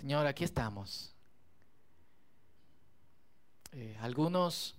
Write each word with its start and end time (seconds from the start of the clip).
Señor, 0.00 0.26
aquí 0.26 0.44
estamos. 0.44 1.12
Eh, 3.72 3.98
algunos 4.00 4.74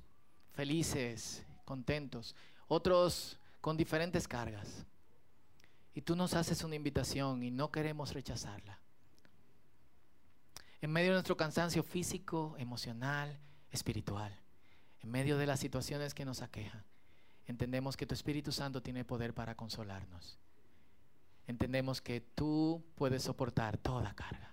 felices, 0.53 1.45
contentos, 1.63 2.35
otros 2.67 3.37
con 3.61 3.77
diferentes 3.77 4.27
cargas. 4.27 4.83
Y 5.93 6.01
tú 6.01 6.15
nos 6.15 6.33
haces 6.33 6.63
una 6.63 6.73
invitación 6.73 7.43
y 7.43 7.51
no 7.51 7.69
queremos 7.69 8.15
rechazarla. 8.15 8.79
En 10.81 10.91
medio 10.91 11.09
de 11.09 11.17
nuestro 11.17 11.37
cansancio 11.37 11.83
físico, 11.83 12.55
emocional, 12.57 13.37
espiritual, 13.69 14.35
en 15.01 15.11
medio 15.11 15.37
de 15.37 15.45
las 15.45 15.59
situaciones 15.59 16.15
que 16.15 16.25
nos 16.25 16.41
aquejan, 16.41 16.83
entendemos 17.45 17.95
que 17.95 18.07
tu 18.07 18.15
Espíritu 18.15 18.51
Santo 18.51 18.81
tiene 18.81 19.05
poder 19.05 19.35
para 19.35 19.53
consolarnos. 19.53 20.39
Entendemos 21.45 22.01
que 22.01 22.21
tú 22.21 22.83
puedes 22.95 23.21
soportar 23.21 23.77
toda 23.77 24.15
carga. 24.15 24.50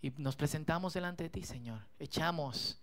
Y 0.00 0.10
nos 0.18 0.36
presentamos 0.36 0.94
delante 0.94 1.24
de 1.24 1.30
ti, 1.30 1.42
Señor. 1.42 1.86
Echamos 1.98 2.78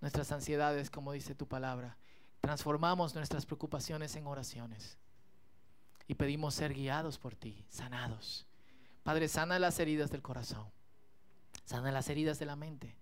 nuestras 0.00 0.30
ansiedades, 0.32 0.90
como 0.90 1.12
dice 1.12 1.34
tu 1.34 1.46
palabra. 1.46 1.96
Transformamos 2.40 3.14
nuestras 3.14 3.46
preocupaciones 3.46 4.14
en 4.16 4.26
oraciones. 4.26 4.98
Y 6.06 6.14
pedimos 6.14 6.54
ser 6.54 6.72
guiados 6.72 7.18
por 7.18 7.34
ti, 7.34 7.64
sanados. 7.68 8.46
Padre, 9.02 9.28
sana 9.28 9.58
las 9.58 9.78
heridas 9.78 10.10
del 10.10 10.22
corazón. 10.22 10.66
Sana 11.64 11.92
las 11.92 12.08
heridas 12.08 12.38
de 12.38 12.46
la 12.46 12.56
mente. 12.56 12.96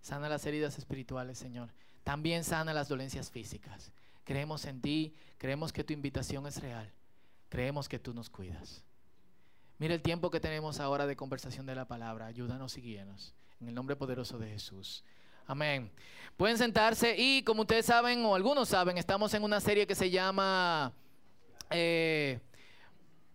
Sana 0.00 0.28
las 0.28 0.46
heridas 0.46 0.78
espirituales, 0.78 1.38
Señor. 1.38 1.72
También 2.04 2.44
sana 2.44 2.74
las 2.74 2.88
dolencias 2.88 3.30
físicas. 3.30 3.92
Creemos 4.24 4.64
en 4.66 4.80
ti, 4.80 5.14
creemos 5.38 5.72
que 5.72 5.84
tu 5.84 5.92
invitación 5.92 6.46
es 6.46 6.60
real. 6.60 6.92
Creemos 7.48 7.88
que 7.88 7.98
tú 7.98 8.14
nos 8.14 8.30
cuidas. 8.30 8.84
Mira 9.82 9.94
el 9.94 10.00
tiempo 10.00 10.30
que 10.30 10.38
tenemos 10.38 10.78
ahora 10.78 11.08
de 11.08 11.16
conversación 11.16 11.66
de 11.66 11.74
la 11.74 11.86
palabra. 11.86 12.26
Ayúdanos 12.26 12.78
y 12.78 12.82
guíenos. 12.82 13.34
En 13.60 13.66
el 13.66 13.74
nombre 13.74 13.96
poderoso 13.96 14.38
de 14.38 14.48
Jesús. 14.48 15.02
Amén. 15.44 15.90
Pueden 16.36 16.56
sentarse 16.56 17.16
y 17.18 17.42
como 17.42 17.62
ustedes 17.62 17.86
saben 17.86 18.24
o 18.24 18.36
algunos 18.36 18.68
saben, 18.68 18.96
estamos 18.96 19.34
en 19.34 19.42
una 19.42 19.58
serie 19.60 19.84
que 19.88 19.96
se 19.96 20.08
llama 20.08 20.92
eh, 21.68 22.38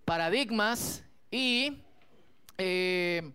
Paradigmas 0.06 1.04
y 1.30 1.84
eh, 2.58 3.30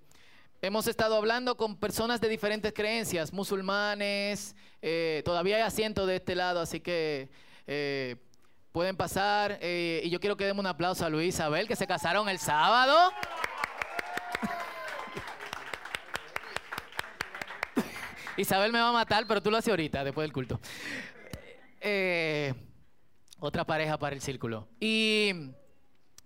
hemos 0.63 0.87
estado 0.87 1.17
hablando 1.17 1.59
con 1.59 1.77
personas 1.77 2.19
de 2.19 2.31
diferentes 2.31 2.73
creencias, 2.73 3.31
musulmanes, 3.31 4.57
eh, 4.81 5.21
todavía 5.27 5.57
hay 5.57 5.63
asiento 5.65 6.07
de 6.07 6.17
este 6.17 6.35
lado, 6.35 6.61
así 6.61 6.81
que 6.81 7.29
pueden 8.73 8.97
pasar. 8.97 9.61
y 9.63 10.11
yo 10.11 10.19
quiero 10.19 10.37
que 10.37 10.45
demos 10.45 10.63
un 10.63 10.67
aplauso 10.67 11.07
a 11.07 11.09
Luis 11.09 11.27
y 11.27 11.29
Isabel, 11.29 11.69
que 11.69 11.77
se 11.77 11.87
casaron 11.87 12.29
el 12.29 12.39
sábado. 12.39 13.13
Isabel 18.37 18.73
me 18.73 18.81
va 18.81 18.89
a 18.89 18.93
matar, 18.93 19.27
pero 19.29 19.43
tú 19.43 19.51
lo 19.51 19.59
haces 19.59 19.71
ahorita, 19.71 20.05
después 20.05 20.25
del 20.25 20.33
culto. 20.33 20.61
Eh, 21.81 22.55
otra 23.41 23.65
pareja 23.65 23.99
para 23.99 24.15
el 24.15 24.23
círculo. 24.23 24.69
Y 24.79 25.33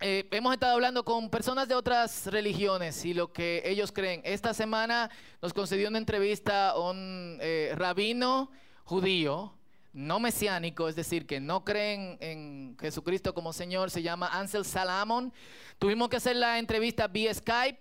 eh, 0.01 0.29
hemos 0.31 0.53
estado 0.53 0.75
hablando 0.75 1.03
con 1.03 1.31
personas 1.31 1.67
de 1.67 1.75
otras 1.75 2.27
religiones 2.27 3.03
y 3.07 3.15
lo 3.15 3.33
que 3.33 3.63
ellos 3.65 3.91
creen. 3.91 4.21
Esta 4.25 4.53
semana 4.53 5.11
nos 5.41 5.55
concedió 5.55 5.89
una 5.89 5.97
entrevista 5.97 6.71
a 6.71 6.79
un 6.79 7.39
eh, 7.41 7.73
rabino 7.75 8.51
judío, 8.85 9.56
no 9.97 10.21
mesiánico, 10.21 10.89
es 10.89 10.95
decir, 10.95 11.27
que 11.27 11.41
no 11.41 11.65
creen 11.65 12.19
en 12.21 12.77
Jesucristo 12.81 13.35
como 13.35 13.53
Señor, 13.53 13.91
se 13.91 14.03
llama 14.03 14.29
Ansel 14.29 14.65
Salamon. 14.65 15.33
Tuvimos 15.79 16.09
que 16.09 16.17
hacer 16.17 16.37
la 16.37 16.59
entrevista 16.59 17.09
vía 17.09 17.35
Skype, 17.35 17.81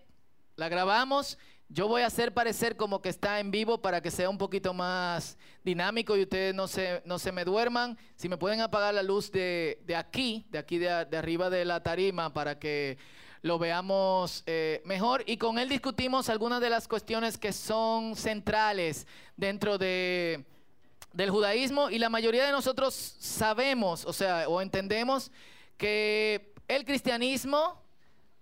la 0.55 0.69
grabamos 0.69 1.38
yo 1.69 1.88
voy 1.88 2.03
a 2.03 2.07
hacer 2.07 2.33
parecer 2.33 2.77
como 2.77 3.02
que 3.02 3.09
está 3.09 3.39
en 3.39 3.49
vivo 3.49 3.81
para 3.81 4.02
que 4.02 4.11
sea 4.11 4.30
un 4.30 4.38
poquito 4.38 4.73
más 4.73 5.38
dinámico 5.63 6.16
y 6.16 6.22
ustedes 6.22 6.53
no 6.53 6.67
se, 6.67 7.01
no 7.06 7.17
se 7.17 7.31
me 7.31 7.44
duerman. 7.44 7.97
Si 8.16 8.29
me 8.29 8.38
pueden 8.38 8.61
apagar 8.61 8.94
la 8.94 9.01
luz 9.01 9.31
de, 9.31 9.79
aquí, 9.97 10.45
de 10.51 10.59
aquí 10.59 10.78
de, 10.78 10.90
arriba 10.90 11.50
de 11.50 11.66
la 11.66 11.81
tarima 11.81 12.31
para 12.31 12.59
que 12.59 12.97
lo 13.41 13.57
veamos 13.57 14.44
eh, 14.45 14.84
mejor. 14.85 15.23
Y 15.25 15.38
con 15.38 15.57
él 15.57 15.67
discutimos 15.67 16.29
algunas 16.29 16.61
de 16.61 16.69
las 16.69 16.88
cuestiones 16.88 17.38
que 17.38 17.51
son 17.51 18.16
centrales 18.16 19.07
dentro 19.35 19.79
de, 19.79 20.45
del 21.16 21.30
judaísmo 21.31 21.90
y 21.90 21.98
la 21.98 22.09
mayoría 22.09 22.46
de 22.46 22.52
nosotros 22.52 22.94
sabemos, 22.94 24.06
o 24.06 24.12
sea, 24.12 24.48
o 24.50 24.62
entendemos 24.62 25.31
que 25.78 26.53
el 26.68 26.84
cristianismo 26.84 27.81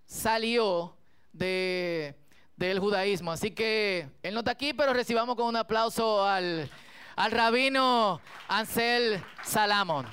salió 0.06 0.96
de 1.32 2.16
del 2.56 2.80
judaísmo. 2.80 3.32
Así 3.32 3.52
que 3.52 4.08
él 4.24 4.34
no 4.34 4.40
está 4.40 4.52
aquí, 4.52 4.74
pero 4.74 4.94
recibamos 4.94 5.36
con 5.36 5.48
un 5.48 5.56
aplauso 5.56 6.26
al, 6.26 6.70
al 7.16 7.32
rabino 7.32 8.22
Ansel 8.48 9.24
Salamon. 9.44 10.06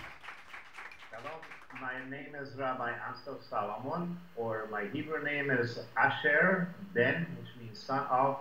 Hello, 1.13 1.41
my 1.81 2.11
name 2.11 2.35
is 2.43 2.55
Rabbi 2.57 2.91
Ansel 3.09 3.39
Salamon, 3.49 4.17
or 4.37 4.69
my 4.71 4.85
Hebrew 4.93 5.23
name 5.23 5.51
is 5.51 5.81
Asher 5.97 6.75
Ben, 6.95 7.27
which 7.41 7.51
means 7.61 7.79
son 7.79 8.07
of 8.11 8.39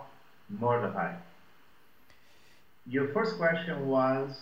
Mordecai. 0.48 1.14
Your 2.90 3.12
first 3.12 3.38
question 3.38 3.86
was, 3.86 4.36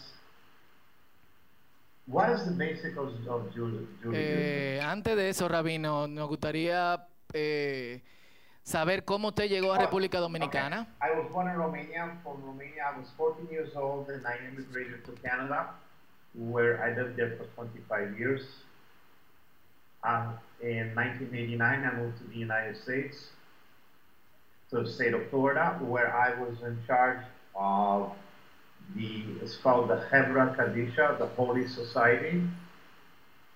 what 2.06 2.31
is 2.31 2.47
the 2.47 2.53
basics 2.53 2.97
of, 2.97 3.12
of 3.28 3.53
Judaism? 3.53 4.14
Eh, 4.14 4.81
antes 4.82 5.16
de 5.16 5.28
eso, 5.28 5.48
rabino, 5.48 6.09
nos 6.09 6.28
gustaría... 6.28 7.06
Eh, 7.34 8.00
saber 8.62 9.04
cómo 9.04 9.28
usted 9.28 9.48
llegó 9.48 9.72
a 9.72 9.78
República 9.78 10.19
Dominicana. 10.19 10.82
Okay. 10.82 11.10
I 11.10 11.19
was 11.19 11.31
born 11.32 11.48
in 11.48 11.56
Romania. 11.56 12.19
From 12.22 12.42
Romania, 12.42 12.84
I 12.94 12.98
was 12.98 13.09
14 13.16 13.48
years 13.50 13.75
old 13.75 14.09
and 14.10 14.26
I 14.26 14.36
immigrated 14.47 15.04
to 15.06 15.12
Canada, 15.22 15.70
where 16.34 16.82
I 16.82 16.94
lived 16.94 17.16
there 17.16 17.36
for 17.36 17.44
25 17.54 18.19
years. 18.19 18.42
Uh, 20.04 20.32
in 20.62 20.94
1989, 20.94 21.60
I 21.60 21.97
moved 21.97 22.19
to 22.19 22.25
the 22.25 22.36
United 22.36 22.76
States, 22.76 23.28
to 24.70 24.82
the 24.82 24.88
state 24.88 25.15
of 25.15 25.28
Florida, 25.30 25.78
where 25.80 26.15
I 26.15 26.38
was 26.38 26.62
in 26.62 26.78
charge 26.86 27.25
of 27.54 28.12
the, 28.94 29.25
it's 29.43 29.56
called 29.56 29.88
the 29.88 29.97
Hebra 30.10 30.56
Kadisha, 30.56 31.19
the 31.19 31.26
Holy 31.26 31.66
Society, 31.66 32.43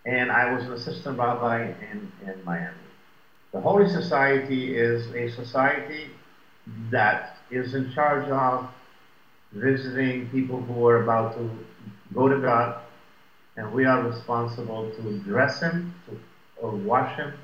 and 0.05 0.31
I 0.31 0.53
was 0.53 0.65
an 0.65 0.73
assistant 0.73 1.19
rabbi 1.19 1.73
in, 1.91 2.13
in 2.27 2.45
Miami. 2.45 2.77
The 3.53 3.61
Holy 3.61 3.89
Society 3.89 4.77
is 4.77 5.07
a 5.15 5.29
society 5.29 6.11
that 6.91 7.37
is 7.51 7.75
in 7.75 7.93
charge 7.93 8.29
of 8.29 8.69
visiting 9.53 10.29
people 10.31 10.61
who 10.61 10.87
are 10.87 11.03
about 11.03 11.35
to 11.35 11.51
go 12.15 12.29
to 12.29 12.39
God, 12.39 12.81
and 13.57 13.73
we 13.73 13.85
are 13.85 14.01
responsible 14.03 14.91
to 14.97 15.19
dress 15.19 15.61
him, 15.61 15.93
to, 16.07 16.19
or 16.57 16.71
wash 16.73 17.17
him, 17.17 17.35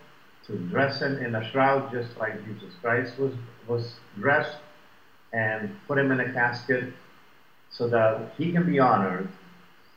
to 0.47 0.57
dress 0.57 1.01
him 1.01 1.19
in 1.19 1.35
a 1.35 1.51
shroud 1.51 1.91
just 1.91 2.17
like 2.17 2.43
Jesus 2.45 2.73
Christ 2.81 3.19
was, 3.19 3.35
was 3.67 3.95
dressed, 4.19 4.57
and 5.33 5.71
put 5.87 5.99
him 5.99 6.11
in 6.11 6.21
a 6.21 6.33
casket 6.33 6.89
so 7.71 7.89
that 7.89 8.33
he 8.37 8.53
can 8.53 8.67
be 8.67 8.79
honored 8.79 9.29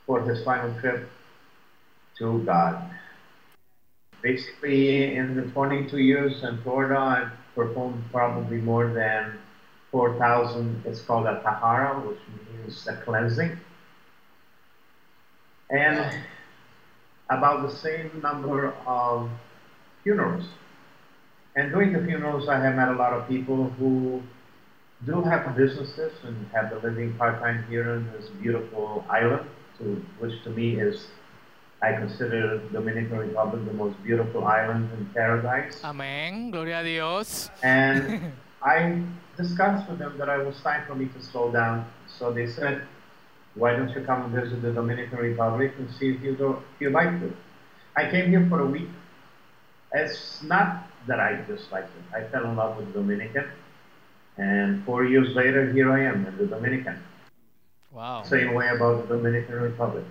for 0.05 0.21
his 0.21 0.43
final 0.43 0.73
trip 0.79 1.09
to 2.17 2.43
God. 2.43 2.89
Basically, 4.21 5.15
in 5.15 5.35
the 5.35 5.43
22 5.43 5.97
years 5.97 6.43
in 6.43 6.61
Florida, 6.61 6.97
I've 6.97 7.55
performed 7.55 8.03
probably 8.11 8.57
more 8.57 8.93
than 8.93 9.39
4,000. 9.91 10.83
It's 10.85 11.01
called 11.01 11.25
a 11.25 11.41
tahara, 11.41 11.99
which 11.99 12.19
means 12.53 12.87
a 12.87 12.95
cleansing. 12.97 13.57
And 15.69 16.21
about 17.29 17.67
the 17.67 17.73
same 17.73 18.11
number 18.21 18.73
of 18.85 19.29
funerals. 20.03 20.45
And 21.55 21.71
during 21.71 21.93
the 21.93 21.99
funerals, 21.99 22.47
I 22.47 22.59
have 22.59 22.75
met 22.75 22.89
a 22.89 22.93
lot 22.93 23.13
of 23.13 23.27
people 23.27 23.69
who 23.79 24.21
do 25.05 25.21
have 25.21 25.55
businesses 25.55 26.13
and 26.23 26.35
have 26.53 26.69
been 26.69 26.81
living 26.81 27.13
part-time 27.15 27.65
here 27.69 27.95
in 27.95 28.11
this 28.11 28.29
beautiful 28.41 29.03
island, 29.09 29.47
to, 29.79 30.03
which 30.19 30.43
to 30.43 30.49
me 30.51 30.79
is 30.79 31.07
I 31.81 31.93
consider 31.93 32.61
Dominican 32.71 33.17
Republic 33.17 33.65
the 33.65 33.73
most 33.73 34.01
beautiful 34.03 34.45
island 34.45 34.89
in 34.93 35.05
paradise. 35.15 35.81
Amén, 35.83 36.51
gloria 36.51 36.81
a 36.81 36.83
Dios. 36.83 37.49
And 37.63 38.31
I 38.61 39.01
discussed 39.35 39.89
with 39.89 39.97
them 39.97 40.15
that 40.19 40.29
it 40.29 40.45
was 40.45 40.61
time 40.61 40.85
for 40.85 40.93
me 40.93 41.07
to 41.07 41.21
slow 41.23 41.51
down. 41.51 41.87
So 42.19 42.31
they 42.31 42.45
said, 42.45 42.83
why 43.55 43.75
don't 43.75 43.89
you 43.89 44.01
come 44.01 44.25
and 44.25 44.31
visit 44.31 44.61
the 44.61 44.71
Dominican 44.71 45.17
Republic 45.17 45.73
and 45.79 45.89
see 45.95 46.11
if 46.11 46.21
you, 46.21 46.35
do, 46.35 46.57
if 46.75 46.81
you 46.81 46.89
like 46.91 47.19
it? 47.21 47.33
I 47.95 48.11
came 48.11 48.29
here 48.29 48.45
for 48.47 48.59
a 48.61 48.65
week. 48.65 48.89
It's 49.91 50.43
not 50.43 50.87
that 51.07 51.19
I 51.19 51.41
disliked 51.47 51.89
it. 51.89 52.15
I 52.15 52.29
fell 52.29 52.45
in 52.45 52.55
love 52.55 52.77
with 52.77 52.93
Dominican. 52.93 53.45
And 54.41 54.83
four 54.85 55.05
years 55.05 55.35
later, 55.35 55.71
here 55.71 55.91
I 55.91 56.01
am 56.05 56.25
in 56.25 56.35
the 56.35 56.47
Dominican. 56.47 56.97
Wow. 57.91 58.23
Same 58.23 58.55
way 58.55 58.69
about 58.69 59.07
the 59.07 59.15
Dominican 59.15 59.61
Republic. 59.61 60.03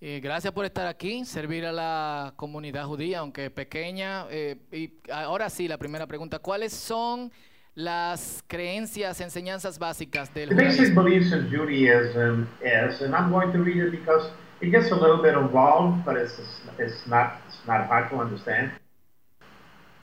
Eh, 0.00 0.20
gracias 0.20 0.52
por 0.52 0.64
estar 0.64 0.88
aquí, 0.88 1.24
servir 1.24 1.64
a 1.66 1.72
la 1.72 2.34
comunidad 2.36 2.84
judía, 2.84 3.20
aunque 3.20 3.48
pequeña. 3.50 4.26
Eh, 4.30 4.56
y 4.72 4.92
ahora 5.10 5.48
sí, 5.48 5.68
la 5.68 5.78
primera 5.78 6.06
pregunta, 6.06 6.40
¿cuáles 6.40 6.72
son 6.72 7.30
las 7.74 8.42
creencias, 8.48 9.20
enseñanzas 9.20 9.78
básicas 9.78 10.34
del 10.34 10.48
The 10.48 10.54
basic 10.56 10.94
beliefs 10.94 11.32
in 11.32 11.48
Judaism 11.48 12.48
is, 12.60 13.00
and 13.02 13.14
I'm 13.14 13.30
going 13.30 13.52
to 13.52 13.58
read 13.58 13.76
it 13.76 13.92
because 13.92 14.30
it 14.60 14.70
gets 14.70 14.90
a 14.90 14.96
little 14.96 15.22
bit 15.22 15.34
involved, 15.34 16.04
but 16.04 16.16
it's, 16.16 16.38
it's, 16.78 17.06
not, 17.06 17.40
it's 17.46 17.66
not 17.68 17.86
hard 17.86 18.10
to 18.10 18.16
understand. 18.16 18.72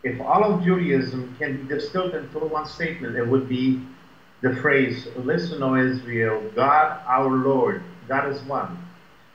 If 0.04 0.20
all 0.20 0.44
of 0.44 0.64
Judaism 0.64 1.36
can 1.40 1.66
be 1.66 1.76
distilled 1.76 2.14
into 2.14 2.40
one 2.40 2.66
statement, 2.66 3.16
it 3.16 3.26
would 3.26 3.48
be 3.48 3.82
the 4.42 4.54
phrase, 4.58 5.08
Listen, 5.16 5.64
O 5.64 5.76
Israel, 5.76 6.44
God 6.54 7.00
our 7.08 7.30
Lord, 7.30 7.82
God 8.10 8.30
is 8.30 8.42
one. 8.42 8.78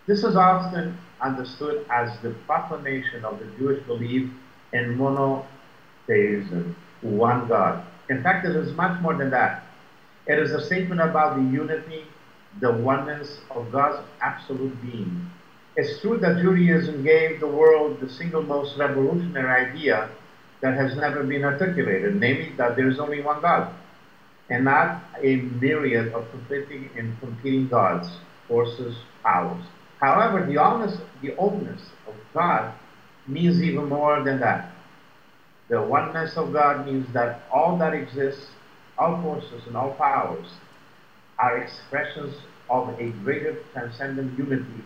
This 0.07 0.25
is 0.25 0.37
often 0.37 0.99
understood 1.23 1.87
as 1.91 2.19
the 2.21 2.31
proclamation 2.47 3.25
of 3.25 3.39
the 3.39 3.47
Jewish 3.57 3.83
belief 3.87 4.31
in 4.75 4.99
monotheism, 4.99 6.77
one 7.01 7.49
God. 7.49 7.83
In 8.11 8.23
fact, 8.23 8.47
it 8.47 8.55
is 8.55 8.73
much 8.75 9.01
more 9.01 9.15
than 9.15 9.31
that. 9.31 9.65
It 10.27 10.39
is 10.39 10.53
a 10.53 10.65
statement 10.65 11.01
about 11.01 11.37
the 11.37 11.43
unity, 11.43 12.05
the 12.61 12.73
oneness 12.73 13.41
of 13.51 13.73
God's 13.73 14.07
absolute 14.21 14.81
being. 14.83 15.31
It's 15.77 16.01
true 16.03 16.19
that 16.19 16.43
Judaism 16.43 17.03
gave 17.03 17.41
the 17.41 17.47
world 17.47 18.01
the 18.01 18.11
single 18.11 18.43
most 18.43 18.77
revolutionary 18.77 19.71
idea 19.71 20.11
that 20.61 20.75
has 20.75 20.97
never 20.97 21.23
been 21.23 21.45
articulated, 21.45 22.17
namely 22.17 22.53
that 22.57 22.77
there 22.77 22.89
is 22.89 22.99
only 22.99 23.23
one 23.23 23.41
God, 23.41 23.75
and 24.51 24.65
not 24.65 25.03
a 25.23 25.37
myriad 25.37 26.13
of 26.13 26.31
conflicting 26.31 26.91
and 26.97 27.19
competing 27.21 27.69
gods, 27.69 28.09
forces, 28.47 28.97
powers. 29.23 29.65
However, 30.01 30.47
the 30.47 30.57
honest, 30.59 31.01
the 31.23 31.35
oneness 31.35 31.81
of 32.07 32.15
God 32.35 32.73
means 33.27 33.63
even 33.63 33.89
more 33.89 34.23
than 34.23 34.41
that. 34.41 34.73
The 35.69 35.83
oneness 35.83 36.37
of 36.37 36.53
God 36.53 36.87
means 36.87 37.13
that 37.13 37.43
all 37.53 37.77
that 37.79 37.93
exists, 37.95 38.47
all 38.97 39.21
forces 39.23 39.67
and 39.67 39.77
all 39.77 39.93
powers, 39.93 40.47
are 41.39 41.59
expressions 41.59 42.35
of 42.71 42.89
a 42.99 43.11
greater 43.23 43.59
transcendent 43.73 44.39
unity 44.39 44.83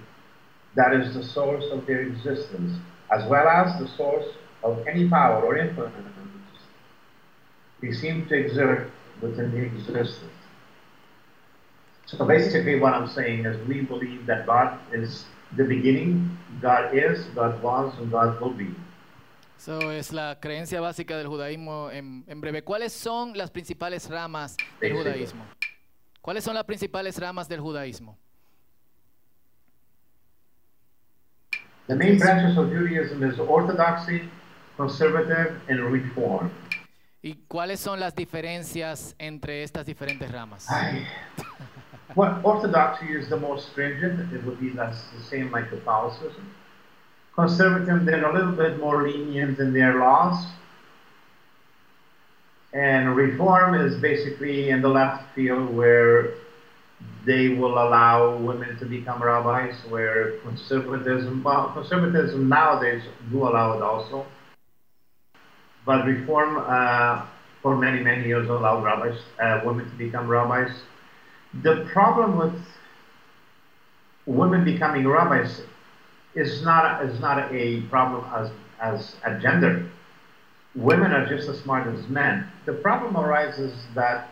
that 0.75 0.95
is 0.95 1.15
the 1.15 1.23
source 1.23 1.65
of 1.71 1.87
their 1.87 2.01
existence, 2.01 2.79
as 3.11 3.29
well 3.29 3.47
as 3.47 3.79
the 3.81 3.89
source 3.97 4.27
of 4.63 4.87
any 4.87 5.09
power 5.09 5.43
or 5.43 5.59
influence 5.59 5.95
we 7.83 7.93
seem 7.93 8.27
to 8.29 8.35
exert 8.35 8.91
within 9.21 9.51
the 9.51 9.63
existence. 9.63 10.33
So 12.07 12.25
basically, 12.25 12.79
what 12.79 12.95
I'm 12.95 13.09
saying 13.09 13.45
is 13.45 13.57
we 13.67 13.81
believe 13.83 14.27
that 14.27 14.47
God 14.47 14.79
is 14.93 15.25
the 15.57 15.65
beginning, 15.65 16.39
God 16.61 16.95
is, 16.95 17.25
God 17.35 17.61
was, 17.63 17.93
and 17.99 18.11
God 18.11 18.41
will 18.41 18.55
be. 18.55 18.75
Eso 19.59 19.91
es 19.91 20.13
la 20.13 20.41
creencia 20.41 20.81
básica 20.81 21.17
del 21.17 21.29
judaísmo 21.29 21.91
en, 21.93 22.25
en 22.27 22.41
breve. 22.41 22.63
¿Cuáles 22.63 22.93
son 22.93 23.37
las 23.37 23.51
principales 23.51 24.09
ramas 24.11 24.57
del 24.81 24.93
judaísmo? 24.93 25.45
¿Cuáles 26.21 26.45
son 26.45 26.55
las 26.55 26.65
principales 26.65 27.19
ramas 27.19 27.49
del 27.49 27.61
judaísmo? 27.61 28.17
The 31.87 31.97
main 31.97 32.19
branches 32.19 32.57
of 32.59 32.71
Judaism 32.71 33.23
is 33.23 33.39
orthodoxy, 33.39 34.29
conservative, 34.83 35.61
and 35.69 35.81
reform. 35.93 36.51
¿Y 37.23 37.39
cuáles 37.47 37.79
son 37.79 38.01
las 38.01 38.15
diferencias 38.17 39.15
entre 39.19 39.63
estas 39.63 39.87
diferentes 39.87 40.31
ramas? 40.31 40.69
Ay. 40.69 41.07
Well, 42.17 42.41
orthodoxy 42.43 43.07
is 43.07 43.29
the 43.29 43.37
most 43.37 43.69
stringent. 43.71 44.33
It 44.33 44.45
would 44.45 44.61
be 44.61 44.71
the 44.71 44.93
same 45.31 45.51
like 45.53 45.71
Catholicism. 45.71 46.45
Conservative, 47.35 48.05
they're 48.05 48.29
a 48.29 48.35
little 48.35 48.53
bit 48.53 48.79
more 48.79 49.09
lenient 49.09 49.59
in 49.61 49.73
their 49.73 49.95
laws. 49.99 50.45
And 52.75 53.17
reform 53.17 53.75
is 53.75 54.01
basically 54.01 54.71
in 54.71 54.83
the 54.83 54.89
left 54.89 55.33
field 55.35 55.75
where 55.75 56.35
they 57.25 57.51
will 57.51 57.79
allow 57.79 58.37
women 58.37 58.77
to 58.79 58.85
become 58.85 59.23
rabbis, 59.23 59.75
where 59.89 60.39
conservatism, 60.41 61.43
well, 61.43 61.71
conservatism 61.73 62.49
nowadays 62.49 63.03
do 63.31 63.45
allow 63.45 63.77
it 63.77 63.83
also. 63.83 64.27
But 65.85 66.07
reform, 66.07 66.59
uh, 66.59 67.27
for 67.63 67.77
many, 67.77 68.03
many 68.03 68.27
years, 68.27 68.49
allowed 68.49 68.85
rabbis, 68.85 69.19
uh, 69.41 69.61
women 69.65 69.91
to 69.91 69.97
become 69.97 70.29
rabbis. 70.29 70.71
The 71.63 71.89
problem 71.93 72.37
with 72.39 72.55
women 74.27 74.65
becoming 74.65 75.07
rabbis 75.07 75.63
is 76.35 76.63
not 76.63 77.05
is 77.05 77.21
not 77.21 77.53
a 77.53 77.83
problem 77.83 78.25
as 78.33 78.51
as 78.81 79.17
a 79.25 79.39
gender. 79.39 79.89
Women 80.75 81.13
are 81.13 81.27
just 81.27 81.49
as 81.49 81.61
smart 81.61 81.87
as 81.87 82.09
men. 82.09 82.49
The 82.65 82.73
problem 82.73 83.17
arises 83.17 83.75
that 83.95 84.31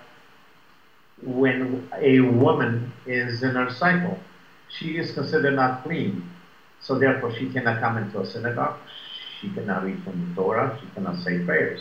when 1.22 1.88
a 1.98 2.20
woman 2.20 2.92
is 3.06 3.42
in 3.42 3.50
her 3.54 3.70
cycle, 3.70 4.18
she 4.70 4.96
is 4.96 5.12
considered 5.12 5.56
not 5.56 5.82
clean. 5.82 6.28
So 6.80 6.98
therefore 6.98 7.34
she 7.34 7.50
cannot 7.50 7.80
come 7.80 7.98
into 7.98 8.20
a 8.20 8.26
synagogue, 8.26 8.78
she 9.40 9.50
cannot 9.50 9.84
read 9.84 10.02
from 10.04 10.28
the 10.28 10.34
Torah, 10.34 10.78
she 10.80 10.86
cannot 10.94 11.22
say 11.22 11.38
prayers. 11.44 11.80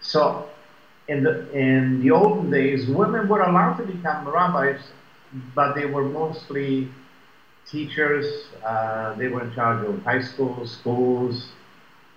So 0.00 0.48
in 1.08 1.22
the 1.22 1.50
in 1.52 2.02
the 2.02 2.10
olden 2.10 2.50
days, 2.50 2.88
women 2.88 3.28
were 3.28 3.42
allowed 3.42 3.76
to 3.78 3.84
become 3.84 4.28
rabbis, 4.28 4.80
but 5.54 5.74
they 5.74 5.86
were 5.86 6.04
mostly 6.04 6.88
teachers. 7.70 8.26
Uh, 8.64 9.14
they 9.14 9.28
were 9.28 9.42
in 9.42 9.54
charge 9.54 9.86
of 9.86 10.02
high 10.02 10.22
schools, 10.22 10.72
schools, 10.72 11.48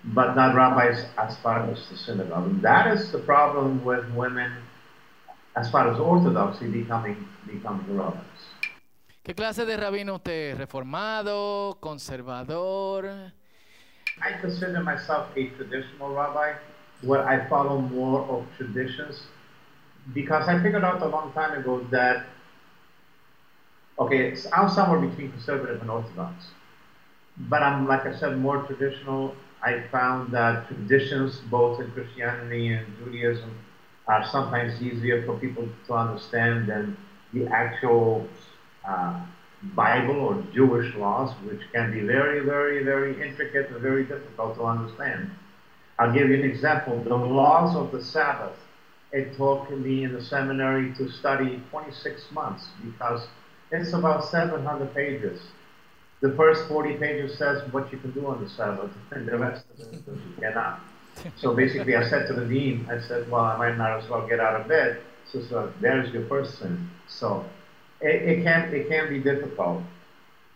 but 0.04 0.34
not 0.34 0.54
rabbis 0.54 1.04
as 1.18 1.36
far 1.38 1.68
as 1.70 1.78
the 1.88 1.96
synagogue. 1.96 2.46
And 2.46 2.62
that 2.62 2.86
is 2.86 3.10
the 3.12 3.18
problem 3.18 3.84
with 3.84 4.08
women, 4.14 4.52
as 5.56 5.70
far 5.70 5.92
as 5.92 5.98
orthodoxy 5.98 6.68
becoming 6.68 7.28
becoming 7.46 7.96
rabbis. 7.96 8.20
¿Qué 9.22 9.34
clase 9.34 9.66
de 9.66 9.76
rabino 9.76 10.14
usted? 10.14 10.56
¿Reformado? 10.56 11.78
¿Conservador? 11.80 13.32
I 14.22 14.32
consider 14.32 14.82
myself 14.82 15.28
a 15.36 15.46
traditional 15.48 16.12
rabbi, 16.14 16.54
where 17.02 17.26
I 17.26 17.46
follow 17.46 17.78
more 17.80 18.22
of 18.28 18.46
traditions, 18.56 19.22
because 20.14 20.48
I 20.48 20.60
figured 20.62 20.84
out 20.84 21.02
a 21.02 21.06
long 21.06 21.32
time 21.32 21.54
ago 21.54 21.80
that, 21.90 22.26
okay, 23.98 24.34
I'm 24.52 24.68
somewhere 24.68 24.98
between 24.98 25.30
conservative 25.30 25.80
and 25.80 25.90
orthodox, 25.90 26.46
but 27.48 27.62
I'm, 27.62 27.86
like 27.86 28.06
I 28.06 28.12
said, 28.12 28.38
more 28.38 28.62
traditional. 28.62 29.34
I 29.62 29.80
found 29.92 30.32
that 30.32 30.66
traditions, 30.66 31.38
both 31.50 31.80
in 31.80 31.90
Christianity 31.92 32.68
and 32.68 32.96
Judaism, 32.98 33.50
are 34.06 34.24
sometimes 34.24 34.80
easier 34.82 35.22
for 35.22 35.34
people 35.38 35.68
to 35.86 35.94
understand 35.94 36.66
than 36.66 36.96
the 37.32 37.46
actual 37.48 38.26
uh, 38.84 39.20
Bible 39.62 40.16
or 40.16 40.44
Jewish 40.54 40.94
laws, 40.94 41.34
which 41.44 41.60
can 41.72 41.92
be 41.92 42.00
very, 42.00 42.40
very, 42.40 42.82
very 42.82 43.22
intricate 43.22 43.70
and 43.70 43.80
very 43.80 44.04
difficult 44.04 44.56
to 44.56 44.64
understand. 44.64 45.30
I'll 45.98 46.12
give 46.12 46.28
you 46.30 46.36
an 46.36 46.50
example. 46.50 47.02
The 47.02 47.14
laws 47.14 47.76
of 47.76 47.92
the 47.92 48.02
Sabbath. 48.02 48.56
It 49.12 49.36
took 49.36 49.68
me 49.70 50.04
in 50.04 50.12
the 50.12 50.22
seminary 50.22 50.94
to 50.94 51.10
study 51.10 51.60
26 51.70 52.30
months 52.30 52.68
because 52.84 53.26
it's 53.72 53.92
about 53.92 54.24
700 54.24 54.94
pages. 54.94 55.40
The 56.20 56.30
first 56.36 56.68
40 56.68 56.94
pages 56.94 57.36
says 57.36 57.62
what 57.72 57.90
you 57.90 57.98
can 57.98 58.12
do 58.12 58.26
on 58.26 58.42
the 58.42 58.48
Sabbath, 58.48 58.90
and 59.10 59.26
the 59.26 59.36
rest 59.36 59.64
of 59.74 59.80
it 59.80 60.02
you 60.06 60.34
cannot. 60.40 60.80
So 61.36 61.54
basically, 61.54 61.96
I 61.96 62.08
said 62.08 62.28
to 62.28 62.34
the 62.34 62.46
dean, 62.46 62.86
I 62.90 63.00
said, 63.00 63.28
well, 63.30 63.44
I 63.44 63.56
might 63.56 63.76
not 63.76 64.00
as 64.00 64.08
well 64.08 64.26
get 64.26 64.38
out 64.38 64.60
of 64.60 64.68
bed. 64.68 65.00
So, 65.30 65.42
so 65.42 65.72
there's 65.80 66.12
your 66.12 66.26
first 66.26 66.58
sin. 66.58 66.88
So 67.08 67.44
it, 68.00 68.22
it 68.22 68.42
can 68.44 68.72
it 68.74 68.88
can 68.88 69.08
be 69.08 69.18
difficult. 69.18 69.82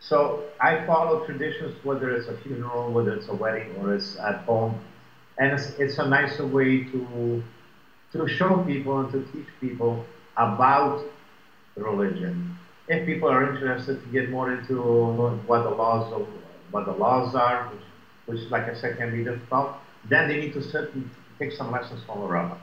So 0.01 0.45
I 0.61 0.85
follow 0.87 1.25
traditions, 1.25 1.75
whether 1.83 2.15
it's 2.15 2.29
a 2.29 2.37
funeral, 2.39 2.93
whether 2.93 3.15
it's 3.15 3.29
a 3.29 3.35
wedding, 3.35 3.75
or 3.79 3.95
it's 3.95 4.17
at 4.19 4.45
home, 4.45 4.79
and 5.39 5.53
it's, 5.53 5.71
it's 5.79 5.99
a 5.99 6.07
nicer 6.07 6.47
way 6.47 6.85
to 6.85 7.43
to 8.13 8.29
show 8.29 8.63
people 8.65 9.01
and 9.01 9.13
to 9.13 9.23
teach 9.33 9.49
people 9.61 10.05
about 10.37 11.05
religion. 11.77 12.57
If 12.87 13.07
people 13.07 13.29
are 13.29 13.51
interested 13.55 14.03
to 14.03 14.09
get 14.11 14.31
more 14.31 14.53
into 14.53 14.83
what 15.47 15.63
the 15.63 15.71
laws 15.71 16.13
of 16.13 16.29
what 16.71 16.87
the 16.87 16.93
laws 16.93 17.35
are, 17.35 17.69
which, 17.69 17.83
which 18.27 18.51
like 18.51 18.65
I 18.65 18.75
said 18.75 18.99
can 18.99 19.11
be 19.11 19.25
difficult, 19.25 19.77
then 20.09 20.29
they 20.29 20.39
need 20.39 20.53
to 20.55 20.63
sit 20.63 20.93
and 20.95 21.09
take 21.39 21.53
some 21.53 21.71
lessons 21.71 22.03
from 22.05 22.21
a 22.21 22.27
rabbi. 22.27 22.59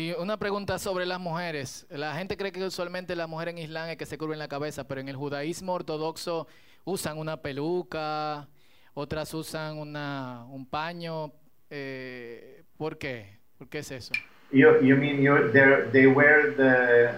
Y 0.00 0.12
una 0.12 0.38
pregunta 0.38 0.78
sobre 0.78 1.04
las 1.04 1.20
mujeres. 1.20 1.86
La 1.90 2.14
gente 2.14 2.38
cree 2.38 2.52
que 2.52 2.64
usualmente 2.64 3.14
la 3.14 3.26
mujer 3.26 3.48
en 3.48 3.58
Islam 3.58 3.90
es 3.90 3.98
que 3.98 4.06
se 4.06 4.16
cubren 4.16 4.38
la 4.38 4.48
cabeza, 4.48 4.88
pero 4.88 5.02
en 5.02 5.10
el 5.10 5.16
judaísmo 5.16 5.74
ortodoxo 5.74 6.48
usan 6.84 7.18
una 7.18 7.36
peluca, 7.42 8.48
otras 8.94 9.34
usan 9.34 9.76
una, 9.76 10.46
un 10.46 10.64
paño. 10.64 11.34
Eh, 11.68 12.62
¿Por 12.78 12.96
qué? 12.96 13.40
¿Por 13.58 13.68
qué 13.68 13.80
es 13.80 13.90
eso? 13.90 14.14
You 14.50 14.80
you 14.80 14.96
mean 14.96 15.20
you 15.20 15.52
they 15.92 16.06
wear 16.06 16.56
the 16.56 17.12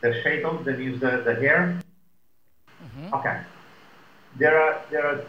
the 0.00 0.12
shaitel, 0.22 0.64
they 0.64 0.74
use 0.74 1.00
the, 1.00 1.24
the 1.24 1.34
hair? 1.34 1.82
Ujú. 2.80 3.16
Okay. 3.18 3.40
there 4.38 4.56
are 4.56 4.78
there 4.90 5.04
are 5.04 5.24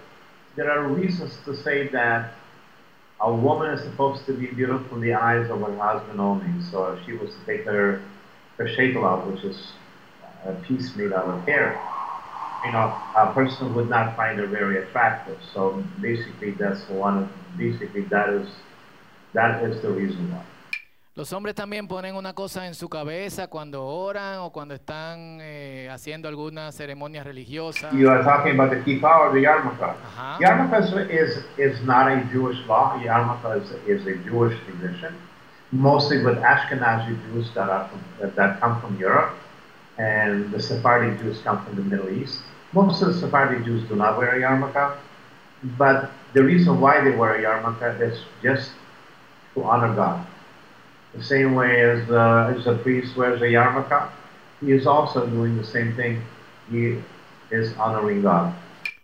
there 0.55 0.69
are 0.69 0.87
reasons 0.87 1.33
to 1.43 1.55
say 1.55 1.87
that 1.87 2.35
a 3.21 3.33
woman 3.33 3.71
is 3.71 3.81
supposed 3.83 4.25
to 4.25 4.33
be 4.33 4.47
beautiful 4.47 4.97
in 4.97 5.01
the 5.01 5.13
eyes 5.13 5.49
of 5.49 5.59
her 5.59 5.77
husband 5.77 6.19
only. 6.19 6.61
So 6.71 6.93
if 6.93 7.05
she 7.05 7.13
was 7.13 7.29
to 7.31 7.45
take 7.45 7.65
her 7.65 8.01
her 8.57 8.65
shakel 8.65 9.03
out, 9.05 9.31
which 9.31 9.43
is 9.43 9.71
a 10.45 10.53
piece 10.53 10.95
made 10.95 11.13
out 11.13 11.25
of 11.25 11.45
hair, 11.45 11.79
you 12.65 12.71
know, 12.71 12.95
a 13.15 13.33
person 13.33 13.73
would 13.73 13.89
not 13.89 14.15
find 14.15 14.39
her 14.39 14.47
very 14.47 14.83
attractive. 14.83 15.37
So 15.53 15.83
basically, 16.01 16.51
that's 16.51 16.87
one. 16.89 17.17
Of, 17.23 17.29
basically, 17.57 18.01
that 18.05 18.29
is 18.29 18.49
that 19.33 19.63
is 19.63 19.81
the 19.81 19.91
reason 19.91 20.31
why. 20.31 20.43
Los 21.19 21.33
hombres 21.33 21.53
también 21.53 21.85
ponen 21.85 22.15
una 22.15 22.31
cosa 22.31 22.65
en 22.65 22.73
su 22.73 22.87
cabeza 22.87 23.47
cuando 23.47 23.85
oran 23.85 24.37
o 24.37 24.51
cuando 24.51 24.73
están 24.73 25.39
eh, 25.41 25.89
haciendo 25.91 26.29
alguna 26.29 26.71
ceremonia 26.71 27.25
religiosa. 27.25 27.89
You 27.91 28.09
are 28.09 28.23
talking 28.23 28.53
about 28.57 28.69
the 28.69 28.81
kippah 28.85 29.19
or 29.19 29.33
the 29.33 29.41
yarmulke. 29.41 29.83
Ajá. 29.83 30.37
Yarmulke 30.39 31.09
is, 31.11 31.43
is 31.57 31.83
not 31.83 32.07
a 32.07 32.23
Jewish 32.31 32.57
law. 32.67 32.97
Yarmulke 33.03 33.61
is, 33.61 33.69
is 33.85 34.07
a 34.07 34.15
Jewish 34.23 34.57
tradition, 34.63 35.13
mostly 35.73 36.23
with 36.23 36.37
Ashkenazi 36.37 37.19
Jews 37.33 37.53
that, 37.53 37.67
are 37.67 37.89
from, 37.89 38.31
that 38.37 38.61
come 38.61 38.79
from 38.79 38.97
Europe, 38.97 39.35
and 39.97 40.49
the 40.53 40.61
Sephardi 40.61 41.21
Jews 41.21 41.41
come 41.43 41.61
from 41.65 41.75
the 41.75 41.83
Middle 41.83 42.09
East. 42.09 42.39
Most 42.71 43.01
of 43.01 43.13
the 43.13 43.19
Sephardi 43.19 43.61
Jews 43.65 43.85
do 43.89 43.97
not 43.97 44.17
wear 44.17 44.37
a 44.37 44.39
yarmulke, 44.39 44.95
but 45.77 46.11
the 46.33 46.45
reason 46.45 46.79
why 46.79 47.03
they 47.03 47.11
wear 47.11 47.35
a 47.35 47.41
yarmulke 47.43 47.99
is 47.99 48.19
just 48.41 48.71
to 49.55 49.65
honor 49.65 49.93
God. 49.93 50.25
The 51.13 51.23
same 51.23 51.55
way 51.55 51.81
as, 51.81 52.09
uh, 52.09 52.53
as 52.55 52.67
a 52.67 52.75
priest 52.75 53.17
wears 53.17 53.41
a 53.41 53.45
yarmulke, 53.45 54.09
he 54.61 54.71
is 54.71 54.85
also 54.85 55.25
doing 55.25 55.57
the 55.57 55.63
same 55.63 55.95
thing. 55.95 56.21
He 56.69 57.01
is 57.51 57.75
honoring 57.77 58.21
God. 58.21 58.53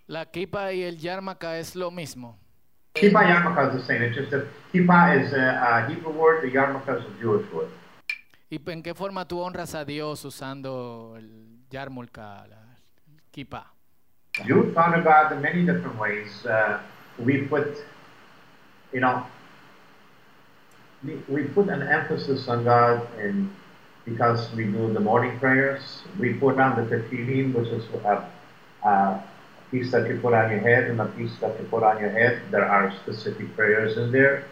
La 0.08 0.26
kipa 0.26 0.72
y 0.72 0.84
el 0.84 0.98
yarmaka 0.98 1.58
es 1.58 1.76
lo 1.76 1.90
mismo. 1.90 2.36
Kippah 2.96 3.26
yarmulke 3.26 3.74
is 3.74 3.82
the 3.82 3.86
same. 3.88 4.04
It's 4.04 4.16
just 4.16 4.32
that 4.32 4.46
kippah 4.72 5.24
is 5.24 5.34
a, 5.34 5.86
a 5.88 5.90
Hebrew 5.90 6.12
word, 6.12 6.44
the 6.44 6.52
yarmulke 6.52 7.00
is 7.00 7.04
a 7.06 7.22
Jewish 7.22 7.52
word. 7.52 7.70
¿Y 8.50 8.60
en 8.68 8.84
qué 8.84 8.94
forma 8.94 9.28
tú 9.28 9.42
honras 9.42 9.74
a 9.74 9.84
Dios 9.84 10.24
usando 10.24 11.16
el 11.18 11.66
yarmulka, 11.72 12.46
la 12.48 12.78
kipa? 13.32 13.72
Jews 14.46 14.76
honor 14.78 15.02
God 15.02 15.32
in 15.32 15.42
many 15.42 15.66
different 15.66 15.98
ways. 15.98 16.46
Uh, 16.46 16.80
we 17.18 17.44
put, 17.44 17.78
you 18.94 19.00
know, 19.00 19.26
we, 21.28 21.44
put 21.44 21.70
an 21.70 21.82
emphasis 21.82 22.48
on 22.48 22.64
God 22.64 23.08
and 23.20 23.50
because 24.06 24.54
we 24.56 24.66
do 24.66 24.94
the 24.94 25.00
morning 25.00 25.38
prayers. 25.40 25.82
We 26.20 26.34
put 26.34 26.60
on 26.60 26.76
the 26.76 26.96
tefillin, 26.96 27.54
which 27.54 27.70
is 27.70 27.84
a, 28.06 28.30
a 28.84 29.24
piece 29.72 29.92
that 29.92 30.08
you 30.08 30.20
put 30.20 30.34
on 30.34 30.52
your 30.52 30.60
head 30.60 30.90
and 30.90 31.02
a 31.02 31.06
piece 31.06 31.36
that 31.42 31.60
you 31.60 31.66
put 31.68 31.84
on 31.84 32.00
your 32.00 32.12
head. 32.12 32.42
There 32.52 32.66
are 32.66 32.94
specific 33.04 33.56
prayers 33.56 33.98
in 33.98 34.12
there. 34.12 34.46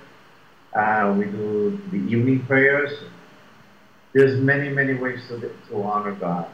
Uh, 0.73 1.15
we 1.17 1.25
do 1.25 1.79
the 1.91 1.97
evening 1.97 2.45
prayers. 2.47 2.91
There's 4.13 4.39
many, 4.39 4.69
many 4.69 4.95
ways 4.95 5.21
to, 5.29 5.39
to 5.69 5.83
honor 5.83 6.13
God. 6.13 6.47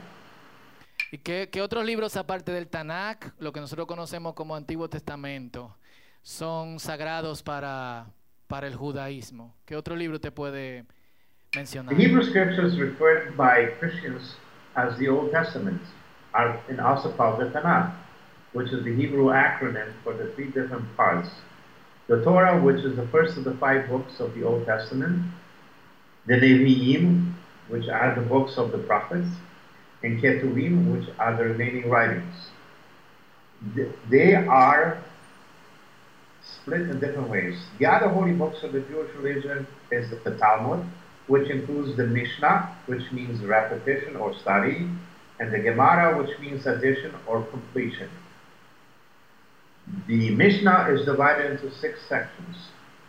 ¿Y 1.11 1.17
qué, 1.17 1.49
qué 1.49 1.61
otros 1.61 1.85
libros 1.85 2.15
aparte 2.17 2.51
del 2.51 2.67
Tanakh, 2.67 3.33
lo 3.39 3.51
que 3.51 3.59
nosotros 3.59 3.87
conocemos 3.87 4.35
como 4.35 4.55
Antiguo 4.55 4.89
Testamento, 4.89 5.75
son 6.21 6.79
sagrados 6.79 7.41
para, 7.41 8.05
para 8.49 8.67
el 8.67 8.75
judaísmo? 8.75 9.53
¿Qué 9.65 9.75
otro 9.75 9.95
libro 9.95 10.19
te 10.19 10.31
puede 10.31 10.83
mencionar? 11.55 11.95
The 11.95 12.03
Hebrew 12.03 12.23
scriptures 12.23 12.77
referred 12.77 13.37
by 13.37 13.67
Christians 13.79 14.35
as 14.75 14.97
the 14.97 15.07
Old 15.07 15.31
Testament 15.31 15.79
are 16.33 16.59
in 16.67 16.79
also 16.79 17.11
called 17.15 17.39
the 17.39 17.51
Tanakh, 17.51 17.93
which 18.53 18.71
is 18.73 18.83
the 18.83 18.93
Hebrew 18.93 19.27
acronym 19.27 19.93
for 20.03 20.13
the 20.13 20.33
three 20.33 20.47
different 20.47 20.85
parts. 20.97 21.29
The 22.07 22.23
Torah, 22.23 22.59
which 22.59 22.83
is 22.83 22.95
the 22.95 23.07
first 23.07 23.37
of 23.37 23.43
the 23.43 23.53
five 23.57 23.87
books 23.87 24.19
of 24.19 24.33
the 24.33 24.43
Old 24.43 24.65
Testament, 24.65 25.31
the 26.25 26.33
Nevi'im, 26.33 27.33
which 27.67 27.87
are 27.87 28.15
the 28.15 28.21
books 28.21 28.57
of 28.57 28.71
the 28.71 28.79
prophets, 28.79 29.29
and 30.01 30.19
Ketuvim, 30.19 30.91
which 30.91 31.07
are 31.19 31.37
the 31.37 31.43
remaining 31.43 31.87
writings. 31.87 32.33
They 34.09 34.33
are 34.33 35.03
split 36.69 36.81
in 36.81 36.99
different 36.99 37.29
ways. 37.29 37.57
The 37.79 37.87
other 37.87 38.09
holy 38.09 38.33
books 38.33 38.63
of 38.63 38.73
the 38.73 38.81
Jewish 38.81 39.13
religion 39.15 39.65
is 39.91 40.09
the 40.23 40.37
Talmud, 40.37 40.85
which 41.27 41.49
includes 41.49 41.97
the 41.97 42.05
Mishnah, 42.05 42.75
which 42.85 43.11
means 43.11 43.43
repetition 43.43 44.15
or 44.15 44.35
study, 44.35 44.87
and 45.39 45.51
the 45.51 45.59
Gemara, 45.59 46.21
which 46.21 46.37
means 46.39 46.67
addition 46.67 47.13
or 47.27 47.43
completion. 47.45 48.09
The 50.07 50.29
Mishnah 50.35 50.89
is 50.91 51.05
divided 51.05 51.51
into 51.51 51.75
six 51.75 51.99
sections. 52.07 52.55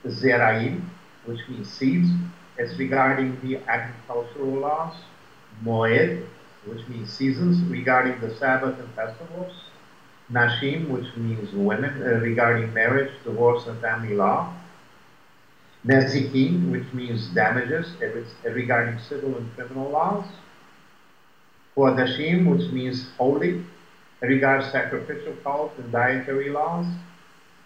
Zeraim, 0.06 0.88
which 1.26 1.40
means 1.48 1.70
seeds, 1.70 2.08
is 2.58 2.78
regarding 2.78 3.38
the 3.42 3.58
agricultural 3.68 4.60
laws. 4.60 4.94
Moed, 5.62 6.26
which 6.64 6.86
means 6.88 7.12
seasons, 7.12 7.62
regarding 7.70 8.18
the 8.20 8.34
Sabbath 8.36 8.78
and 8.78 8.88
festivals. 8.94 9.52
Nashim, 10.32 10.88
which 10.88 11.16
means 11.16 11.52
women, 11.52 12.02
uh, 12.02 12.20
regarding 12.20 12.72
marriage, 12.72 13.12
divorce, 13.24 13.66
and 13.66 13.80
family 13.80 14.14
law. 14.14 14.54
Nezikin, 15.86 16.70
which 16.70 16.92
means 16.92 17.28
damages 17.28 17.94
it's 18.00 18.30
regarding 18.44 18.98
civil 18.98 19.36
and 19.36 19.54
criminal 19.54 19.90
laws. 19.90 20.24
Kodashim, 21.74 22.46
which 22.46 22.70
means 22.70 23.08
holy, 23.16 23.64
regards 24.20 24.70
sacrificial 24.70 25.34
cult 25.42 25.72
and 25.78 25.90
dietary 25.90 26.50
laws. 26.50 26.86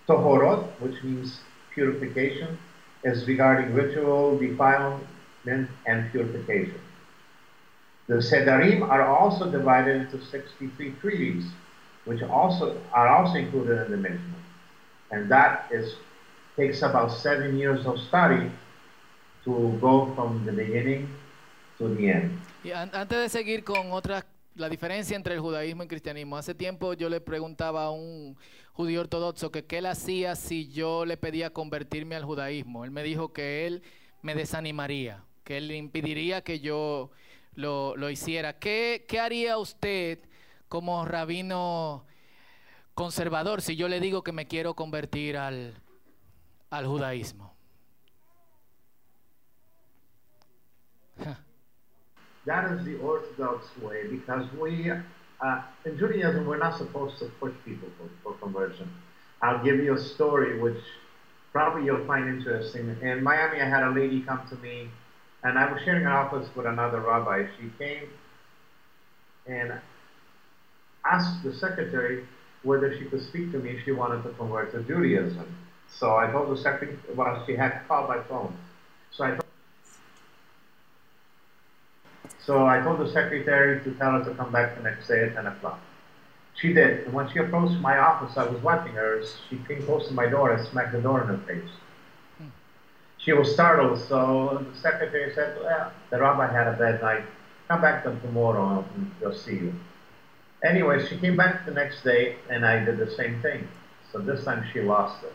Tohorot, 0.08 0.64
which 0.80 1.02
means 1.02 1.40
purification, 1.72 2.56
is 3.02 3.26
regarding 3.26 3.74
ritual 3.74 4.38
defilement 4.38 5.04
and 5.86 6.10
purification. 6.12 6.80
The 8.06 8.16
Sedarim 8.16 8.82
are 8.82 9.02
also 9.02 9.50
divided 9.50 10.02
into 10.02 10.24
63 10.24 10.92
treaties, 11.00 11.44
which 12.04 12.22
also 12.22 12.76
are 12.92 13.08
also 13.08 13.36
included 13.38 13.86
in 13.86 13.90
the 13.90 13.96
Mishnah. 13.96 14.38
And 15.10 15.28
that 15.30 15.70
is 15.70 15.94
takes 16.56 16.82
about 16.82 17.10
seven 17.10 17.58
years 17.58 17.84
of 17.86 17.98
study 17.98 18.50
to 19.44 19.76
go 19.80 20.12
from 20.14 20.44
the 20.46 20.52
beginning 20.52 21.08
to 21.78 21.88
the 21.94 22.10
end. 22.10 22.38
Y 22.62 22.70
an- 22.72 22.90
antes 22.94 23.18
de 23.18 23.28
seguir 23.28 23.64
con 23.64 23.90
otras, 23.92 24.24
la 24.54 24.68
diferencia 24.68 25.16
entre 25.16 25.34
el 25.34 25.40
judaísmo 25.40 25.82
y 25.82 25.86
el 25.86 25.88
cristianismo, 25.88 26.36
hace 26.36 26.54
tiempo 26.54 26.94
yo 26.94 27.08
le 27.08 27.20
preguntaba 27.20 27.84
a 27.86 27.90
un 27.90 28.36
judío 28.72 29.00
ortodoxo 29.00 29.50
que 29.50 29.64
qué 29.64 29.78
hacía 29.86 30.36
si 30.36 30.68
yo 30.72 31.04
le 31.04 31.16
pedía 31.16 31.50
convertirme 31.50 32.14
al 32.14 32.24
judaísmo. 32.24 32.84
Él 32.84 32.90
me 32.92 33.02
dijo 33.02 33.32
que 33.32 33.66
él 33.66 33.82
me 34.22 34.34
desanimaría, 34.34 35.22
que 35.42 35.58
él 35.58 35.70
impediría 35.72 36.42
que 36.42 36.60
yo 36.60 37.10
lo, 37.54 37.96
lo 37.96 38.10
hiciera. 38.10 38.54
¿Qué, 38.58 39.04
¿Qué 39.08 39.18
haría 39.20 39.58
usted 39.58 40.20
como 40.74 41.04
rabino 41.04 42.04
conservador 42.94 43.62
si 43.62 43.76
yo 43.76 43.86
le 43.86 44.00
digo 44.00 44.24
que 44.24 44.32
me 44.32 44.48
quiero 44.48 44.74
convertir 44.74 45.36
al, 45.36 45.72
al 46.68 46.84
judaísmo? 46.84 47.54
That 52.44 52.72
is 52.72 52.84
the 52.84 52.96
Orthodox 52.96 53.68
way 53.80 54.08
because 54.08 54.52
we, 54.60 54.90
uh, 54.90 55.62
in 55.84 55.96
Judaism, 55.96 56.44
we're 56.44 56.58
not 56.58 56.76
supposed 56.76 57.20
to 57.20 57.26
push 57.38 57.54
people 57.64 57.88
for, 57.96 58.08
for 58.24 58.38
conversion. 58.40 58.90
I'll 59.42 59.62
give 59.62 59.76
you 59.76 59.94
a 59.94 59.98
story 59.98 60.58
which 60.60 60.82
probably 61.52 61.86
you'll 61.86 62.04
find 62.04 62.28
interesting. 62.28 62.98
In 63.00 63.22
Miami, 63.22 63.60
I 63.60 63.68
had 63.68 63.84
a 63.84 63.90
lady 63.90 64.22
come 64.22 64.44
to 64.50 64.56
me, 64.56 64.90
and 65.44 65.56
I 65.56 65.70
was 65.70 65.80
sharing 65.84 66.04
an 66.04 66.10
office 66.10 66.48
with 66.56 66.66
another 66.66 66.98
rabbi. 66.98 67.46
She 67.60 67.70
came 67.78 68.08
and 69.46 69.80
asked 71.04 71.42
the 71.42 71.54
secretary 71.54 72.26
whether 72.62 72.96
she 72.96 73.04
could 73.04 73.22
speak 73.22 73.52
to 73.52 73.58
me 73.58 73.70
if 73.70 73.84
she 73.84 73.92
wanted 73.92 74.22
to 74.22 74.30
convert 74.30 74.72
to 74.72 74.82
Judaism. 74.82 75.46
So 75.88 76.16
I 76.16 76.30
told 76.30 76.50
the 76.50 76.60
secretary, 76.60 76.98
well, 77.14 77.42
she 77.46 77.54
had 77.54 77.72
to 77.72 77.80
call 77.86 78.06
by 78.06 78.22
phone. 78.22 78.56
So 79.12 79.24
I 79.24 79.30
told 79.30 79.44
so 82.44 82.66
I 82.66 82.80
told 82.80 82.98
the 83.00 83.10
secretary 83.10 83.82
to 83.84 83.90
tell 83.94 84.12
her 84.12 84.24
to 84.24 84.34
come 84.34 84.52
back 84.52 84.76
the 84.76 84.82
next 84.82 85.08
day 85.08 85.24
at 85.24 85.34
10 85.34 85.46
o'clock. 85.46 85.80
She 86.56 86.72
did. 86.72 87.04
And 87.04 87.14
when 87.14 87.30
she 87.30 87.38
approached 87.38 87.80
my 87.80 87.98
office, 87.98 88.36
I 88.36 88.44
was 88.44 88.62
watching 88.62 88.92
her. 88.92 89.22
She 89.48 89.56
came 89.66 89.82
close 89.84 90.08
to 90.08 90.14
my 90.14 90.26
door 90.26 90.52
and 90.52 90.66
smacked 90.68 90.92
the 90.92 91.00
door 91.00 91.22
in 91.22 91.28
her 91.28 91.38
face. 91.46 91.70
She 93.18 93.32
was 93.32 93.54
startled, 93.54 94.00
so 94.00 94.66
the 94.70 94.78
secretary 94.78 95.32
said, 95.34 95.56
Well, 95.62 95.92
the 96.10 96.20
rabbi 96.20 96.52
had 96.52 96.66
a 96.66 96.76
bad 96.76 97.00
night. 97.00 97.24
Come 97.68 97.80
back 97.80 98.04
tomorrow 98.04 98.84
and 98.94 99.10
he'll 99.18 99.34
see 99.34 99.54
you. 99.54 99.74
Anyway, 100.64 101.06
she 101.06 101.18
came 101.18 101.36
back 101.36 101.66
the 101.66 101.72
next 101.72 102.02
day 102.02 102.36
and 102.48 102.64
I 102.64 102.82
did 102.84 102.96
the 102.98 103.10
same 103.10 103.40
thing. 103.42 103.68
So 104.10 104.18
this 104.18 104.44
time 104.44 104.66
she 104.72 104.80
lost 104.80 105.22
it. 105.22 105.32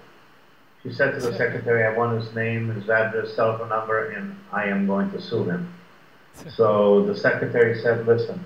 She 0.82 0.92
said 0.92 1.14
to 1.14 1.20
the 1.20 1.38
secretary, 1.38 1.84
I 1.86 1.96
want 1.96 2.20
his 2.22 2.34
name, 2.34 2.70
his 2.74 2.90
address, 2.90 3.36
telephone 3.36 3.70
number, 3.70 4.12
and 4.12 4.36
I 4.52 4.66
am 4.66 4.88
going 4.88 5.12
to 5.12 5.22
sue 5.22 5.44
him. 5.44 5.74
So 6.56 7.06
the 7.06 7.16
secretary 7.16 7.80
said, 7.82 8.08
listen, 8.08 8.44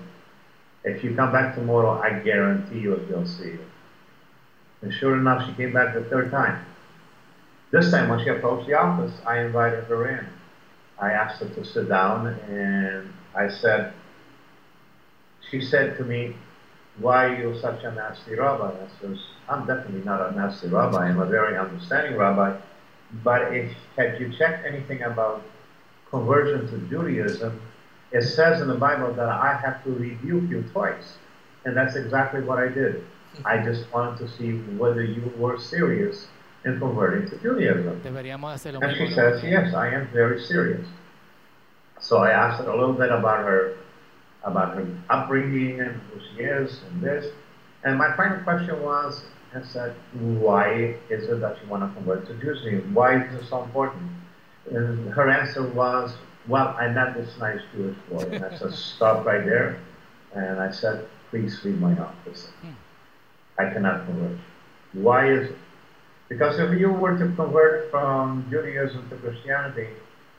if 0.82 1.02
you 1.02 1.14
come 1.14 1.32
back 1.32 1.54
tomorrow, 1.54 2.00
I 2.02 2.18
guarantee 2.18 2.80
you 2.80 2.96
he'll 3.08 3.26
see 3.26 3.44
you. 3.44 3.64
And 4.82 4.92
sure 4.92 5.16
enough, 5.16 5.46
she 5.46 5.54
came 5.54 5.72
back 5.72 5.94
the 5.94 6.02
third 6.04 6.30
time. 6.30 6.66
This 7.70 7.90
time, 7.90 8.08
when 8.08 8.22
she 8.22 8.28
approached 8.28 8.66
the 8.66 8.74
office, 8.74 9.12
I 9.26 9.40
invited 9.40 9.84
her 9.84 10.08
in. 10.08 10.26
I 10.98 11.12
asked 11.12 11.40
her 11.40 11.48
to 11.48 11.64
sit 11.64 11.88
down, 11.88 12.26
and 12.26 13.12
I 13.34 13.48
said, 13.48 13.94
she 15.50 15.60
said 15.60 15.96
to 15.98 16.04
me, 16.04 16.36
why 16.98 17.24
are 17.24 17.36
you 17.36 17.58
such 17.60 17.82
a 17.82 17.92
nasty 17.92 18.34
rabbi? 18.34 18.70
I 18.70 19.00
says, 19.00 19.18
I'm 19.48 19.66
definitely 19.66 20.04
not 20.04 20.32
a 20.32 20.36
nasty 20.36 20.68
rabbi. 20.68 21.08
I'm 21.08 21.20
a 21.20 21.26
very 21.26 21.58
understanding 21.58 22.16
rabbi. 22.16 22.56
But 23.22 23.54
if 23.54 23.72
had 23.96 24.20
you 24.20 24.32
checked 24.36 24.66
anything 24.66 25.02
about 25.02 25.42
conversion 26.10 26.68
to 26.70 26.78
Judaism, 26.88 27.60
it 28.12 28.22
says 28.22 28.60
in 28.60 28.68
the 28.68 28.76
Bible 28.76 29.12
that 29.14 29.28
I 29.28 29.60
have 29.64 29.82
to 29.84 29.90
rebuke 29.90 30.48
you 30.48 30.62
twice. 30.72 31.16
And 31.64 31.76
that's 31.76 31.96
exactly 31.96 32.42
what 32.42 32.58
I 32.58 32.68
did. 32.68 33.04
Hmm. 33.36 33.46
I 33.46 33.58
just 33.64 33.92
wanted 33.92 34.18
to 34.18 34.28
see 34.36 34.52
whether 34.78 35.02
you 35.02 35.32
were 35.36 35.58
serious 35.58 36.28
in 36.64 36.78
converting 36.78 37.28
to 37.30 37.36
Judaism. 37.38 38.00
Deberíamos 38.02 38.52
hacer 38.54 38.72
lo 38.72 38.80
And 38.80 38.96
she 38.96 39.12
says, 39.14 39.42
yes, 39.42 39.74
I 39.74 39.88
am 39.88 40.08
very 40.12 40.40
serious. 40.40 40.86
So 42.00 42.18
I 42.18 42.30
asked 42.30 42.62
her 42.62 42.70
a 42.70 42.78
little 42.78 42.94
bit 42.94 43.10
about 43.10 43.44
her, 43.44 43.76
about 44.44 44.74
her 44.74 44.86
upbringing 45.10 45.80
and 45.80 46.00
who 46.02 46.20
she 46.20 46.42
is 46.42 46.80
and 46.90 47.02
this. 47.02 47.32
And 47.84 47.98
my 47.98 48.14
final 48.16 48.42
question 48.44 48.82
was, 48.82 49.24
I 49.54 49.62
said, 49.62 49.94
why 50.14 50.96
is 51.10 51.28
it 51.28 51.40
that 51.40 51.56
you 51.62 51.68
want 51.68 51.88
to 51.88 51.94
convert 51.94 52.26
to 52.26 52.34
Judaism? 52.34 52.92
Why 52.92 53.22
is 53.22 53.34
it 53.34 53.48
so 53.48 53.62
important? 53.62 54.10
And 54.70 55.10
her 55.10 55.30
answer 55.30 55.66
was, 55.68 56.14
well, 56.48 56.76
I 56.78 56.88
met 56.88 57.14
this 57.14 57.38
nice 57.38 57.60
Jewish 57.74 57.96
boy. 58.10 58.22
And 58.22 58.44
I 58.44 58.56
said, 58.56 58.74
stop 58.74 59.24
right 59.24 59.44
there. 59.44 59.78
And 60.34 60.60
I 60.60 60.70
said, 60.70 61.06
please 61.30 61.60
leave 61.64 61.78
my 61.78 61.96
office. 61.98 62.48
Hmm. 62.62 62.70
I 63.58 63.72
cannot 63.72 64.06
convert. 64.06 64.38
Why 64.92 65.30
is 65.30 65.50
it? 65.50 65.56
Because 66.28 66.58
if 66.58 66.78
you 66.78 66.90
were 66.90 67.16
to 67.16 67.26
convert 67.36 67.90
from 67.90 68.46
Judaism 68.50 69.08
to 69.10 69.16
Christianity, 69.16 69.88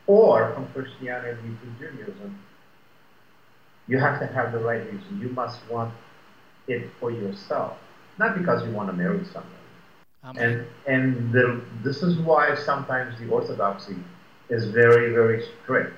or 0.07 0.53
from 0.53 0.67
Christianity 0.73 1.57
to 1.61 1.67
Judaism, 1.79 2.39
you 3.87 3.99
have 3.99 4.19
to 4.19 4.25
have 4.27 4.51
the 4.51 4.59
right 4.59 4.83
reason. 4.91 5.19
You 5.21 5.29
must 5.29 5.59
want 5.69 5.93
it 6.67 6.89
for 6.99 7.11
yourself, 7.11 7.77
not 8.17 8.37
because 8.37 8.65
you 8.65 8.71
want 8.71 8.89
to 8.89 8.93
marry 8.93 9.23
someone. 9.25 9.51
Amén. 10.23 10.41
And 10.41 10.67
and 10.87 11.31
the, 11.31 11.61
this 11.83 12.01
is 12.01 12.17
why 12.17 12.55
sometimes 12.55 13.19
the 13.19 13.29
orthodoxy 13.29 13.97
is 14.49 14.65
very 14.65 15.13
very 15.13 15.43
strict, 15.63 15.93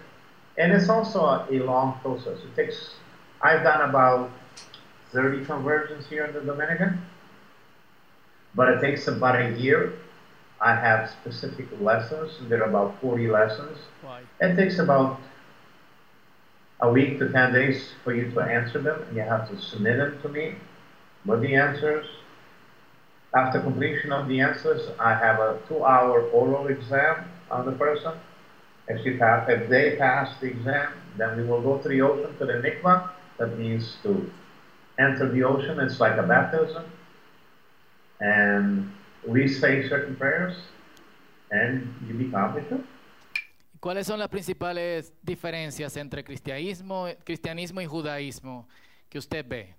and 0.57 0.73
it's 0.73 0.89
also 0.89 1.19
a, 1.21 1.47
a 1.49 1.59
long 1.63 1.99
process. 2.01 2.39
It 2.43 2.55
takes. 2.55 2.95
I've 3.41 3.63
done 3.63 3.89
about 3.89 4.31
thirty 5.11 5.45
conversions 5.45 6.07
here 6.07 6.25
in 6.25 6.33
the 6.33 6.41
Dominican, 6.41 7.01
but 8.55 8.67
it 8.69 8.81
takes 8.81 9.07
about 9.07 9.39
a 9.39 9.51
year. 9.57 9.93
I 10.59 10.73
have 10.75 11.09
specific 11.11 11.67
lessons. 11.79 12.31
There 12.49 12.63
are 12.63 12.69
about 12.69 12.99
forty 12.99 13.27
lessons. 13.27 13.77
Guay. 14.03 14.21
It 14.41 14.55
takes 14.57 14.79
about 14.79 15.19
a 16.79 16.91
week 16.91 17.17
to 17.19 17.29
10 17.31 17.53
days 17.53 17.91
for 18.03 18.13
you 18.13 18.29
to 18.31 18.39
answer 18.41 18.79
them, 18.79 19.01
and 19.03 19.15
you 19.15 19.23
have 19.23 19.49
to 19.49 19.57
submit 19.59 19.97
them 19.97 20.19
to 20.21 20.29
me 20.29 20.55
with 21.25 21.41
the 21.41 21.55
answers. 21.55 22.05
After 23.35 23.59
completion 23.59 24.11
of 24.11 24.27
the 24.27 24.41
answers, 24.41 24.89
I 24.99 25.13
have 25.13 25.39
a 25.39 25.59
two-hour 25.67 26.21
oral 26.31 26.67
exam 26.67 27.25
on 27.51 27.65
the 27.65 27.71
person. 27.73 28.13
If, 28.87 29.03
she 29.03 29.17
pass, 29.17 29.49
if 29.49 29.67
they 29.69 29.97
pass 29.97 30.39
the 30.39 30.47
exam, 30.47 30.93
then 31.17 31.35
we 31.35 31.43
will 31.43 31.61
go 31.61 31.77
to 31.77 31.87
the 31.89 32.01
ocean, 32.01 32.37
to 32.37 32.45
the 32.45 32.53
mikvah. 32.53 33.09
That 33.37 33.57
means 33.57 33.97
to 34.03 34.31
enter 34.97 35.29
the 35.29 35.43
ocean. 35.43 35.79
It's 35.79 35.99
like 35.99 36.17
a 36.17 36.23
baptism. 36.23 36.85
And 38.19 38.93
we 39.25 39.47
say 39.47 39.87
certain 39.89 40.15
prayers, 40.15 40.55
and 41.51 41.93
you 42.07 42.13
become 42.13 42.55
a 42.55 42.61
Jew. 42.61 42.83
¿Cuáles 43.79 44.07
son 44.07 44.19
las 44.19 44.29
principales 44.29 45.13
diferencias 45.21 45.95
entre 45.97 46.23
cristianismo, 46.23 47.07
cristianismo 47.23 47.81
y 47.81 47.85
judaísmo 47.85 48.67
que 49.09 49.19
usted 49.19 49.45
ve? 49.47 49.75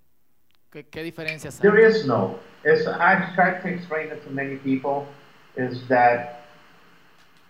¿Qué, 0.70 0.86
qué 0.86 1.02
diferencias 1.02 1.58
hay? 1.60 1.70
There 1.70 1.86
is 1.88 2.06
no. 2.06 2.38
It's, 2.64 2.86
I've 2.86 3.34
tried 3.34 3.62
to 3.62 3.68
explain 3.68 4.08
it 4.12 4.22
to 4.24 4.30
many 4.30 4.56
people, 4.56 5.06
is 5.56 5.86
that 5.88 6.44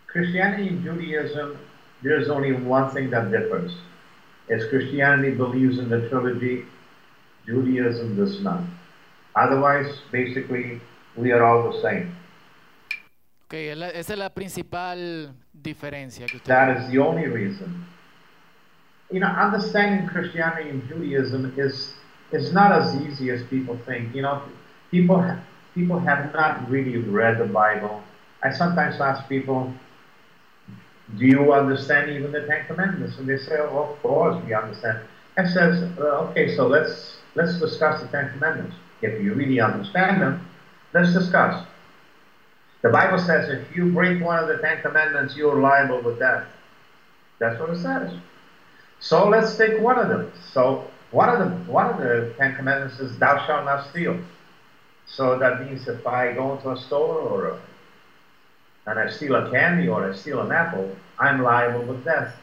Christianity 0.06 0.68
and 0.68 0.82
Judaism, 0.84 1.58
there's 2.02 2.28
only 2.30 2.52
one 2.52 2.90
thing 2.92 3.10
that 3.10 3.30
differs. 3.30 3.72
Is 4.48 4.64
Christianity 4.70 5.32
believes 5.32 5.78
in 5.78 5.88
the 5.90 6.08
trilogy, 6.08 6.64
Judaism 7.46 8.16
does 8.16 8.40
not. 8.40 8.62
Otherwise, 9.34 9.88
basically, 10.10 10.80
we 11.16 11.32
are 11.32 11.42
all 11.44 11.70
the 11.70 11.82
same. 11.82 12.14
Ok, 13.44 13.54
es 13.54 13.76
la- 13.76 13.88
esa 13.90 14.12
es 14.12 14.18
la 14.18 14.30
principal 14.30 15.34
diferencia 15.62 16.26
que 16.26 16.36
usted 16.36 16.48
That 16.48 16.76
is 16.76 16.88
the 16.90 16.98
only 16.98 17.26
reason. 17.26 17.84
You 19.10 19.20
know, 19.20 19.28
understanding 19.28 20.06
Christianity 20.06 20.70
and 20.70 20.86
Judaism 20.88 21.54
is 21.56 21.94
is 22.30 22.52
not 22.52 22.72
as 22.72 22.94
easy 23.02 23.30
as 23.30 23.42
people 23.44 23.78
think. 23.86 24.14
You 24.14 24.22
know, 24.22 24.42
people 24.90 25.24
people 25.74 25.98
have 26.00 26.32
not 26.32 26.68
really 26.70 26.98
read 26.98 27.38
the 27.38 27.46
Bible. 27.46 28.02
I 28.42 28.50
sometimes 28.52 29.00
ask 29.00 29.28
people, 29.28 29.72
"Do 31.16 31.24
you 31.26 31.52
understand 31.52 32.10
even 32.10 32.32
the 32.32 32.42
Ten 32.46 32.66
Commandments?" 32.66 33.18
And 33.18 33.26
they 33.26 33.38
say, 33.38 33.56
"Oh, 33.58 33.90
of 33.90 34.02
course 34.02 34.36
we 34.44 34.54
understand." 34.54 34.98
I 35.36 35.44
says, 35.46 35.82
uh, 35.98 36.28
"Okay, 36.28 36.54
so 36.54 36.66
let's 36.66 37.18
let's 37.34 37.58
discuss 37.58 38.02
the 38.02 38.08
Ten 38.08 38.30
Commandments. 38.32 38.76
If 39.00 39.22
you 39.22 39.34
really 39.34 39.60
understand 39.60 40.20
them, 40.20 40.46
let's 40.92 41.12
discuss." 41.12 41.64
The 42.88 42.92
Bible 42.92 43.18
says 43.18 43.50
if 43.50 43.76
you 43.76 43.92
break 43.92 44.24
one 44.24 44.38
of 44.38 44.48
the 44.48 44.56
Ten 44.56 44.80
Commandments, 44.80 45.36
you're 45.36 45.60
liable 45.60 46.00
with 46.00 46.18
death. 46.18 46.46
That's 47.38 47.60
what 47.60 47.68
it 47.68 47.82
says. 47.82 48.10
So 48.98 49.28
let's 49.28 49.58
take 49.58 49.78
one 49.78 49.98
of 49.98 50.08
them. 50.08 50.32
So 50.54 50.90
one 51.10 51.28
of 51.28 51.38
the 51.38 51.70
one 51.70 51.90
of 51.90 51.98
the 51.98 52.32
Ten 52.38 52.56
Commandments 52.56 52.98
is 52.98 53.18
thou 53.18 53.44
shalt 53.44 53.66
not 53.66 53.90
steal. 53.90 54.18
So 55.04 55.38
that 55.38 55.60
means 55.60 55.86
if 55.86 56.06
I 56.06 56.32
go 56.32 56.54
into 56.56 56.70
a 56.70 56.78
store 56.78 57.20
or 57.20 57.48
a, 57.48 57.60
and 58.86 58.98
I 58.98 59.10
steal 59.10 59.34
a 59.34 59.50
candy 59.50 59.86
or 59.86 60.10
I 60.10 60.14
steal 60.14 60.40
an 60.40 60.50
apple, 60.50 60.96
I'm 61.18 61.42
liable 61.42 61.82
with 61.82 62.06
death. 62.06 62.34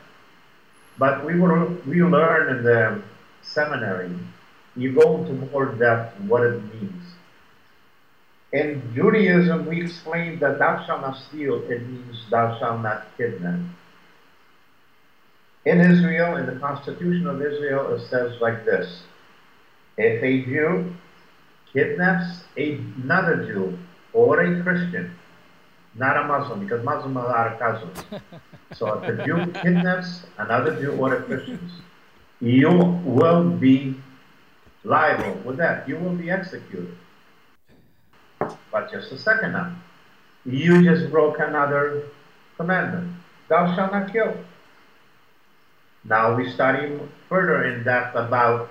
But 0.99 1.25
we 1.25 1.39
were 1.39 1.65
we 1.87 2.03
learn 2.03 2.55
in 2.55 2.63
the 2.63 3.01
seminary, 3.41 4.11
you 4.75 4.91
go 4.91 5.17
into 5.17 5.33
more 5.47 5.65
depth 5.73 6.19
what 6.21 6.43
it 6.43 6.61
means. 6.71 7.04
In 8.53 8.93
Judaism, 8.93 9.65
we 9.65 9.83
explain 9.83 10.39
that 10.39 10.59
thou 10.59 10.85
shalt 10.85 11.01
not 11.01 11.17
steal, 11.27 11.63
it 11.69 11.87
means 11.87 12.17
thou 12.29 12.57
shalt 12.59 12.81
not 12.81 13.07
kidnap. 13.17 13.59
In 15.65 15.81
Israel, 15.81 16.37
in 16.37 16.45
the 16.45 16.59
Constitution 16.59 17.27
of 17.27 17.41
Israel, 17.41 17.95
it 17.95 18.07
says 18.07 18.39
like 18.39 18.65
this 18.65 19.01
If 19.97 20.21
a 20.23 20.45
Jew 20.45 20.95
kidnaps 21.73 22.43
another 22.55 23.45
Jew 23.47 23.77
or 24.13 24.39
a 24.41 24.63
Christian, 24.63 25.15
not 25.95 26.17
a 26.17 26.23
Muslim, 26.27 26.59
because 26.59 26.83
Muslims 26.83 27.17
are 27.17 27.57
cousins. 27.57 28.03
So 28.73 28.91
if 28.99 29.07
a 29.07 29.25
Jew 29.25 29.51
kidnaps 29.61 30.25
another 30.37 30.75
Jew 30.81 30.93
or 30.93 31.15
a 31.15 31.23
Christian, 31.23 31.59
you 32.41 32.69
will 33.05 33.49
be 33.49 33.95
liable 34.83 35.39
with 35.45 35.57
that. 35.57 35.87
You 35.87 35.97
will 35.97 36.15
be 36.15 36.29
executed. 36.29 36.97
But 38.75 38.91
just 38.91 39.09
a 39.13 39.17
second 39.17 39.53
now. 39.53 39.73
You 40.43 40.83
just 40.83 41.09
broke 41.09 41.39
another 41.39 42.09
commandment. 42.57 43.09
Thou 43.47 43.73
shalt 43.73 43.93
not 43.93 44.11
kill. 44.11 44.35
Now 46.03 46.35
we 46.35 46.51
study 46.51 46.99
further 47.29 47.63
in 47.63 47.85
depth 47.85 48.17
about 48.17 48.67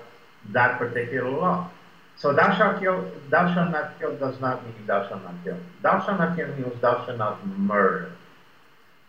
that 0.51 0.77
particular 0.77 1.31
law. 1.31 1.71
So 2.17 2.33
thou 2.33 2.55
shalt 2.55 2.79
kill, 2.79 3.09
thou 3.31 3.51
shalt 3.51 3.71
not 3.71 3.99
kill 3.99 4.15
does 4.17 4.39
not 4.39 4.63
mean 4.63 4.85
thou 4.85 5.09
shalt 5.09 5.23
not 5.23 5.43
kill. 5.43 5.57
Thou 5.81 6.05
shalt 6.05 6.19
not 6.19 6.35
kill 6.37 6.49
means 6.49 6.79
thou 6.81 7.03
shalt 7.03 7.17
not 7.17 7.43
murder. 7.47 8.11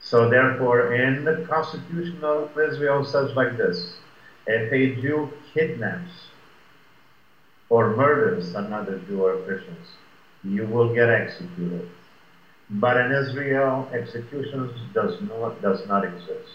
So 0.00 0.30
therefore, 0.30 0.94
in 0.94 1.24
the 1.24 1.44
Constitution 1.46 2.24
of 2.24 2.56
Israel 2.58 3.04
says 3.04 3.36
like 3.36 3.58
this: 3.58 3.98
If 4.46 4.72
a 4.72 4.98
Jew 5.02 5.28
kidnaps 5.52 6.28
or 7.68 7.94
murders 7.94 8.54
another 8.54 8.98
Jew 9.00 9.22
or 9.22 9.36
Christian, 9.42 9.76
you 10.48 10.66
will 10.66 10.94
get 10.94 11.08
executed. 11.08 11.88
But 12.70 12.96
in 12.96 13.12
Israel, 13.12 13.88
executions 13.92 14.72
does 14.92 15.20
not 15.22 15.62
does 15.62 15.86
not 15.86 16.04
exist. 16.04 16.50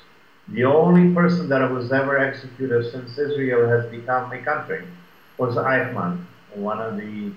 The 0.49 0.65
only 0.65 1.13
person 1.13 1.47
that 1.49 1.69
was 1.71 1.91
ever 1.91 2.17
executed 2.17 2.91
since 2.91 3.17
Israel 3.17 3.69
has 3.69 3.89
become 3.89 4.31
a 4.33 4.39
country 4.39 4.83
was 5.37 5.55
Eichmann, 5.55 6.25
one 6.55 6.81
of 6.81 6.97
the 6.97 7.31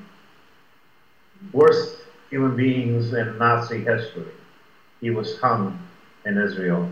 worst 1.53 1.99
human 2.31 2.57
beings 2.57 3.13
in 3.13 3.39
Nazi 3.39 3.85
history. 3.85 4.33
He 5.01 5.11
was 5.11 5.39
hung 5.39 5.79
in 6.25 6.39
Israel, 6.39 6.91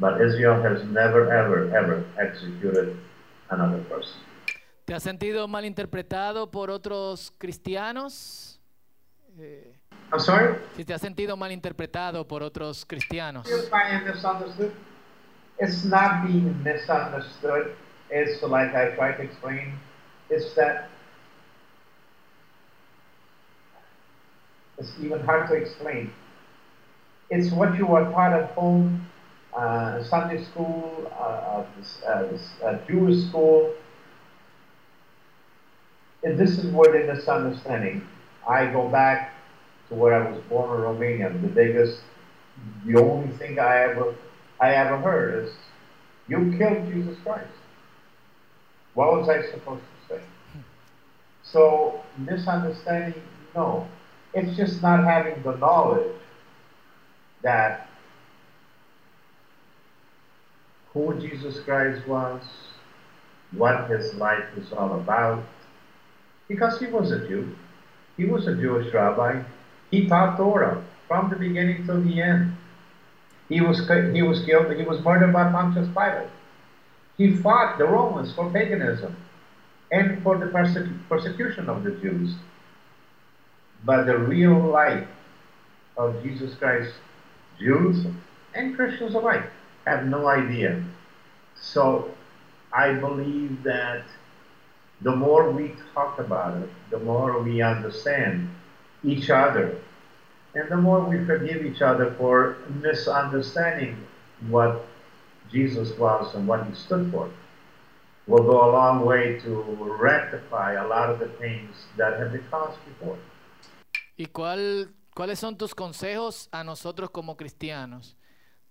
but 0.00 0.20
Israel 0.20 0.60
has 0.62 0.82
never, 0.84 1.30
ever, 1.32 1.74
ever 1.76 2.04
executed 2.18 2.96
another 3.50 3.82
person. 3.84 4.18
¿Te 4.86 4.94
has 4.94 5.04
sentido 5.04 5.46
malinterpretado 5.46 6.50
por 6.50 6.70
otros 6.70 7.32
cristianos 7.38 8.49
Eh, 9.42 9.72
I'm 10.12 10.20
sorry? 10.20 10.56
si 10.76 10.84
te 10.84 10.92
has 10.92 11.00
sentido 11.00 11.36
mal 11.36 11.50
interpretado 11.50 12.26
por 12.26 12.42
otros 12.42 12.84
cristianos. 12.84 13.48
If 13.48 13.72
I 13.72 13.94
am 13.94 14.04
misunderstood, 14.04 14.72
it's 15.58 15.84
not 15.84 16.26
being 16.26 16.62
misunderstood. 16.62 17.74
It's 18.10 18.42
like 18.42 18.74
I 18.74 18.94
try 18.96 19.12
to 19.12 19.22
explain, 19.22 19.78
it's 20.28 20.54
that 20.56 20.90
it's 24.78 24.92
even 25.00 25.20
hard 25.20 25.48
to 25.48 25.54
explain. 25.54 26.12
It's 27.30 27.50
what 27.52 27.78
you 27.78 27.86
were 27.86 28.10
taught 28.10 28.32
at 28.32 28.50
home, 28.50 29.06
uh, 29.56 30.02
Sunday 30.02 30.44
school, 30.44 31.10
uh, 31.18 31.64
uh, 32.06 32.38
uh, 32.64 32.78
Jewish 32.86 33.28
school. 33.28 33.72
And 36.24 36.36
this 36.36 36.58
is 36.58 36.66
where 36.72 36.92
the 36.92 37.14
misunderstanding. 37.14 38.06
I 38.50 38.66
go 38.66 38.88
back 38.88 39.32
to 39.88 39.94
where 39.94 40.14
I 40.14 40.30
was 40.30 40.40
born 40.48 40.76
in 40.76 40.82
Romania. 40.82 41.30
The 41.30 41.48
biggest, 41.48 42.00
the 42.84 43.00
only 43.00 43.30
thing 43.36 43.60
I 43.60 43.76
ever, 43.84 44.14
I 44.60 44.74
ever 44.74 44.98
heard 44.98 45.44
is, 45.44 45.54
"You 46.26 46.38
killed 46.58 46.86
Jesus 46.92 47.16
Christ." 47.22 47.46
What 48.94 49.12
was 49.16 49.28
I 49.28 49.42
supposed 49.52 49.84
to 49.84 50.14
say? 50.14 50.20
So 51.42 52.02
misunderstanding, 52.18 53.22
no. 53.54 53.88
It's 54.34 54.56
just 54.56 54.82
not 54.82 55.04
having 55.04 55.42
the 55.42 55.56
knowledge 55.56 56.16
that 57.42 57.88
who 60.92 61.14
Jesus 61.20 61.60
Christ 61.60 62.06
was, 62.06 62.42
what 63.52 63.88
his 63.90 64.14
life 64.14 64.44
was 64.56 64.72
all 64.72 64.94
about, 65.00 65.44
because 66.48 66.78
he 66.80 66.86
was 66.86 67.12
a 67.12 67.28
Jew. 67.28 67.56
He 68.20 68.26
was 68.26 68.46
a 68.46 68.54
Jewish 68.54 68.92
rabbi. 68.92 69.42
He 69.90 70.06
taught 70.06 70.36
Torah 70.36 70.84
from 71.08 71.30
the 71.30 71.36
beginning 71.36 71.86
till 71.86 72.02
the 72.02 72.20
end. 72.20 72.54
He 73.48 73.62
was, 73.62 73.88
he 74.12 74.20
was 74.20 74.44
killed, 74.44 74.70
he 74.70 74.82
was 74.82 75.02
murdered 75.02 75.32
by 75.32 75.50
Pontius 75.50 75.88
Pilate. 75.88 76.28
He 77.16 77.34
fought 77.34 77.78
the 77.78 77.86
Romans 77.86 78.34
for 78.34 78.50
paganism 78.50 79.16
and 79.90 80.22
for 80.22 80.36
the 80.36 80.46
persecu 80.46 80.98
persecution 81.08 81.70
of 81.70 81.82
the 81.82 81.92
Jews. 81.92 82.34
But 83.86 84.04
the 84.04 84.18
real 84.18 84.58
life 84.58 85.08
of 85.96 86.22
Jesus 86.22 86.54
Christ, 86.56 86.92
Jews 87.58 88.04
and 88.54 88.76
Christians 88.76 89.14
alike 89.14 89.48
have 89.86 90.04
no 90.04 90.28
idea. 90.28 90.84
So 91.58 92.10
I 92.70 92.92
believe 92.92 93.62
that 93.62 94.04
the 95.02 95.14
more 95.14 95.50
we 95.50 95.74
talk 95.94 96.18
about 96.18 96.60
it, 96.62 96.70
the 96.90 96.98
more 96.98 97.40
we 97.42 97.62
understand 97.62 98.48
each 99.02 99.30
other, 99.30 99.78
and 100.54 100.68
the 100.70 100.76
more 100.76 101.00
we 101.00 101.24
forgive 101.24 101.64
each 101.64 101.80
other 101.80 102.14
for 102.18 102.56
misunderstanding 102.82 103.96
what 104.48 104.84
Jesus 105.50 105.96
was 105.98 106.34
and 106.34 106.46
what 106.46 106.66
he 106.66 106.74
stood 106.74 107.10
for, 107.10 107.30
will 108.26 108.44
go 108.44 108.68
a 108.68 108.70
long 108.70 109.04
way 109.04 109.38
to 109.40 109.62
rectify 109.98 110.74
a 110.74 110.86
lot 110.86 111.08
of 111.08 111.18
the 111.18 111.28
things 111.38 111.86
that 111.96 112.18
have 112.18 112.32
been 112.32 112.44
caused 112.50 112.78
before. 112.86 113.18
¿Y 114.16 114.26
cuál, 114.26 114.92
cuáles 115.14 115.38
son 115.38 115.56
tus 115.56 115.74
consejos 115.74 116.48
a 116.52 116.62
nosotros 116.62 117.10
como 117.10 117.36
cristianos? 117.36 118.16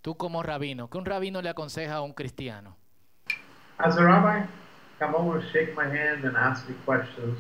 Tú 0.02 0.16
como 0.16 0.44
rabino, 0.44 0.90
¿qué 0.90 0.98
un 0.98 1.06
rabino 1.06 1.42
le 1.42 1.50
aconseja 1.50 1.96
a 1.96 2.02
un 2.02 2.14
cristiano? 2.14 2.78
As 3.80 3.98
a 3.98 4.04
rabbi, 4.04 4.46
come 5.00 5.16
over, 5.16 5.42
shake 5.52 5.76
my 5.76 5.88
hand, 5.88 6.26
and 6.26 6.36
ask 6.38 6.68
me 6.70 6.76
questions 6.86 7.40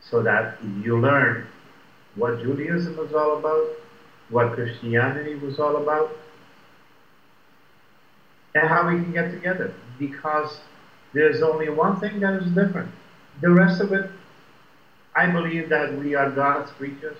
so 0.00 0.22
that 0.22 0.58
you 0.82 0.98
learn 0.98 1.46
what 2.16 2.40
Judaism 2.42 2.96
was 2.96 3.14
all 3.14 3.38
about, 3.38 3.68
what 4.28 4.52
Christianity 4.54 5.36
was 5.36 5.60
all 5.60 5.76
about, 5.76 6.10
and 8.54 8.68
how 8.68 8.88
we 8.88 8.94
can 8.96 9.12
get 9.12 9.30
together. 9.30 9.72
Because 9.98 10.60
there's 11.12 11.42
only 11.42 11.68
one 11.68 12.00
thing 12.00 12.20
that 12.20 12.34
is 12.34 12.50
different. 12.52 12.90
The 13.40 13.50
rest 13.50 13.80
of 13.80 13.92
it, 13.92 14.10
I 15.14 15.26
believe 15.26 15.68
that 15.68 15.96
we 15.98 16.14
are 16.14 16.30
God's 16.30 16.70
creatures. 16.72 17.16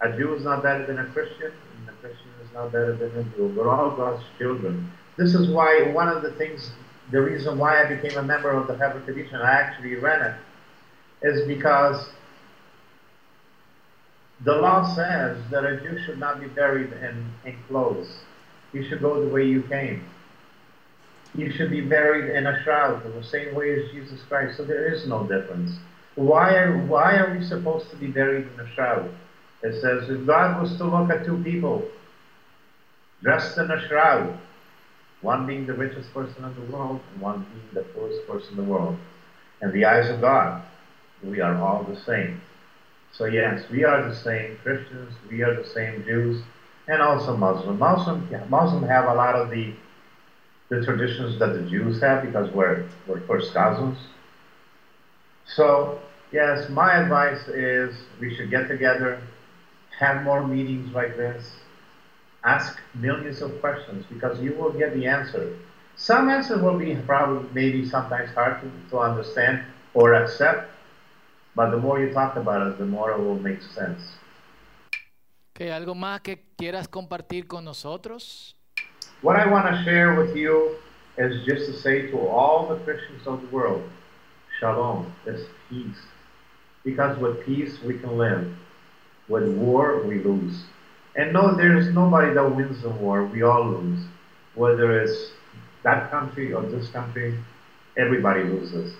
A 0.00 0.16
Jew 0.16 0.34
is 0.34 0.44
not 0.44 0.62
better 0.62 0.86
than 0.86 0.98
a 0.98 1.06
Christian, 1.06 1.52
and 1.78 1.88
a 1.88 1.92
Christian 2.00 2.28
is 2.42 2.52
not 2.54 2.72
better 2.72 2.94
than 2.96 3.16
a 3.18 3.22
Jew. 3.36 3.54
We're 3.56 3.68
all 3.68 3.90
God's 3.90 4.22
children. 4.38 4.90
This 5.16 5.34
is 5.34 5.48
why 5.48 5.90
one 5.92 6.08
of 6.08 6.22
the 6.22 6.32
things, 6.32 6.70
the 7.10 7.20
reason 7.22 7.58
why 7.58 7.80
I 7.80 7.84
became 7.84 8.16
a 8.16 8.22
member 8.22 8.50
of 8.50 8.66
the 8.66 8.74
Hebrew 8.74 9.02
tradition, 9.04 9.36
I 9.36 9.52
actually 9.52 9.96
ran 9.96 10.22
it, 10.22 10.34
is 11.22 11.42
because 11.42 12.08
the 14.44 14.54
law 14.54 14.82
says 14.82 15.38
that 15.50 15.64
a 15.64 15.74
Jew 15.74 15.98
should 15.98 16.18
not 16.18 16.40
be 16.40 16.46
buried 16.46 16.92
in, 16.92 17.32
in 17.44 17.58
clothes. 17.68 18.08
You 18.72 18.82
should 18.82 19.00
go 19.00 19.18
the 19.18 19.28
way 19.28 19.44
you 19.44 19.62
came. 19.62 20.00
You 21.34 21.50
should 21.50 21.70
be 21.70 21.80
buried 21.80 22.26
in 22.26 22.46
a 22.46 22.54
shroud 22.62 23.04
in 23.04 23.14
the 23.14 23.22
same 23.22 23.54
way 23.54 23.72
as 23.72 23.82
Jesus 23.90 24.22
Christ. 24.28 24.56
So 24.56 24.64
there 24.64 24.92
is 24.92 25.06
no 25.06 25.22
difference. 25.24 25.78
Why 26.16 26.54
are, 26.54 26.72
why 26.72 27.16
are 27.16 27.28
we 27.28 27.40
supposed 27.40 27.90
to 27.90 27.96
be 27.96 28.08
buried 28.08 28.46
in 28.46 28.60
a 28.60 28.66
shroud? 28.66 29.08
It 29.62 29.74
says, 29.74 30.08
if 30.08 30.26
God 30.26 30.56
was 30.56 30.74
to 30.76 30.84
look 30.84 31.10
at 31.10 31.24
two 31.24 31.38
people 31.38 31.82
dressed 33.22 33.58
in 33.58 33.70
a 33.70 33.78
shroud, 33.78 34.32
one 35.22 35.46
being 35.46 35.66
the 35.66 35.74
richest 35.74 36.12
person 36.14 36.44
in 36.44 36.54
the 36.54 36.72
world 36.72 37.00
and 37.12 37.20
one 37.20 37.46
being 37.52 37.68
the 37.74 37.82
poorest 37.92 38.26
person 38.26 38.50
in 38.50 38.56
the 38.56 38.70
world, 38.70 38.96
in 39.62 39.70
the 39.72 39.84
eyes 39.84 40.08
of 40.10 40.20
God, 40.20 40.62
we 41.22 41.40
are 41.40 41.56
all 41.56 41.84
the 41.84 42.00
same. 42.00 42.40
So 43.12 43.26
yes, 43.26 43.62
we 43.70 43.84
are 43.84 44.08
the 44.08 44.14
same 44.14 44.56
Christians, 44.62 45.12
we 45.30 45.42
are 45.42 45.54
the 45.54 45.68
same 45.68 46.04
Jews, 46.04 46.42
and 46.88 47.02
also 47.02 47.36
Muslim. 47.36 47.78
Muslim, 47.78 48.28
Muslim 48.48 48.82
have 48.84 49.06
a 49.06 49.14
lot 49.14 49.34
of 49.34 49.50
the 49.50 49.74
the 50.70 50.84
traditions 50.84 51.36
that 51.40 51.52
the 51.52 51.68
Jews 51.68 52.00
have 52.00 52.24
because 52.24 52.48
we're 52.54 52.88
we're 53.06 53.20
first 53.26 53.52
cousins. 53.52 53.98
So 55.56 56.00
yes, 56.32 56.70
my 56.70 56.94
advice 56.94 57.46
is 57.48 57.94
we 58.20 58.34
should 58.36 58.50
get 58.50 58.68
together, 58.68 59.20
have 59.98 60.22
more 60.22 60.46
meetings 60.46 60.94
like 60.94 61.16
this, 61.16 61.44
ask 62.44 62.78
millions 62.94 63.42
of 63.42 63.60
questions 63.60 64.04
because 64.10 64.40
you 64.40 64.54
will 64.54 64.72
get 64.72 64.94
the 64.94 65.06
answer. 65.06 65.56
Some 65.96 66.28
answers 66.28 66.62
will 66.62 66.78
be 66.78 66.94
probably 67.06 67.48
maybe 67.52 67.88
sometimes 67.88 68.30
hard 68.30 68.60
to, 68.62 68.70
to 68.90 68.98
understand 68.98 69.64
or 69.92 70.14
accept, 70.14 70.70
but 71.54 71.70
the 71.70 71.76
more 71.76 72.00
you 72.00 72.12
talk 72.12 72.36
about 72.36 72.66
it, 72.66 72.78
the 72.78 72.86
more 72.86 73.12
it 73.12 73.18
will 73.18 73.38
make 73.38 73.60
sense. 73.62 74.00
Okay, 75.54 75.68
¿Algo 75.68 75.94
más 75.94 76.22
que 76.22 76.38
quieras 76.56 76.88
compartir 76.88 77.46
con 77.46 77.64
nosotros? 77.64 78.54
What 79.20 79.36
I 79.36 79.46
want 79.46 79.66
to 79.66 79.84
share 79.84 80.14
with 80.14 80.34
you 80.34 80.76
is 81.18 81.44
just 81.44 81.66
to 81.66 81.76
say 81.76 82.10
to 82.10 82.18
all 82.18 82.66
the 82.66 82.76
Christians 82.76 83.26
of 83.26 83.42
the 83.42 83.48
world, 83.48 83.82
Shalom 84.58 85.12
is 85.26 85.46
peace. 85.68 85.98
Because 86.84 87.18
with 87.18 87.44
peace 87.44 87.82
we 87.82 87.98
can 87.98 88.16
live. 88.16 88.56
With 89.28 89.48
war 89.48 90.02
we 90.02 90.22
lose. 90.22 90.64
And 91.16 91.32
no, 91.32 91.56
there's 91.56 91.92
nobody 91.94 92.32
that 92.34 92.54
wins 92.54 92.82
the 92.82 92.90
war. 92.90 93.24
We 93.24 93.42
all 93.42 93.66
lose. 93.66 94.04
Whether 94.54 95.00
it's 95.00 95.32
that 95.82 96.10
country 96.10 96.52
or 96.52 96.62
this 96.62 96.88
country, 96.90 97.38
everybody 97.96 98.44
loses. 98.44 98.94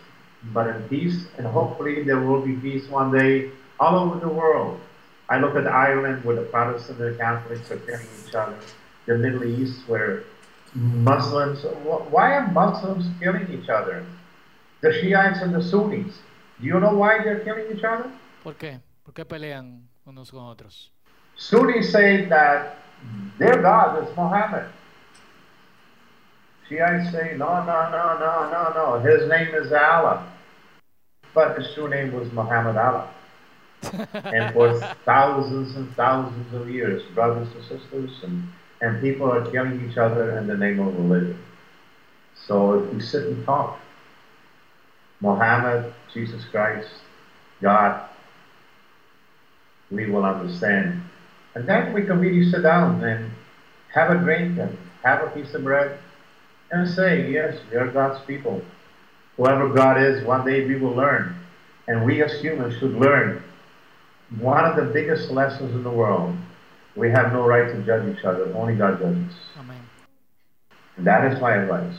But 0.53 0.68
in 0.68 0.83
peace, 0.88 1.27
and 1.38 1.46
hopefully 1.46 2.03
there 2.03 2.20
will 2.20 2.42
be 2.42 2.55
peace 2.55 2.88
one 2.88 3.12
day 3.12 3.51
all 3.79 3.99
over 3.99 4.18
the 4.18 4.29
world. 4.29 4.81
I 5.29 5.38
look 5.38 5.55
at 5.55 5.66
Ireland 5.66 6.25
where 6.25 6.37
the 6.37 6.42
Protestants 6.42 7.01
and 7.01 7.14
the 7.14 7.16
Catholics 7.16 7.70
are 7.70 7.79
killing 7.79 8.07
each 8.27 8.35
other. 8.35 8.59
The 9.07 9.16
Middle 9.16 9.44
East 9.44 9.88
where 9.88 10.25
Muslims, 10.75 11.64
why 12.11 12.33
are 12.35 12.51
Muslims 12.51 13.07
killing 13.20 13.46
each 13.53 13.68
other? 13.68 14.05
The 14.81 14.92
Shiites 15.01 15.40
and 15.42 15.55
the 15.55 15.62
Sunnis. 15.62 16.18
Do 16.61 16.66
you 16.66 16.81
know 16.81 16.94
why 16.94 17.23
they're 17.23 17.40
killing 17.40 17.77
each 17.77 17.85
other? 17.85 18.11
¿Por 18.42 18.55
qué? 18.55 18.81
¿Por 19.05 19.14
qué 19.14 19.25
pelean 19.25 19.88
unos 20.07 20.31
con 20.31 20.44
otros? 20.44 20.90
Sunnis 21.40 21.90
say 21.90 22.26
that 22.26 22.76
their 23.38 23.62
God 23.62 24.07
is 24.07 24.14
Muhammad. 24.14 24.66
Shiites 26.68 27.11
say, 27.11 27.35
no, 27.37 27.64
no, 27.64 27.88
no, 27.90 28.18
no, 28.20 28.50
no, 28.53 28.72
no. 28.74 29.00
His 29.00 29.29
name 29.29 29.55
is 29.55 29.72
Allah. 29.72 30.31
But 31.35 31.59
his 31.59 31.72
true 31.72 31.88
name 31.88 32.12
was 32.12 32.31
Muhammad 32.33 32.76
Allah. 32.76 33.09
and 34.12 34.53
for 34.53 34.79
thousands 35.07 35.74
and 35.76 35.90
thousands 35.96 36.53
of 36.53 36.68
years, 36.68 37.03
brothers 37.14 37.48
and 37.55 37.64
sisters, 37.64 38.11
and, 38.22 38.46
and 38.83 39.00
people 39.00 39.33
are 39.33 39.50
killing 39.50 39.88
each 39.90 39.96
other 39.96 40.37
in 40.38 40.46
the 40.46 40.57
name 40.57 40.79
of 40.79 40.94
religion. 40.94 41.42
So 42.46 42.85
if 42.85 42.92
we 42.92 43.00
sit 43.00 43.26
and 43.26 43.44
talk, 43.46 43.81
Muhammad, 45.22 45.94
Jesus 46.12 46.44
Christ, 46.44 46.90
God, 47.62 48.09
we 49.90 50.05
will 50.05 50.26
understand. 50.26 51.03
And 51.55 51.69
then 51.69 51.93
we 51.93 52.03
can 52.03 52.21
really 52.21 52.51
sit 52.51 52.63
down 52.63 53.03
and 53.03 53.31
have 53.93 54.11
a 54.11 54.19
drink 54.19 54.59
and 54.59 54.77
have 55.03 55.25
a 55.27 55.31
piece 55.31 55.53
of 55.55 55.65
bread 55.65 55.99
and 56.71 56.89
say, 56.89 57.31
yes, 57.31 57.59
we 57.71 57.77
are 57.77 57.91
God's 57.91 58.25
people. 58.25 58.63
Whoever 59.37 59.69
God 59.69 60.01
is, 60.01 60.25
one 60.25 60.47
day 60.47 60.67
we 60.67 60.77
will 60.77 60.95
learn. 60.95 61.35
And 61.89 62.05
we 62.05 62.23
as 62.23 62.41
humans 62.41 62.79
should 62.79 62.95
learn 62.95 63.43
one 64.39 64.65
of 64.65 64.77
the 64.77 64.93
biggest 64.93 65.31
lessons 65.31 65.75
in 65.75 65.83
the 65.83 65.91
world. 65.91 66.37
We 66.95 67.11
have 67.11 67.33
no 67.33 67.47
right 67.47 67.67
to 67.73 67.83
judge 67.83 68.17
each 68.17 68.25
other. 68.25 68.53
Only 68.55 68.77
God 68.77 69.01
judges. 69.01 69.35
Amén. 69.59 69.81
And 70.97 71.07
that 71.07 71.33
is 71.33 71.41
my 71.41 71.57
advice. 71.57 71.97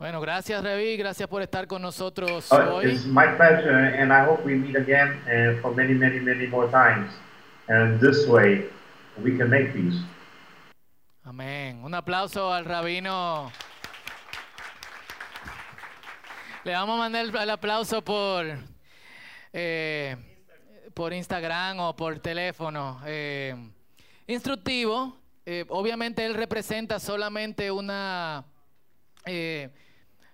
Bueno, 0.00 0.18
gracias 0.22 0.62
Revi, 0.64 0.96
gracias 0.96 1.28
por 1.28 1.42
estar 1.42 1.66
con 1.66 1.82
nosotros 1.82 2.50
Uh, 2.50 2.76
hoy. 2.76 2.86
it's 2.90 3.04
my 3.04 3.26
pleasure, 3.36 3.70
and 4.00 4.10
I 4.10 4.24
hope 4.24 4.42
we 4.46 4.54
meet 4.54 4.74
again 4.74 5.20
uh, 5.26 5.60
for 5.60 5.74
many, 5.74 5.92
many, 5.92 6.18
many 6.20 6.46
more 6.46 6.70
times. 6.70 7.12
And 7.68 8.00
this 8.00 8.26
way, 8.26 8.64
we 9.22 9.36
can 9.36 9.50
make 9.50 9.74
peace. 9.74 10.00
Amén. 11.22 11.84
Un 11.84 11.94
aplauso 11.94 12.50
al 12.50 12.64
rabino. 12.64 13.52
Le 16.64 16.72
vamos 16.72 16.94
a 16.94 16.98
mandar 16.98 17.26
el, 17.26 17.50
aplauso 17.50 18.02
por, 18.02 18.46
eh, 19.52 20.16
por 20.94 21.12
Instagram 21.12 21.78
o 21.80 21.94
por 21.94 22.18
teléfono. 22.20 23.02
eh, 23.04 23.54
instructivo. 24.26 25.14
Eh, 25.44 25.66
obviamente 25.68 26.24
él 26.24 26.32
representa 26.34 26.98
solamente 26.98 27.70
una 27.70 28.44
eh, 29.26 29.68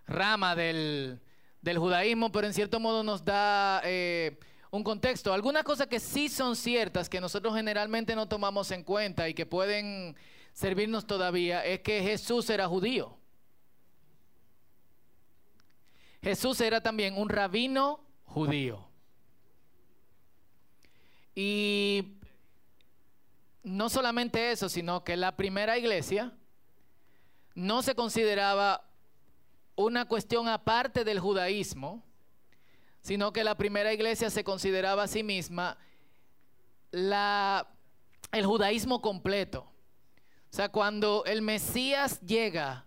rama 0.06 0.54
del, 0.54 1.20
del 1.60 1.78
judaísmo, 1.78 2.30
pero 2.30 2.46
en 2.46 2.54
cierto 2.54 2.80
modo 2.80 3.02
nos 3.02 3.24
da 3.24 3.80
eh, 3.84 4.38
un 4.70 4.84
contexto. 4.84 5.32
Algunas 5.32 5.64
cosas 5.64 5.86
que 5.86 6.00
sí 6.00 6.28
son 6.28 6.56
ciertas, 6.56 7.08
que 7.08 7.20
nosotros 7.20 7.54
generalmente 7.54 8.14
no 8.14 8.28
tomamos 8.28 8.70
en 8.70 8.84
cuenta 8.84 9.28
y 9.28 9.34
que 9.34 9.46
pueden 9.46 10.16
servirnos 10.52 11.06
todavía, 11.06 11.64
es 11.64 11.80
que 11.80 12.02
Jesús 12.02 12.48
era 12.50 12.66
judío. 12.66 13.16
Jesús 16.22 16.60
era 16.60 16.80
también 16.80 17.16
un 17.16 17.28
rabino 17.28 18.00
judío. 18.24 18.88
Y 21.34 22.16
no 23.62 23.88
solamente 23.90 24.50
eso, 24.52 24.68
sino 24.68 25.04
que 25.04 25.16
la 25.16 25.36
primera 25.36 25.76
iglesia 25.76 26.32
no 27.54 27.82
se 27.82 27.94
consideraba 27.94 28.85
una 29.76 30.06
cuestión 30.06 30.48
aparte 30.48 31.04
del 31.04 31.20
judaísmo, 31.20 32.02
sino 33.02 33.32
que 33.32 33.44
la 33.44 33.56
primera 33.56 33.92
iglesia 33.92 34.30
se 34.30 34.42
consideraba 34.42 35.04
a 35.04 35.06
sí 35.06 35.22
misma 35.22 35.78
la, 36.90 37.68
el 38.32 38.44
judaísmo 38.46 39.00
completo. 39.00 39.60
O 40.50 40.56
sea, 40.56 40.70
cuando 40.70 41.22
el 41.26 41.42
Mesías 41.42 42.20
llega 42.22 42.86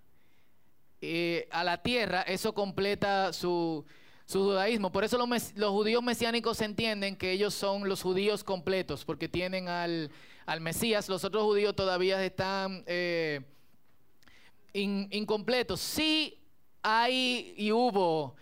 eh, 1.01 1.47
a 1.51 1.63
la 1.63 1.81
tierra, 1.81 2.23
eso 2.23 2.53
completa 2.53 3.31
su, 3.31 3.85
su 4.25 4.43
judaísmo. 4.43 4.91
Por 4.91 5.03
eso 5.03 5.17
los, 5.17 5.53
los 5.55 5.71
judíos 5.71 6.01
mesiánicos 6.01 6.59
entienden 6.61 7.15
que 7.15 7.31
ellos 7.31 7.53
son 7.53 7.87
los 7.87 8.01
judíos 8.01 8.43
completos, 8.43 9.05
porque 9.05 9.29
tienen 9.29 9.67
al, 9.69 10.09
al 10.47 10.59
Mesías. 10.59 11.07
Los 11.07 11.23
otros 11.23 11.43
judíos 11.43 11.75
todavía 11.75 12.23
están 12.25 12.83
eh, 12.87 13.41
in- 14.73 15.07
incompletos. 15.11 15.79
Sí 15.79 16.38
hay 16.81 17.53
y 17.57 17.71
hubo 17.71 18.35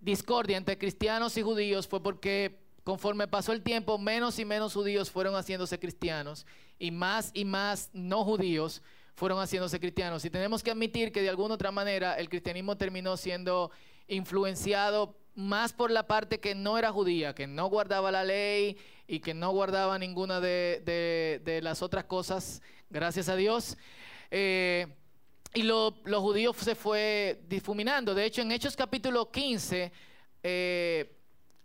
discordia 0.00 0.56
entre 0.56 0.78
cristianos 0.78 1.36
y 1.36 1.42
judíos 1.42 1.86
fue 1.88 2.02
porque 2.02 2.58
conforme 2.84 3.26
pasó 3.26 3.52
el 3.52 3.62
tiempo, 3.62 3.98
menos 3.98 4.38
y 4.38 4.44
menos 4.44 4.74
judíos 4.74 5.10
fueron 5.10 5.34
haciéndose 5.34 5.78
cristianos 5.78 6.46
y 6.78 6.90
más 6.90 7.30
y 7.34 7.44
más 7.44 7.90
no 7.92 8.24
judíos 8.24 8.82
fueron 9.14 9.38
haciéndose 9.38 9.80
cristianos. 9.80 10.24
Y 10.24 10.30
tenemos 10.30 10.62
que 10.62 10.70
admitir 10.70 11.10
que 11.10 11.22
de 11.22 11.30
alguna 11.30 11.54
otra 11.54 11.70
manera 11.72 12.14
el 12.14 12.28
cristianismo 12.28 12.76
terminó 12.76 13.16
siendo 13.16 13.70
influenciado 14.08 15.16
más 15.34 15.72
por 15.72 15.90
la 15.90 16.06
parte 16.06 16.38
que 16.40 16.54
no 16.54 16.78
era 16.78 16.92
judía, 16.92 17.34
que 17.34 17.46
no 17.46 17.66
guardaba 17.66 18.10
la 18.10 18.24
ley 18.24 18.76
y 19.06 19.20
que 19.20 19.34
no 19.34 19.50
guardaba 19.50 19.98
ninguna 19.98 20.40
de, 20.40 20.82
de- 21.44 21.60
las 21.62 21.82
otras 21.82 22.04
cosas, 22.04 22.62
gracias 22.90 23.28
a 23.28 23.36
Dios. 23.36 23.76
Eh, 24.30 24.86
y 25.54 25.62
lo- 25.62 25.94
los 26.04 26.20
judíos 26.20 26.56
se 26.56 26.74
fue 26.74 27.40
difuminando. 27.48 28.14
De 28.14 28.24
hecho, 28.24 28.42
en 28.42 28.52
Hechos 28.52 28.76
capítulo 28.76 29.30
15, 29.30 29.92
eh, 30.42 31.12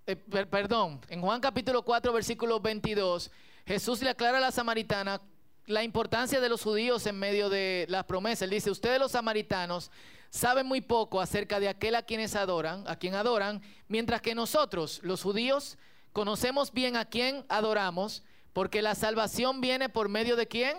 eh, 0.08 0.16
per- 0.16 0.50
perdón, 0.50 1.02
en 1.10 1.22
Juan 1.22 1.42
capítulo 1.42 1.84
4, 1.84 2.14
versículo 2.14 2.60
22, 2.60 3.30
Jesús 3.66 4.02
le 4.02 4.10
aclara 4.10 4.38
a 4.38 4.42
la 4.42 4.52
samaritana 4.52 5.22
la 5.68 5.84
importancia 5.84 6.42
de 6.42 6.50
los 6.50 6.64
judíos 6.64 7.06
en 7.06 7.18
medio 7.20 7.50
de 7.50 7.86
las 7.90 8.06
promesas. 8.06 8.44
Él 8.44 8.50
dice, 8.52 8.72
ustedes 8.72 9.00
los 9.00 9.12
samaritanos 9.12 9.92
saben 10.30 10.66
muy 10.66 10.82
poco 10.82 11.22
acerca 11.22 11.60
de 11.60 11.70
aquel 11.70 11.96
a 11.96 12.02
quienes 12.04 12.36
adoran, 12.36 12.84
a 12.88 12.96
quien 12.96 13.16
adoran, 13.16 13.62
mientras 13.88 14.22
que 14.22 14.34
nosotros, 14.34 15.00
los 15.04 15.22
judíos, 15.22 15.78
conocemos 16.14 16.72
bien 16.72 16.96
a 16.96 17.06
quien 17.06 17.46
adoramos, 17.50 18.24
porque 18.54 18.82
la 18.82 18.96
salvación 18.96 19.62
viene 19.62 19.88
por 19.90 20.10
medio 20.10 20.36
de 20.36 20.48
quién? 20.48 20.78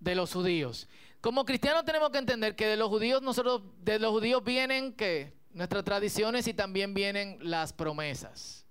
de 0.00 0.14
los 0.14 0.32
judíos. 0.32 0.88
Como 1.20 1.44
cristianos 1.44 1.84
tenemos 1.84 2.10
que 2.10 2.18
entender 2.18 2.56
que 2.56 2.66
de 2.66 2.76
los 2.76 2.88
judíos 2.88 3.20
nosotros 3.20 3.62
de 3.82 3.98
los 3.98 4.10
judíos 4.10 4.42
vienen 4.42 4.94
que 4.94 5.34
nuestras 5.52 5.84
tradiciones 5.84 6.46
y 6.46 6.54
también 6.54 6.94
vienen 6.94 7.36
las 7.40 7.72
promesas. 7.72 8.64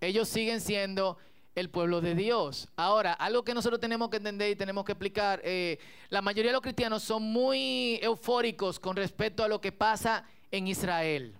Ellos 0.00 0.28
siguen 0.28 0.60
siendo 0.60 1.16
el 1.54 1.70
pueblo 1.70 2.00
de 2.00 2.14
Dios. 2.14 2.68
Ahora, 2.76 3.12
algo 3.12 3.42
que 3.42 3.54
nosotros 3.54 3.80
tenemos 3.80 4.10
que 4.10 4.18
entender 4.18 4.50
y 4.50 4.56
tenemos 4.56 4.84
que 4.84 4.92
explicar, 4.92 5.40
eh, 5.42 5.78
la 6.08 6.22
mayoría 6.22 6.50
de 6.50 6.54
los 6.54 6.62
cristianos 6.62 7.02
son 7.02 7.22
muy 7.22 7.98
eufóricos 8.02 8.78
con 8.78 8.96
respecto 8.96 9.42
a 9.42 9.48
lo 9.48 9.60
que 9.60 9.72
pasa 9.72 10.24
en 10.50 10.68
Israel. 10.68 11.36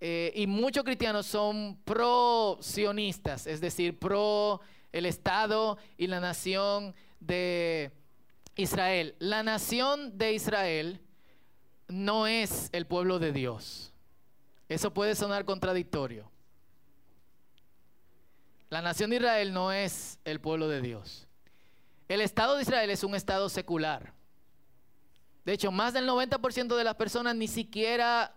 Eh, 0.00 0.32
y 0.34 0.46
muchos 0.46 0.84
cristianos 0.84 1.26
son 1.26 1.78
pro-sionistas, 1.84 3.46
es 3.46 3.60
decir, 3.60 3.98
pro 3.98 4.60
el 4.92 5.06
Estado 5.06 5.78
y 5.96 6.06
la 6.06 6.20
nación 6.20 6.94
de 7.20 7.90
Israel. 8.56 9.14
La 9.18 9.42
nación 9.42 10.16
de 10.16 10.32
Israel 10.34 11.00
no 11.88 12.26
es 12.26 12.68
el 12.72 12.86
pueblo 12.86 13.18
de 13.18 13.32
Dios. 13.32 13.92
Eso 14.68 14.92
puede 14.92 15.14
sonar 15.14 15.44
contradictorio. 15.44 16.30
La 18.70 18.82
nación 18.82 19.10
de 19.10 19.16
Israel 19.16 19.52
no 19.52 19.72
es 19.72 20.18
el 20.24 20.40
pueblo 20.40 20.68
de 20.68 20.80
Dios. 20.80 21.28
El 22.08 22.20
Estado 22.20 22.56
de 22.56 22.62
Israel 22.62 22.90
es 22.90 23.04
un 23.04 23.14
Estado 23.14 23.48
secular. 23.48 24.12
De 25.44 25.52
hecho, 25.52 25.70
más 25.70 25.92
del 25.92 26.08
90% 26.08 26.74
de 26.74 26.84
las 26.84 26.94
personas 26.94 27.36
ni 27.36 27.48
siquiera 27.48 28.34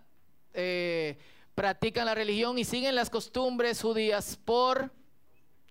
eh, 0.52 1.18
practican 1.54 2.06
la 2.06 2.14
religión 2.14 2.58
y 2.58 2.64
siguen 2.64 2.94
las 2.94 3.10
costumbres 3.10 3.80
judías 3.80 4.38
por 4.44 4.92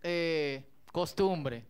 eh, 0.04 0.64
costumbre, 0.92 1.66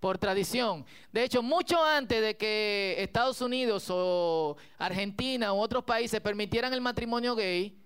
por 0.00 0.18
tradición. 0.18 0.84
De 1.12 1.24
hecho, 1.24 1.42
mucho 1.42 1.82
antes 1.84 2.20
de 2.22 2.36
que 2.36 2.96
Estados 2.98 3.40
Unidos 3.40 3.86
o 3.90 4.56
Argentina 4.78 5.52
u 5.52 5.58
otros 5.58 5.84
países 5.84 6.20
permitieran 6.20 6.72
el 6.72 6.80
matrimonio 6.80 7.34
gay, 7.34 7.76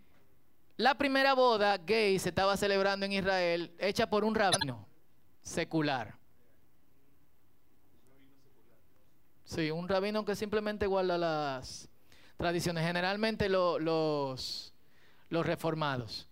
la 0.76 0.96
primera 0.96 1.34
boda 1.34 1.78
gay 1.78 2.18
se 2.18 2.30
estaba 2.30 2.56
celebrando 2.56 3.06
en 3.06 3.12
Israel, 3.12 3.74
hecha 3.78 4.08
por 4.08 4.24
un 4.24 4.34
rabino 4.34 4.86
secular. 5.42 6.14
Sí, 9.44 9.70
un 9.70 9.88
rabino 9.88 10.24
que 10.24 10.34
simplemente 10.34 10.86
guarda 10.86 11.18
las 11.18 11.88
tradiciones, 12.36 12.86
generalmente 12.86 13.48
lo- 13.48 13.78
los, 13.78 14.72
los 15.28 15.44
reformados. 15.46 16.26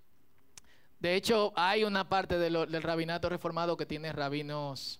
De 0.98 1.14
hecho, 1.14 1.52
hay 1.56 1.84
una 1.84 2.08
parte 2.08 2.38
del 2.38 2.82
rabinato 2.82 3.28
reformado 3.28 3.76
que 3.76 3.86
tiene 3.86 4.12
rabinos, 4.12 4.99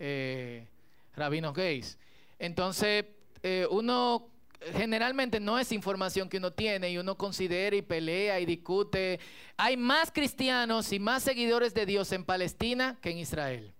eh, 0.00 0.66
rabinos 1.14 1.54
gays. 1.54 1.98
Entonces, 2.38 3.04
eh, 3.42 3.66
uno 3.70 4.28
generalmente 4.72 5.40
no 5.40 5.58
es 5.58 5.72
información 5.72 6.28
que 6.28 6.38
uno 6.38 6.52
tiene 6.52 6.90
y 6.90 6.98
uno 6.98 7.16
considera 7.16 7.76
y 7.76 7.82
pelea 7.82 8.40
y 8.40 8.46
discute. 8.46 9.20
Hay 9.58 9.76
más 9.76 10.10
cristianos 10.10 10.92
y 10.92 10.98
más 10.98 11.22
seguidores 11.22 11.74
de 11.74 11.86
Dios 11.86 12.10
en 12.12 12.24
Palestina 12.24 12.98
que 13.02 13.10
en 13.10 13.18
Israel. 13.18 13.74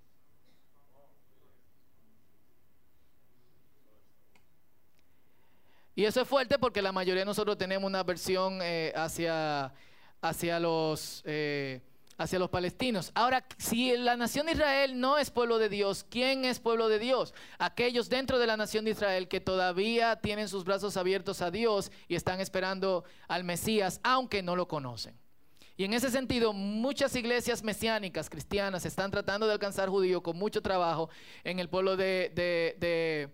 Y 5.95 6.05
eso 6.05 6.21
es 6.21 6.29
fuerte 6.29 6.59
porque 6.59 6.83
la 6.83 6.93
mayoría 6.93 7.23
de 7.23 7.27
nosotros 7.27 7.59
tenemos 7.59 7.87
una 7.87 8.03
versión 8.03 8.61
eh, 8.63 8.93
hacia, 8.95 9.73
hacia, 10.21 10.61
los, 10.61 11.23
hacia 12.21 12.39
los 12.39 12.51
palestinos. 12.51 13.13
Ahora, 13.15 13.43
si 13.57 13.97
la 13.97 14.15
nación 14.15 14.45
de 14.45 14.53
Israel 14.53 15.01
no 15.01 15.17
es 15.17 15.31
pueblo 15.31 15.59
de 15.59 15.71
Dios, 15.71 16.05
¿quién 16.11 16.45
es 16.45 16.61
pueblo 16.61 16.89
de 16.91 16.99
Dios? 16.99 17.33
Aquellos 17.59 18.11
dentro 18.11 18.39
de 18.39 18.47
la 18.47 18.59
nación 18.59 18.85
de 18.85 18.91
Israel 18.91 19.27
que 19.27 19.41
todavía 19.41 20.17
tienen 20.17 20.47
sus 20.47 20.65
brazos 20.65 20.99
abiertos 20.99 21.41
a 21.41 21.51
Dios 21.51 21.91
y 22.09 22.17
están 22.17 22.39
esperando 22.41 23.05
al 23.27 23.45
Mesías, 23.45 24.01
aunque 24.03 24.43
no 24.43 24.55
lo 24.55 24.69
conocen. 24.69 25.19
Y 25.79 25.85
en 25.85 25.95
ese 25.95 26.11
sentido, 26.11 26.53
muchas 26.53 27.17
iglesias 27.17 27.63
mesiánicas 27.63 28.29
cristianas 28.29 28.85
están 28.85 29.11
tratando 29.11 29.47
de 29.47 29.55
alcanzar 29.55 29.89
judíos 29.89 30.21
con 30.21 30.37
mucho 30.37 30.61
trabajo 30.61 31.09
en 31.43 31.59
el 31.59 31.71
pueblo 31.71 31.97
de, 31.97 32.31
de- 32.35 33.31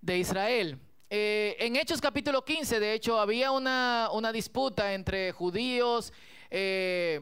de- 0.00 0.18
Israel. 0.18 0.78
Eh, 1.10 1.56
en 1.58 1.74
Hechos 1.74 2.00
capítulo 2.00 2.44
15, 2.44 2.78
de 2.78 2.92
hecho, 2.92 3.18
había 3.18 3.50
una, 3.50 4.10
una 4.12 4.30
disputa 4.30 4.94
entre 4.94 5.32
judíos 5.32 6.12
eh, 6.50 7.20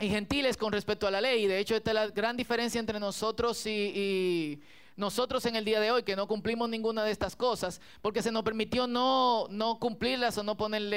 y 0.00 0.08
gentiles 0.08 0.56
con 0.56 0.72
respecto 0.72 1.06
a 1.06 1.10
la 1.10 1.20
ley. 1.20 1.46
De 1.46 1.58
hecho, 1.58 1.74
esta 1.74 1.90
es 1.90 1.94
la 1.94 2.06
gran 2.08 2.36
diferencia 2.36 2.78
entre 2.78 3.00
nosotros 3.00 3.66
y, 3.66 3.70
y 3.70 4.60
nosotros 4.98 5.46
en 5.46 5.54
el 5.54 5.64
día 5.64 5.78
de 5.78 5.92
hoy, 5.92 6.02
que 6.02 6.16
no 6.16 6.26
cumplimos 6.26 6.68
ninguna 6.68 7.04
de 7.04 7.12
estas 7.12 7.36
cosas, 7.36 7.80
porque 8.02 8.20
se 8.20 8.32
nos 8.32 8.42
permitió 8.42 8.88
no, 8.88 9.46
no 9.48 9.78
cumplirlas 9.78 10.36
o 10.38 10.42
no 10.42 10.56
ponerle 10.56 10.96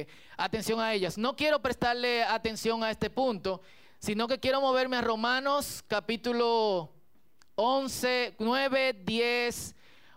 eh, 0.00 0.06
atención 0.36 0.80
a 0.80 0.92
ellas. 0.92 1.16
No 1.16 1.36
quiero 1.36 1.62
prestarle 1.62 2.24
atención 2.24 2.82
a 2.82 2.90
este 2.90 3.10
punto, 3.10 3.60
sino 4.00 4.26
que 4.26 4.40
quiero 4.40 4.60
moverme 4.60 4.96
a 4.96 5.02
Romanos 5.02 5.84
capítulo 5.86 6.90
11, 7.54 8.34
9, 8.40 9.02
10, 9.04 9.74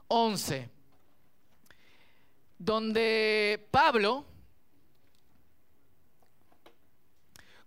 11, 0.08 0.70
donde 2.58 3.68
Pablo 3.70 4.26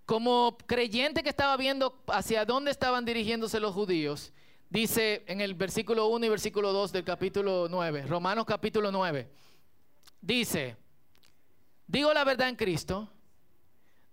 como 0.09 0.57
creyente 0.65 1.23
que 1.23 1.29
estaba 1.29 1.55
viendo 1.59 2.03
hacia 2.07 2.47
dónde 2.47 2.71
estaban 2.71 3.05
dirigiéndose 3.05 3.61
los 3.61 3.75
judíos, 3.75 4.33
dice 4.71 5.23
en 5.27 5.43
el 5.43 5.53
versículo 5.53 6.07
1 6.07 6.25
y 6.25 6.29
versículo 6.31 6.73
2 6.73 6.93
del 6.93 7.05
capítulo 7.05 7.67
9, 7.69 8.07
Romanos 8.07 8.47
capítulo 8.47 8.91
9, 8.91 9.31
dice, 10.23 10.79
digo 11.87 12.15
la 12.15 12.25
verdad 12.25 12.49
en 12.49 12.57
Cristo, 12.57 13.07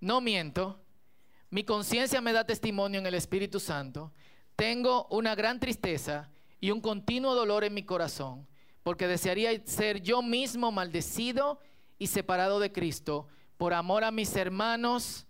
no 0.01 0.19
miento, 0.19 0.77
mi 1.49 1.63
conciencia 1.63 2.19
me 2.19 2.33
da 2.33 2.45
testimonio 2.45 2.99
en 2.99 3.05
el 3.05 3.13
Espíritu 3.13 3.61
Santo, 3.61 4.11
tengo 4.57 5.07
una 5.11 5.33
gran 5.33 5.61
tristeza 5.61 6.29
y 6.59 6.71
un 6.71 6.81
continuo 6.81 7.33
dolor 7.35 7.63
en 7.63 7.73
mi 7.73 7.83
corazón, 7.83 8.45
porque 8.83 9.07
desearía 9.07 9.65
ser 9.65 10.01
yo 10.01 10.21
mismo 10.21 10.73
maldecido 10.73 11.57
y 11.97 12.07
separado 12.07 12.59
de 12.59 12.73
Cristo 12.73 13.29
por 13.55 13.73
amor 13.73 14.03
a 14.03 14.11
mis 14.11 14.35
hermanos 14.35 15.25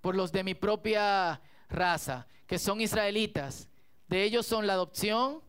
por 0.00 0.14
los 0.14 0.32
de 0.32 0.44
mi 0.44 0.54
propia 0.54 1.40
raza, 1.68 2.26
que 2.46 2.58
son 2.58 2.80
israelitas. 2.80 3.68
De 4.08 4.22
ellos 4.22 4.46
son 4.46 4.66
la 4.66 4.74
adopción, 4.74 5.42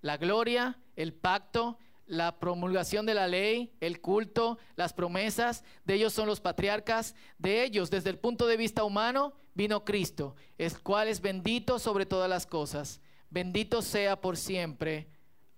la 0.00 0.16
gloria, 0.16 0.78
el 0.96 1.12
pacto, 1.12 1.78
la 2.06 2.38
promulgación 2.38 3.06
de 3.06 3.14
la 3.14 3.26
ley, 3.26 3.74
el 3.80 4.00
culto, 4.00 4.58
las 4.76 4.92
promesas. 4.92 5.64
De 5.84 5.94
ellos 5.94 6.12
son 6.12 6.26
los 6.26 6.40
patriarcas. 6.40 7.14
De 7.38 7.64
ellos, 7.64 7.90
desde 7.90 8.10
el 8.10 8.18
punto 8.18 8.46
de 8.46 8.56
vista 8.56 8.84
humano, 8.84 9.32
vino 9.54 9.84
Cristo, 9.84 10.36
el 10.58 10.80
cual 10.82 11.08
es 11.08 11.20
bendito 11.20 11.78
sobre 11.78 12.06
todas 12.06 12.28
las 12.28 12.46
cosas. 12.46 13.00
Bendito 13.30 13.82
sea 13.82 14.20
por 14.20 14.36
siempre. 14.36 15.08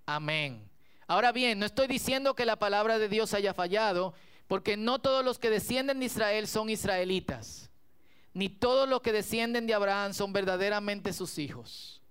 Amén. 0.06 0.70
Ahora 1.08 1.32
bien, 1.32 1.58
no 1.58 1.66
estoy 1.66 1.88
diciendo 1.88 2.34
que 2.34 2.46
la 2.46 2.58
palabra 2.58 2.98
de 2.98 3.08
Dios 3.08 3.34
haya 3.34 3.52
fallado, 3.54 4.14
porque 4.46 4.76
no 4.76 5.00
todos 5.00 5.24
los 5.24 5.38
que 5.38 5.50
descienden 5.50 6.00
de 6.00 6.06
Israel 6.06 6.46
son 6.46 6.70
israelitas 6.70 7.70
ni 8.36 8.50
todos 8.50 8.86
los 8.86 9.00
que 9.00 9.12
descienden 9.12 9.66
de 9.66 9.72
Abraham 9.72 10.12
son 10.12 10.30
verdaderamente 10.30 11.14
sus 11.14 11.38
hijos. 11.38 12.02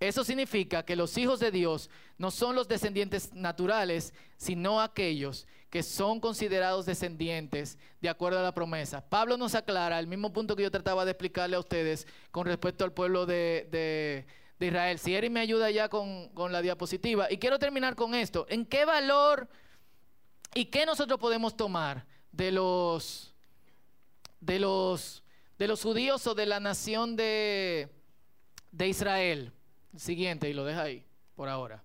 Eso 0.00 0.24
significa 0.24 0.82
que 0.82 0.96
los 0.96 1.18
hijos 1.18 1.40
de 1.40 1.50
Dios 1.50 1.90
no 2.16 2.30
son 2.30 2.54
los 2.56 2.68
descendientes 2.68 3.34
naturales, 3.34 4.14
sino 4.38 4.80
aquellos 4.80 5.46
que 5.68 5.82
son 5.82 6.20
considerados 6.20 6.86
descendientes 6.86 7.76
de 8.00 8.08
acuerdo 8.08 8.38
a 8.38 8.42
la 8.42 8.54
promesa. 8.54 9.06
Pablo 9.06 9.36
nos 9.36 9.54
aclara 9.54 9.98
el 9.98 10.06
mismo 10.06 10.32
punto 10.32 10.56
que 10.56 10.62
yo 10.62 10.70
trataba 10.70 11.04
de 11.04 11.10
explicarle 11.10 11.56
a 11.56 11.60
ustedes 11.60 12.06
con 12.30 12.46
respecto 12.46 12.82
al 12.82 12.94
pueblo 12.94 13.26
de, 13.26 14.24
Israel. 14.58 14.98
Si 14.98 15.14
Eri 15.14 15.28
me 15.28 15.40
ayuda 15.40 15.70
ya 15.70 15.90
con, 15.90 16.30
con 16.30 16.50
la 16.50 16.62
diapositiva. 16.62 17.30
Y 17.30 17.36
quiero 17.36 17.58
terminar 17.58 17.94
con 17.94 18.14
esto. 18.14 18.46
¿En 18.48 18.64
qué 18.64 18.86
valor 18.86 19.50
y 20.54 20.64
qué 20.64 20.86
nosotros 20.86 21.20
podemos 21.20 21.58
tomar 21.58 22.06
de 22.30 22.52
los, 22.52 23.34
de 24.40 24.58
los 24.58 25.22
de 25.62 25.68
los 25.68 25.80
judíos 25.80 26.26
o 26.26 26.34
de 26.34 26.44
la 26.44 26.58
nación 26.58 27.14
de, 27.14 27.88
de 28.72 28.88
Israel. 28.88 29.52
siguiente, 29.96 30.50
y 30.50 30.54
lo 30.54 30.64
deja 30.64 30.82
ahí 30.82 31.06
por 31.36 31.48
ahora. 31.48 31.84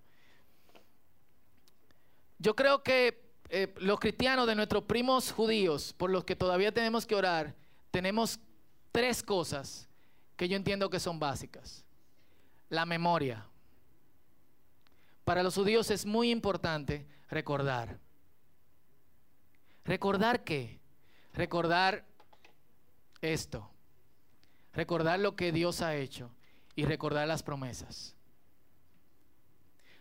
Yo 2.40 2.56
creo 2.56 2.82
que 2.82 3.22
eh, 3.48 3.72
los 3.76 4.00
cristianos 4.00 4.48
de 4.48 4.56
nuestros 4.56 4.82
primos 4.82 5.30
judíos, 5.30 5.94
por 5.96 6.10
los 6.10 6.24
que 6.24 6.34
todavía 6.34 6.74
tenemos 6.74 7.06
que 7.06 7.14
orar, 7.14 7.54
tenemos 7.92 8.40
tres 8.90 9.22
cosas 9.22 9.88
que 10.36 10.48
yo 10.48 10.56
entiendo 10.56 10.90
que 10.90 10.98
son 10.98 11.20
básicas. 11.20 11.84
La 12.70 12.84
memoria. 12.84 13.46
Para 15.24 15.44
los 15.44 15.54
judíos 15.54 15.88
es 15.92 16.04
muy 16.04 16.32
importante 16.32 17.06
recordar. 17.30 18.00
¿Recordar 19.84 20.42
qué? 20.42 20.80
Recordar 21.32 22.04
esto, 23.20 23.70
recordar 24.72 25.18
lo 25.18 25.36
que 25.36 25.52
Dios 25.52 25.82
ha 25.82 25.96
hecho 25.96 26.30
y 26.74 26.84
recordar 26.84 27.26
las 27.26 27.42
promesas. 27.42 28.14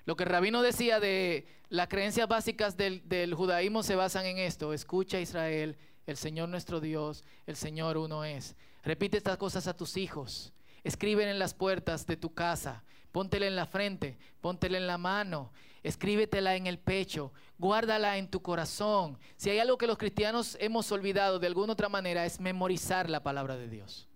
Lo 0.05 0.15
que 0.15 0.23
el 0.23 0.29
rabino 0.29 0.61
decía 0.61 0.99
de 0.99 1.47
las 1.69 1.89
creencias 1.89 2.29
básicas 2.29 2.77
del, 2.77 3.33
judaísmo 3.33 3.83
se 3.83 3.95
basan 3.95 4.25
en 4.25 4.37
esto. 4.37 4.71
Escucha 4.71 5.19
Israel, 5.19 5.77
el 6.05 6.15
Señor 6.15 6.47
nuestro 6.47 6.79
Dios, 6.79 7.25
el 7.45 7.57
Señor 7.57 7.97
uno 7.97 8.23
es. 8.23 8.55
Repite 8.83 9.17
estas 9.17 9.37
cosas 9.37 9.67
a 9.67 9.75
tus 9.75 9.97
hijos. 9.97 10.53
Escriben 10.85 11.27
en 11.27 11.39
las 11.39 11.53
puertas 11.53 12.07
de 12.07 12.15
tu 12.15 12.33
casa. 12.33 12.83
Póntela 13.11 13.47
en 13.47 13.55
la 13.57 13.65
frente, 13.65 14.17
póntela 14.39 14.77
en 14.77 14.87
la 14.87 14.97
mano, 14.97 15.51
escríbetela 15.83 16.55
en 16.55 16.67
el 16.67 16.79
pecho, 16.79 17.31
guárdala 17.57 18.17
en 18.17 18.29
tu 18.29 18.41
corazón. 18.41 19.17
Si 19.35 19.49
hay 19.49 19.59
algo 19.59 19.77
que 19.77 19.87
los 19.87 19.97
cristianos 19.97 20.57
hemos 20.59 20.91
olvidado 20.91 21.39
de 21.39 21.47
alguna 21.47 21.73
otra 21.73 21.89
manera 21.89 22.25
es 22.25 22.39
memorizar 22.39 23.09
la 23.09 23.23
palabra 23.23 23.57
de 23.57 23.67
Dios. 23.67 24.07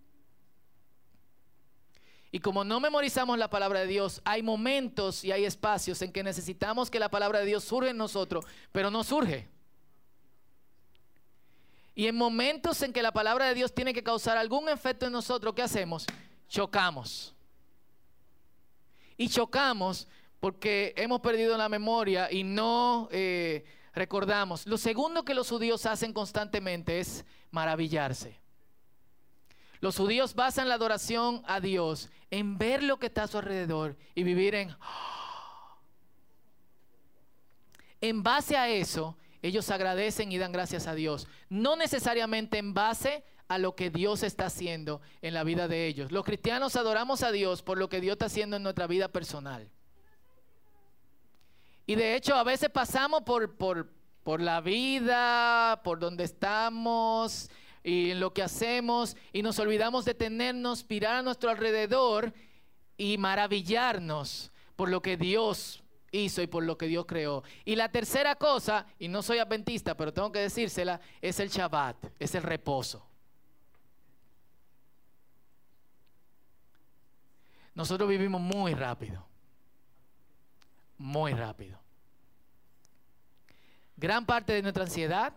Y 2.32 2.40
como 2.40 2.64
no 2.64 2.80
memorizamos 2.80 3.38
la 3.38 3.50
palabra 3.50 3.82
de 3.82 3.88
Dios, 3.88 4.22
hay 4.24 4.42
momentos 4.42 5.24
y 5.26 5.34
hay 5.34 5.44
espacios 5.44 6.02
en 6.02 6.14
que 6.14 6.24
necesitamos 6.24 6.90
que 6.90 7.00
la 7.00 7.10
palabra 7.10 7.40
de 7.40 7.46
Dios 7.46 7.66
surja 7.66 7.90
en 7.90 7.98
nosotros, 7.98 8.46
pero 8.72 8.90
no 8.90 9.04
surge. 9.04 9.50
Y 11.94 12.08
en 12.08 12.16
momentos 12.16 12.82
en 12.84 12.94
que 12.94 13.02
la 13.02 13.12
palabra 13.12 13.48
de 13.48 13.54
Dios 13.54 13.74
tiene 13.74 13.94
que 13.94 14.02
causar 14.02 14.38
algún 14.38 14.70
efecto 14.70 15.06
en 15.06 15.12
nosotros, 15.12 15.54
¿qué 15.54 15.62
hacemos? 15.62 16.06
Chocamos. 16.48 17.36
Y 19.18 19.28
chocamos 19.28 20.08
porque 20.42 20.94
hemos 20.98 21.22
perdido 21.22 21.56
la 21.56 21.70
memoria 21.70 22.30
y 22.30 22.44
no 22.44 23.08
eh, 23.12 23.64
recordamos. 23.94 24.66
Lo 24.66 24.80
segundo 24.80 25.24
que 25.24 25.36
los 25.36 25.48
judíos 25.48 25.86
hacen 25.86 26.14
constantemente 26.14 27.00
es 27.00 27.24
maravillarse. 27.52 28.42
Los 29.82 29.98
judíos 29.98 30.34
basan 30.34 30.68
la 30.68 30.76
adoración 30.76 31.44
a 31.46 31.60
Dios 31.60 32.10
en 32.32 32.58
ver 32.58 32.82
lo 32.82 32.98
que 32.98 33.06
está 33.06 33.24
a 33.24 33.28
su 33.28 33.38
alrededor 33.38 33.96
y 34.16 34.24
vivir 34.24 34.56
en... 34.56 34.76
En 38.04 38.24
base 38.24 38.58
a 38.58 38.68
eso, 38.68 39.16
ellos 39.44 39.70
agradecen 39.70 40.32
y 40.32 40.40
dan 40.40 40.52
gracias 40.52 40.88
a 40.88 40.96
Dios. 40.96 41.28
No 41.50 41.76
necesariamente 41.76 42.58
en 42.58 42.74
base 42.74 43.24
a 43.48 43.60
lo 43.60 43.76
que 43.76 43.92
Dios 43.92 44.24
está 44.24 44.48
haciendo 44.48 45.02
en 45.22 45.36
la 45.36 45.44
vida 45.44 45.68
de 45.68 45.86
ellos. 45.86 46.12
Los 46.12 46.26
cristianos 46.26 46.76
adoramos 46.76 47.22
a 47.22 47.32
Dios 47.32 47.62
por 47.62 47.78
lo 47.78 47.90
que 47.90 48.02
Dios 48.02 48.14
está 48.14 48.26
haciendo 48.26 48.56
en 48.56 48.64
nuestra 48.64 48.88
vida 48.88 49.10
personal. 49.10 49.70
Y 51.92 51.96
de 51.96 52.16
hecho 52.16 52.36
a 52.36 52.46
veces 52.46 52.70
pasamos 52.70 53.24
por, 53.24 53.58
por, 53.58 54.40
la 54.40 54.62
vida, 54.62 55.82
por 55.84 56.00
donde 56.00 56.24
estamos 56.24 57.52
y 57.84 58.12
en 58.12 58.22
lo 58.22 58.32
que 58.32 58.44
hacemos 58.44 59.18
y 59.34 59.42
nos 59.42 59.60
olvidamos 59.60 60.06
de 60.06 60.14
tenernos, 60.14 60.86
mirar 60.90 61.16
a 61.16 61.22
nuestro 61.22 61.50
alrededor 61.50 62.32
y 62.96 63.18
maravillarnos 63.18 64.54
por 64.78 64.88
lo 64.88 65.02
que 65.02 65.18
Dios 65.18 65.84
hizo 66.12 66.42
y 66.42 66.48
por 66.48 66.64
lo 66.64 66.78
que 66.78 66.88
Dios 66.88 67.06
creó. 67.06 67.44
Y 67.66 67.76
la 67.76 67.92
tercera 67.92 68.36
cosa, 68.36 68.86
y 68.98 69.10
no 69.10 69.22
soy 69.22 69.40
adventista, 69.40 69.98
pero 69.98 70.14
tengo 70.14 70.32
que 70.32 70.40
decírsela, 70.40 71.02
es 71.22 71.42
el 71.42 71.50
Shabbat, 71.50 71.98
es 72.20 72.34
el 72.36 72.44
reposo. 72.44 73.06
Nosotros 77.76 78.08
vivimos 78.08 78.40
muy 78.40 78.76
rápido, 78.76 79.28
muy 80.98 81.34
rápido. 81.34 81.81
Gran 84.02 84.26
parte 84.26 84.54
de 84.54 84.64
nuestra 84.64 84.86
ansiedad, 84.86 85.32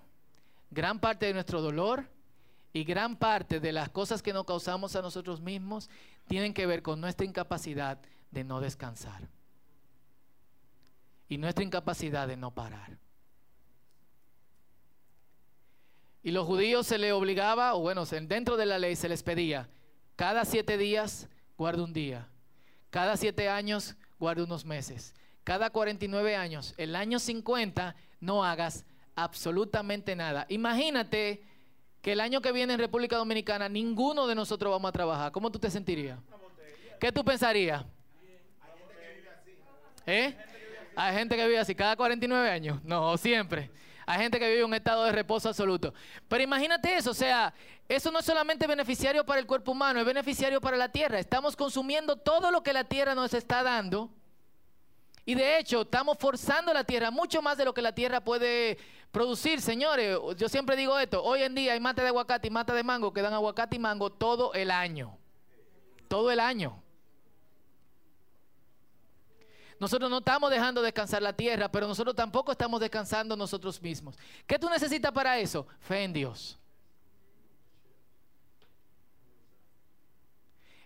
gran 0.71 0.99
parte 0.99 1.27
de 1.27 1.35
nuestro 1.35 1.61
dolor 1.61 2.09
y 2.73 2.85
gran 2.85 3.15
parte 3.15 3.61
de 3.61 3.73
las 3.73 3.91
cosas 3.91 4.23
que 4.23 4.33
nos 4.33 4.47
causamos 4.47 4.97
a 4.97 5.03
nosotros 5.03 5.43
mismos 5.43 5.91
tienen 6.29 6.55
que 6.55 6.65
ver 6.65 6.81
con 6.81 6.99
nuestra 6.99 7.27
incapacidad 7.27 8.01
de 8.31 8.43
no 8.43 8.63
descansar 8.63 9.29
y 11.29 11.37
nuestra 11.37 11.63
incapacidad 11.63 12.27
de 12.27 12.39
no 12.39 12.55
parar. 12.55 12.97
Y 16.23 16.31
los 16.31 16.47
judíos 16.47 16.87
se 16.87 16.97
les 16.97 17.13
obligaba, 17.13 17.75
o 17.75 17.81
bueno, 17.81 18.07
dentro 18.07 18.57
de 18.57 18.65
la 18.65 18.79
ley 18.79 18.97
se 18.97 19.11
les 19.11 19.23
pedía, 19.23 19.69
cada 20.17 20.47
siete 20.47 20.79
días 20.79 21.29
guarda 21.59 21.85
un 21.85 21.93
día, 21.93 22.31
cada 22.89 23.19
siete 23.19 23.51
años 23.51 23.95
guarda 24.19 24.45
unos 24.45 24.65
meses, 24.65 25.15
cada 25.45 25.69
49 25.69 26.37
años, 26.37 26.73
el 26.79 26.97
año 26.97 27.19
50 27.19 27.95
no 28.25 28.45
hagas 28.45 28.85
absolutamente 29.15 30.17
nada. 30.17 30.47
Imagínate 30.49 31.43
que 32.01 32.13
el 32.13 32.21
año 32.21 32.41
que 32.41 32.53
viene 32.53 32.75
en 32.75 32.79
República 32.79 33.17
Dominicana 33.17 33.69
ninguno 33.69 34.27
de 34.27 34.35
nosotros 34.35 34.71
vamos 34.71 34.89
a 34.89 34.93
trabajar, 34.93 35.33
¿cómo 35.33 35.51
tú 35.51 35.59
te 35.59 35.71
sentirías? 35.71 36.19
¿Qué 37.01 37.13
tú 37.13 37.25
pensarías? 37.25 37.85
¿Eh? 40.07 40.37
Hay 40.97 41.15
gente 41.17 41.37
que 41.37 41.47
vive 41.47 41.59
así 41.59 41.75
cada 41.75 41.97
49 41.97 42.51
años. 42.51 42.83
No, 42.85 43.17
siempre. 43.17 43.71
Hay 44.07 44.19
gente 44.19 44.39
que 44.39 44.47
vive 44.47 44.61
en 44.61 44.67
un 44.67 44.75
estado 44.75 45.05
de 45.05 45.13
reposo 45.13 45.49
absoluto. 45.49 45.95
Pero 46.29 46.43
imagínate 46.43 46.95
eso, 46.95 47.11
o 47.11 47.15
sea, 47.15 47.55
eso 47.89 48.11
no 48.11 48.19
es 48.19 48.25
solamente 48.25 48.67
beneficiario 48.67 49.25
para 49.25 49.41
el 49.41 49.47
cuerpo 49.47 49.73
humano, 49.73 50.01
es 50.01 50.07
beneficiario 50.07 50.61
para 50.61 50.77
la 50.77 50.91
tierra. 50.91 51.19
Estamos 51.19 51.57
consumiendo 51.57 52.17
todo 52.17 52.51
lo 52.51 52.63
que 52.63 52.73
la 52.73 52.85
tierra 52.85 53.15
nos 53.15 53.33
está 53.35 53.63
dando. 53.63 54.11
Y 55.27 55.35
de 55.35 55.59
hecho, 55.59 55.83
estamos 55.83 56.19
forzando 56.19 56.73
la 56.73 56.85
tierra 56.85 57.11
mucho 57.11 57.41
más 57.41 57.57
de 57.57 57.65
lo 57.65 57.73
que 57.73 57.81
la 57.81 57.95
tierra 57.95 58.23
puede 58.23 58.77
producir, 59.11 59.61
señores. 59.61 60.19
Yo 60.37 60.49
siempre 60.49 60.77
digo 60.77 60.99
esto, 60.99 61.23
hoy 61.23 61.43
en 61.43 61.55
día 61.55 61.73
hay 61.73 61.81
mata 61.81 62.03
de 62.03 62.09
aguacate 62.09 62.49
y 62.49 62.51
mata 62.51 62.75
de 62.75 62.83
mango 62.83 63.13
que 63.13 63.23
dan 63.23 63.33
aguacate 63.33 63.77
y 63.77 63.79
mango 63.79 64.11
todo 64.11 64.53
el 64.53 64.71
año. 64.71 65.17
Todo 66.09 66.31
el 66.31 66.41
año. 66.41 66.83
Nosotros 69.81 70.11
no 70.11 70.19
estamos 70.19 70.51
dejando 70.51 70.83
descansar 70.83 71.23
la 71.23 71.33
tierra, 71.33 71.71
pero 71.71 71.87
nosotros 71.87 72.15
tampoco 72.15 72.53
estamos 72.53 72.81
descansando 72.81 73.37
nosotros 73.37 73.81
mismos. 73.81 74.17
¿Qué 74.47 74.59
tú 74.59 74.69
necesitas 74.69 75.13
para 75.13 75.39
eso? 75.39 75.67
Fe 75.81 76.05
en 76.05 76.13
Dios. 76.13 76.59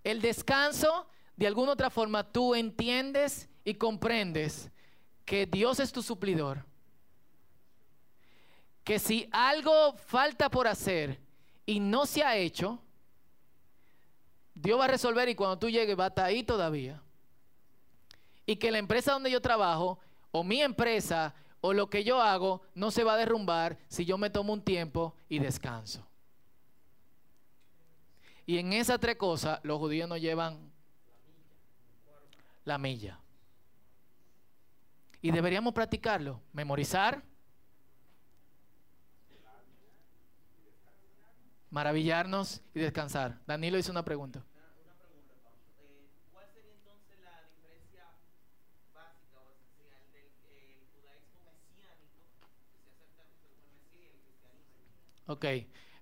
El 0.04 0.20
descanso, 0.20 1.06
de 1.36 1.46
alguna 1.46 1.72
otra 1.72 1.90
forma, 1.90 2.24
tú 2.24 2.54
entiendes 2.54 3.48
y 3.68 3.74
comprendes 3.74 4.70
que 5.26 5.44
Dios 5.44 5.78
es 5.78 5.92
tu 5.92 6.02
suplidor. 6.02 6.64
Que 8.82 8.98
si 8.98 9.28
algo 9.30 9.94
falta 10.06 10.48
por 10.48 10.66
hacer 10.66 11.20
y 11.66 11.78
no 11.78 12.06
se 12.06 12.22
ha 12.22 12.34
hecho, 12.34 12.80
Dios 14.54 14.80
va 14.80 14.86
a 14.86 14.88
resolver 14.88 15.28
y 15.28 15.34
cuando 15.34 15.58
tú 15.58 15.68
llegues 15.68 15.98
va 15.98 16.06
a 16.06 16.08
estar 16.08 16.24
ahí 16.24 16.42
todavía 16.42 17.02
y 18.46 18.56
que 18.56 18.70
la 18.70 18.78
empresa 18.78 19.12
donde 19.12 19.30
yo 19.30 19.42
trabajo 19.42 19.98
o 20.30 20.42
mi 20.42 20.62
empresa 20.62 21.34
o 21.60 21.74
lo 21.74 21.90
que 21.90 22.02
yo 22.02 22.22
hago 22.22 22.62
no 22.74 22.90
se 22.90 23.04
va 23.04 23.12
a 23.12 23.18
derrumbar 23.18 23.78
si 23.88 24.06
yo 24.06 24.16
me 24.16 24.30
tomo 24.30 24.54
un 24.54 24.62
tiempo 24.62 25.14
y 25.28 25.40
descanso. 25.40 26.08
Y 28.46 28.56
en 28.56 28.72
esas 28.72 28.98
tres 28.98 29.16
cosas 29.16 29.60
los 29.62 29.78
judíos 29.78 30.08
nos 30.08 30.22
llevan 30.22 30.72
la 32.64 32.78
milla. 32.78 33.20
Y 35.20 35.30
deberíamos 35.32 35.74
practicarlo, 35.74 36.40
memorizar, 36.52 37.22
maravillarnos 41.70 42.62
y 42.74 42.80
descansar. 42.80 43.40
Danilo 43.46 43.78
hizo 43.78 43.90
una 43.90 44.04
pregunta. 44.04 44.44
Ok. 55.26 55.44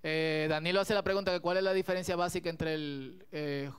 Eh, 0.05 0.47
Danilo 0.49 0.81
hace 0.81 0.95
la 0.95 1.03
pregunta 1.03 1.33
de 1.33 1.41
cuál 1.41 1.57
es 1.57 1.65
la 1.65 1.73
diferencia 1.73 2.15
básica 2.15 2.49
entre 2.49 2.75
el 2.75 3.27
eh, 3.33 3.73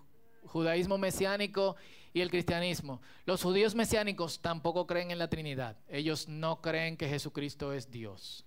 judaísmo 0.44 0.98
mesiánico 0.98 1.78
y 2.18 2.22
el 2.22 2.32
cristianismo. 2.32 3.00
Los 3.26 3.44
judíos 3.44 3.76
mesiánicos 3.76 4.42
tampoco 4.42 4.88
creen 4.88 5.12
en 5.12 5.20
la 5.20 5.30
Trinidad. 5.30 5.78
Ellos 5.88 6.28
no 6.28 6.62
creen 6.62 6.98
que 6.98 7.08
Jesucristo 7.08 7.74
es 7.74 7.92
Dios. 7.92 8.44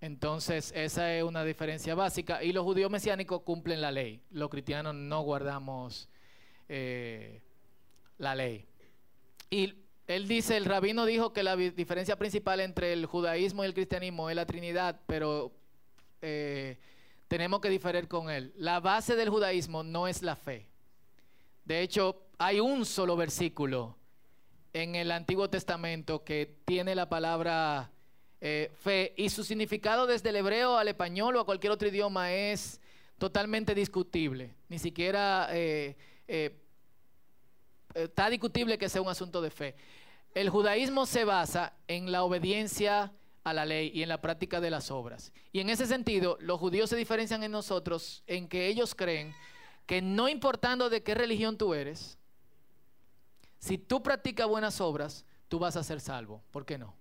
Entonces, 0.00 0.72
esa 0.74 1.12
es 1.14 1.22
una 1.22 1.44
diferencia 1.44 1.94
básica. 1.94 2.42
Y 2.42 2.52
los 2.52 2.64
judíos 2.64 2.90
mesiánicos 2.90 3.42
cumplen 3.42 3.80
la 3.80 3.90
ley. 3.90 4.22
Los 4.30 4.48
cristianos 4.48 4.94
no 4.94 5.22
guardamos 5.22 6.08
eh, 6.68 7.42
la 8.16 8.34
ley. 8.34 8.66
Y 9.50 9.74
él 10.06 10.28
dice, 10.28 10.56
el 10.56 10.64
rabino 10.64 11.04
dijo 11.04 11.34
que 11.34 11.42
la 11.42 11.56
diferencia 11.56 12.16
principal 12.16 12.60
entre 12.60 12.94
el 12.94 13.04
judaísmo 13.04 13.64
y 13.64 13.66
el 13.66 13.74
cristianismo 13.74 14.30
es 14.30 14.36
la 14.36 14.46
Trinidad, 14.46 15.00
pero 15.06 15.52
eh, 16.22 16.78
tenemos 17.26 17.60
que 17.60 17.68
diferir 17.68 18.08
con 18.08 18.30
él. 18.30 18.54
La 18.56 18.80
base 18.80 19.14
del 19.14 19.28
judaísmo 19.28 19.82
no 19.82 20.08
es 20.08 20.22
la 20.22 20.36
fe. 20.36 20.66
De 21.68 21.82
hecho, 21.82 22.22
hay 22.38 22.60
un 22.60 22.86
solo 22.86 23.14
versículo 23.14 23.94
en 24.72 24.94
el 24.94 25.10
Antiguo 25.10 25.50
Testamento 25.50 26.24
que 26.24 26.56
tiene 26.64 26.94
la 26.94 27.10
palabra 27.10 27.90
eh, 28.40 28.72
fe 28.80 29.12
y 29.18 29.28
su 29.28 29.44
significado 29.44 30.06
desde 30.06 30.30
el 30.30 30.36
hebreo 30.36 30.78
al 30.78 30.88
español 30.88 31.36
o 31.36 31.40
a 31.40 31.44
cualquier 31.44 31.70
otro 31.70 31.86
idioma 31.86 32.32
es 32.32 32.80
totalmente 33.18 33.74
discutible. 33.74 34.54
Ni 34.70 34.78
siquiera 34.78 35.48
eh, 35.50 35.94
está 37.92 38.30
discutible 38.30 38.78
que 38.78 38.88
sea 38.88 39.02
un 39.02 39.10
asunto 39.10 39.42
de 39.42 39.50
fe. 39.50 39.74
El 40.34 40.48
judaísmo 40.48 41.04
se 41.04 41.26
basa 41.26 41.74
en 41.86 42.10
la 42.10 42.24
obediencia 42.24 43.12
a 43.44 43.52
la 43.52 43.66
ley 43.66 43.90
y 43.92 44.02
en 44.02 44.08
la 44.08 44.22
práctica 44.22 44.62
de 44.62 44.70
las 44.70 44.90
obras. 44.90 45.34
Y 45.52 45.60
en 45.60 45.68
ese 45.68 45.84
sentido, 45.86 46.38
los 46.40 46.58
judíos 46.58 46.88
se 46.88 46.96
diferencian 46.96 47.42
en 47.42 47.52
nosotros 47.52 48.22
en 48.26 48.48
que 48.48 48.68
ellos 48.68 48.94
creen 48.94 49.34
que 49.88 50.02
no 50.02 50.28
importando 50.28 50.90
de 50.90 51.02
qué 51.02 51.14
religión 51.14 51.56
tú 51.56 51.72
eres, 51.72 52.18
si 53.58 53.78
tú 53.78 54.02
practicas 54.02 54.46
buenas 54.46 54.82
obras, 54.82 55.24
tú 55.48 55.58
vas 55.58 55.76
a 55.76 55.82
ser 55.82 55.98
salvo. 56.02 56.42
¿Por 56.50 56.66
qué 56.66 56.76
no? 56.76 56.94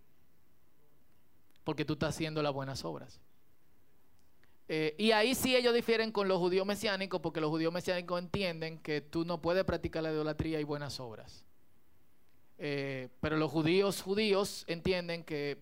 Porque 1.66 1.84
tú 1.84 1.94
estás 1.94 2.16
haciendo 2.16 2.42
las 2.42 2.54
buenas 2.54 2.86
obras. 2.86 3.20
Eh, 4.70 4.96
y 4.98 5.12
ahí 5.12 5.36
sí 5.36 5.54
ellos 5.54 5.74
difieren 5.74 6.14
con 6.14 6.30
los 6.30 6.40
judíos 6.40 6.66
mesiánicos, 6.66 7.20
porque 7.20 7.42
los 7.42 7.50
judíos 7.50 7.74
mesiánicos 7.74 8.22
entienden 8.22 8.80
que 8.80 9.02
tú 9.02 9.26
no 9.26 9.42
puedes 9.42 9.66
practicar 9.66 10.02
la 10.02 10.14
idolatría 10.14 10.62
y 10.62 10.64
buenas 10.64 11.02
obras. 11.02 11.44
Eh, 12.58 13.10
pero 13.20 13.36
los 13.36 13.52
judíos 13.52 14.02
judíos 14.02 14.64
entienden 14.66 15.26
que 15.26 15.58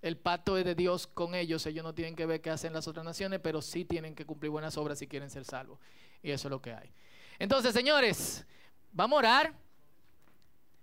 el 0.00 0.16
pacto 0.16 0.56
es 0.56 0.64
de 0.64 0.74
Dios 0.74 1.06
con 1.06 1.34
ellos, 1.34 1.66
ellos 1.66 1.84
no 1.84 1.94
tienen 1.94 2.16
que 2.16 2.24
ver 2.24 2.40
qué 2.40 2.48
hacen 2.48 2.72
las 2.72 2.88
otras 2.88 3.04
naciones, 3.04 3.40
pero 3.42 3.60
sí 3.60 3.84
tienen 3.84 4.14
que 4.14 4.24
cumplir 4.24 4.50
buenas 4.50 4.78
obras 4.78 4.98
si 4.98 5.06
quieren 5.06 5.28
ser 5.28 5.44
salvos. 5.44 5.78
Y 6.22 6.30
eso 6.30 6.48
es 6.48 6.50
lo 6.50 6.62
que 6.62 6.72
hay. 6.72 6.90
Entonces, 7.38 7.74
señores, 7.74 8.46
vamos 8.92 9.16
a 9.16 9.18
orar. 9.18 9.54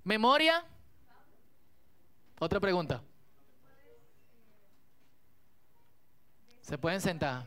Memoria. 0.04 0.66
Otra 2.40 2.60
pregunta. 2.60 3.02
Se 6.62 6.78
pueden 6.78 7.02
sentar. 7.02 7.46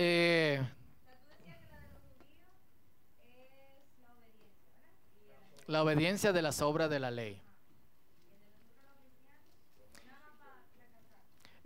Eh, 0.00 0.64
la 5.66 5.82
obediencia 5.82 6.32
de 6.32 6.40
las 6.40 6.62
obras 6.62 6.88
de 6.88 7.00
la 7.00 7.10
ley. 7.10 7.42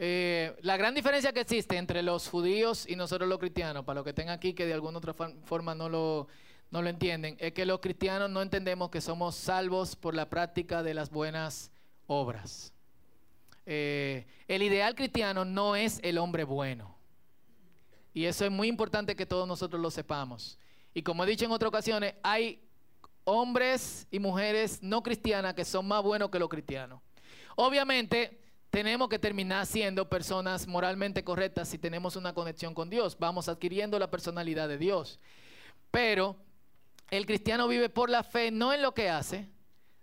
Eh, 0.05 0.57
la 0.63 0.77
gran 0.77 0.97
diferencia 0.97 1.33
que 1.33 1.39
existe 1.39 1.77
entre 1.77 2.03
los 2.03 2.29
judíos 2.29 2.89
y 2.89 2.97
nosotros 2.97 3.29
los 3.29 3.39
cristianos, 3.39 3.85
para 3.85 3.99
los 3.99 4.03
que 4.03 4.11
estén 4.11 4.31
aquí 4.31 4.53
que 4.53 4.67
de 4.67 4.73
alguna 4.73 4.99
otra 4.99 5.15
forma 5.15 5.77
no 5.77 5.89
lo, 5.89 6.27
no 6.73 6.83
lo 6.83 6.89
entienden, 6.89 7.37
es 7.39 7.53
que 7.53 7.65
los 7.65 7.79
cristianos 7.79 8.29
no 8.29 8.43
entendemos 8.43 8.91
que 8.91 9.01
somos 9.01 9.37
salvos 9.37 9.95
por 9.95 10.17
la 10.17 10.29
práctica 10.29 10.83
de 10.83 10.95
las 10.95 11.09
buenas 11.09 11.71
obras. 12.09 12.73
Eh, 13.65 14.27
el 14.49 14.65
ideal 14.65 14.97
cristiano 14.97 15.45
no 15.45 15.77
es 15.77 16.01
el 16.03 16.19
hombre 16.19 16.43
bueno. 16.43 16.97
Y 18.13 18.25
eso 18.25 18.45
es 18.45 18.51
muy 18.51 18.67
importante 18.67 19.15
que 19.15 19.25
todos 19.25 19.47
nosotros 19.47 19.81
lo 19.81 19.93
sepamos. 19.93 20.59
Y 20.95 21.03
como 21.03 21.23
he 21.23 21.29
dicho 21.29 21.45
en 21.45 21.53
otras 21.53 21.69
ocasiones, 21.69 22.15
hay 22.25 22.61
hombres 23.23 24.09
y 24.11 24.19
mujeres 24.19 24.83
no 24.83 25.01
cristianas 25.01 25.55
que 25.55 25.65
son 25.65 25.87
más 25.87 26.03
buenos 26.03 26.29
que 26.29 26.41
los 26.41 26.49
cristianos. 26.49 27.01
Obviamente, 27.55 28.42
tenemos 28.73 29.11
que 29.11 29.19
terminar 29.19 29.67
siendo 29.67 30.09
personas 30.09 30.67
moralmente 30.67 31.23
correctas 31.23 31.69
si 31.69 31.77
tenemos 31.77 32.17
una 32.17 32.33
conexión 32.33 32.73
con 32.73 32.89
Dios. 32.89 33.19
Vamos 33.19 33.51
adquiriendo 33.51 33.99
la 33.99 34.11
personalidad 34.11 34.67
de 34.67 34.79
Dios. 34.79 35.21
Pero 35.91 36.39
el 37.11 37.27
cristiano 37.27 37.69
vive 37.69 37.91
por 37.91 38.09
la 38.09 38.23
fe 38.23 38.51
no 38.51 38.73
en 38.73 38.81
lo 38.81 38.95
que 38.95 39.11
hace, 39.11 39.51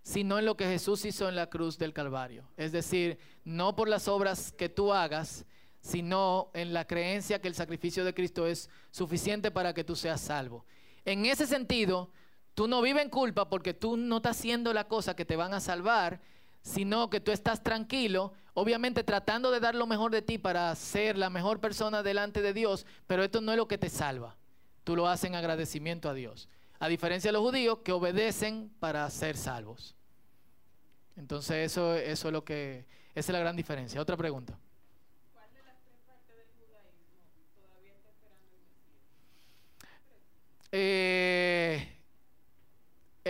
sino 0.03 0.37
en 0.37 0.45
lo 0.45 0.55
que 0.55 0.65
Jesús 0.65 1.03
hizo 1.05 1.27
en 1.27 1.35
la 1.35 1.49
cruz 1.49 1.79
del 1.79 1.93
Calvario. 1.93 2.47
Es 2.57 2.71
decir, 2.71 3.17
no 3.43 3.75
por 3.75 3.89
las 3.89 4.07
obras 4.07 4.51
que 4.51 4.69
tú 4.69 4.93
hagas, 4.93 5.47
sino 5.81 6.51
en 6.53 6.71
la 6.71 6.85
creencia 6.85 7.41
que 7.41 7.47
el 7.47 7.55
sacrificio 7.55 8.05
de 8.05 8.13
Cristo 8.13 8.45
es 8.45 8.69
suficiente 8.91 9.49
para 9.49 9.73
que 9.73 9.83
tú 9.83 9.95
seas 9.95 10.21
salvo. 10.21 10.63
En 11.05 11.25
ese 11.25 11.47
sentido, 11.47 12.11
tú 12.53 12.67
no 12.67 12.83
vives 12.83 13.01
en 13.01 13.09
culpa 13.09 13.49
porque 13.49 13.73
tú 13.73 13.97
no 13.97 14.17
estás 14.17 14.37
haciendo 14.37 14.73
la 14.73 14.87
cosa 14.87 15.15
que 15.15 15.25
te 15.25 15.35
van 15.35 15.55
a 15.55 15.59
salvar, 15.59 16.21
sino 16.61 17.09
que 17.09 17.19
tú 17.19 17.31
estás 17.31 17.63
tranquilo, 17.63 18.33
obviamente 18.59 19.03
tratando 19.03 19.51
de 19.51 19.61
dar 19.61 19.73
lo 19.73 19.87
mejor 19.87 20.11
de 20.11 20.21
ti 20.21 20.37
para 20.37 20.75
ser 20.75 21.17
la 21.17 21.29
mejor 21.29 21.61
persona 21.61 22.03
delante 22.03 22.41
de 22.41 22.53
Dios, 22.53 22.85
pero 23.07 23.23
esto 23.23 23.39
no 23.39 23.53
es 23.53 23.57
lo 23.57 23.69
que 23.69 23.77
te 23.77 23.89
salva. 23.89 24.35
Tú 24.83 24.97
lo 24.97 25.07
haces 25.07 25.29
en 25.29 25.35
agradecimiento 25.35 26.09
a 26.09 26.13
Dios. 26.13 26.49
A 26.79 26.89
diferencia 26.89 27.29
de 27.29 27.33
los 27.33 27.41
judíos 27.41 27.79
que 27.83 27.93
obedecen 27.93 28.69
para 28.79 29.09
ser 29.09 29.37
salvos. 29.37 29.95
Entonces 31.15 31.71
eso, 31.71 31.95
eso 31.95 32.27
es 32.27 32.33
lo 32.33 32.43
que, 32.43 32.85
esa 33.15 33.31
es 33.31 33.33
la 33.33 33.39
gran 33.39 33.55
diferencia. 33.55 34.01
Otra 34.01 34.17
pregunta. 34.17 34.57
¿Cuál 35.33 35.53
de 35.53 35.63
las 35.63 35.81
tres 35.81 35.97
partes 36.05 36.35
del 36.35 36.47
judaísmo 36.57 37.47
todavía 37.55 37.93
está 37.93 38.09
esperando 38.09 38.55
el? 38.59 38.69
Eh, 40.71 41.98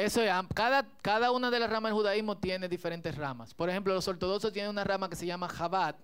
eso 0.05 0.21
es, 0.21 0.31
cada, 0.53 0.87
cada 1.01 1.31
una 1.31 1.51
de 1.51 1.59
las 1.59 1.69
ramas 1.69 1.89
del 1.89 1.97
judaísmo 1.97 2.37
tiene 2.37 2.69
diferentes 2.69 3.15
ramas. 3.15 3.53
Por 3.53 3.69
ejemplo, 3.69 3.93
los 3.93 4.07
ortodoxos 4.07 4.53
tienen 4.53 4.71
una 4.71 4.83
rama 4.83 5.09
que 5.09 5.15
se 5.15 5.25
llama 5.25 5.49
Jabat, 5.49 5.97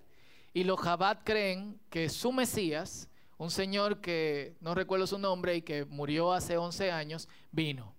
y 0.54 0.64
los 0.64 0.80
Jabat 0.80 1.22
creen 1.24 1.80
que 1.90 2.10
su 2.10 2.32
Mesías, 2.32 3.08
un 3.38 3.52
señor 3.52 4.02
que 4.02 4.56
no 4.60 4.76
recuerdo 4.76 5.08
su 5.08 5.18
nombre 5.18 5.56
y 5.56 5.62
que 5.62 5.86
murió 5.86 6.34
hace 6.34 6.58
11 6.58 6.92
años, 6.92 7.28
vino. 7.52 7.94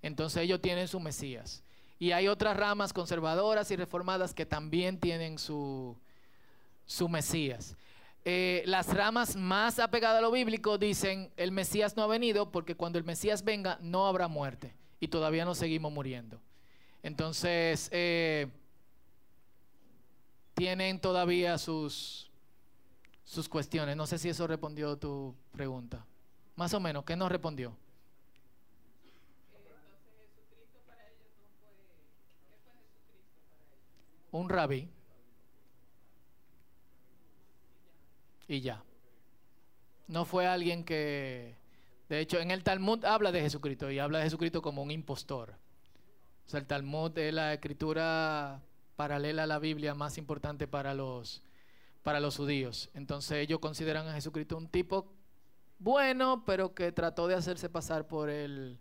Entonces 0.00 0.42
ellos 0.42 0.60
tienen 0.60 0.88
su 0.88 1.00
Mesías. 1.00 1.62
Y 1.98 2.12
hay 2.12 2.28
otras 2.28 2.56
ramas 2.56 2.92
conservadoras 2.92 3.70
y 3.70 3.76
reformadas 3.76 4.34
que 4.34 4.44
también 4.44 4.98
tienen 4.98 5.38
su, 5.38 5.96
su 6.84 7.08
Mesías. 7.08 7.76
Eh, 8.24 8.62
las 8.66 8.92
ramas 8.92 9.36
más 9.36 9.78
apegadas 9.78 10.18
a 10.18 10.22
lo 10.22 10.30
bíblico 10.30 10.78
dicen, 10.78 11.30
el 11.36 11.52
Mesías 11.52 11.96
no 11.96 12.02
ha 12.02 12.06
venido 12.06 12.50
porque 12.50 12.74
cuando 12.74 12.98
el 12.98 13.04
Mesías 13.04 13.44
venga 13.44 13.78
no 13.80 14.06
habrá 14.06 14.28
muerte 14.28 14.74
y 15.02 15.08
todavía 15.08 15.44
nos 15.44 15.58
seguimos 15.58 15.90
muriendo. 15.92 16.40
Entonces, 17.02 17.88
eh, 17.90 18.46
tienen 20.54 21.00
todavía 21.00 21.58
sus, 21.58 22.30
sus 23.24 23.48
cuestiones. 23.48 23.96
No 23.96 24.06
sé 24.06 24.16
si 24.16 24.28
eso 24.28 24.46
respondió 24.46 24.96
tu 24.96 25.34
pregunta. 25.50 26.06
Más 26.54 26.72
o 26.72 26.78
menos, 26.78 27.02
¿qué 27.02 27.16
nos 27.16 27.32
respondió? 27.32 27.76
Un 34.30 34.48
rabí. 34.48 34.88
Y 38.46 38.60
ya. 38.60 38.84
No 40.06 40.24
fue 40.24 40.46
alguien 40.46 40.84
que 40.84 41.56
de 42.12 42.20
hecho, 42.20 42.40
en 42.40 42.50
el 42.50 42.62
Talmud 42.62 43.06
habla 43.06 43.32
de 43.32 43.40
Jesucristo 43.40 43.90
y 43.90 43.98
habla 43.98 44.18
de 44.18 44.24
Jesucristo 44.24 44.60
como 44.60 44.82
un 44.82 44.90
impostor. 44.90 45.54
O 46.46 46.50
sea, 46.50 46.60
el 46.60 46.66
Talmud 46.66 47.16
es 47.16 47.32
la 47.32 47.54
escritura 47.54 48.60
paralela 48.96 49.44
a 49.44 49.46
la 49.46 49.58
Biblia 49.58 49.94
más 49.94 50.18
importante 50.18 50.68
para 50.68 50.92
los, 50.92 51.42
para 52.02 52.20
los 52.20 52.36
judíos. 52.36 52.90
Entonces 52.92 53.38
ellos 53.38 53.60
consideran 53.60 54.06
a 54.08 54.12
Jesucristo 54.12 54.58
un 54.58 54.68
tipo 54.68 55.10
bueno, 55.78 56.44
pero 56.44 56.74
que 56.74 56.92
trató 56.92 57.28
de 57.28 57.34
hacerse 57.34 57.70
pasar 57.70 58.06
por 58.06 58.28
el, 58.28 58.78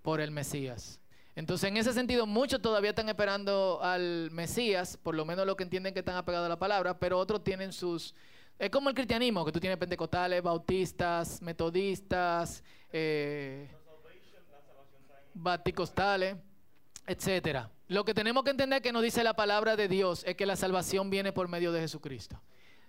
por 0.00 0.22
el 0.22 0.30
Mesías. 0.30 0.98
Entonces, 1.36 1.68
en 1.68 1.76
ese 1.76 1.92
sentido, 1.92 2.26
muchos 2.26 2.62
todavía 2.62 2.90
están 2.90 3.10
esperando 3.10 3.80
al 3.82 4.30
Mesías, 4.30 4.96
por 4.96 5.14
lo 5.14 5.26
menos 5.26 5.44
lo 5.44 5.56
que 5.56 5.64
entienden 5.64 5.92
que 5.92 6.00
están 6.00 6.16
apegados 6.16 6.46
a 6.46 6.48
la 6.48 6.58
palabra, 6.58 6.98
pero 6.98 7.18
otros 7.18 7.44
tienen 7.44 7.74
sus, 7.74 8.14
es 8.60 8.68
como 8.68 8.90
el 8.90 8.94
cristianismo, 8.94 9.42
que 9.42 9.52
tú 9.52 9.58
tienes 9.58 9.78
pentecostales, 9.78 10.42
bautistas, 10.42 11.40
metodistas, 11.40 12.62
eh, 12.92 13.70
baticostales, 15.32 16.36
etcétera. 17.06 17.70
Lo 17.88 18.04
que 18.04 18.12
tenemos 18.12 18.44
que 18.44 18.50
entender 18.50 18.82
que 18.82 18.92
nos 18.92 19.02
dice 19.02 19.24
la 19.24 19.32
palabra 19.32 19.76
de 19.76 19.88
Dios 19.88 20.24
es 20.26 20.36
que 20.36 20.44
la 20.44 20.56
salvación 20.56 21.08
viene 21.08 21.32
por 21.32 21.48
medio 21.48 21.72
de 21.72 21.80
Jesucristo. 21.80 22.38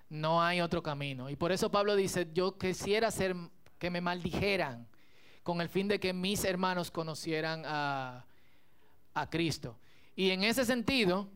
No 0.10 0.44
hay 0.44 0.60
otro 0.60 0.84
camino. 0.84 1.30
Y 1.30 1.38
por 1.38 1.54
eso 1.54 1.72
Pablo 1.72 1.96
dice, 1.96 2.28
yo 2.34 2.58
quisiera 2.58 3.10
ser 3.10 3.34
que 3.80 3.90
me 3.90 4.02
maldijeran 4.02 4.90
con 5.42 5.62
el 5.62 5.70
fin 5.70 5.88
de 5.88 6.02
que 6.02 6.12
mis 6.12 6.44
hermanos 6.44 6.92
conocieran 6.92 7.64
a, 7.66 8.26
a 9.14 9.30
Cristo. 9.30 9.80
Y 10.18 10.32
en 10.32 10.44
ese 10.44 10.66
sentido, 10.66 11.30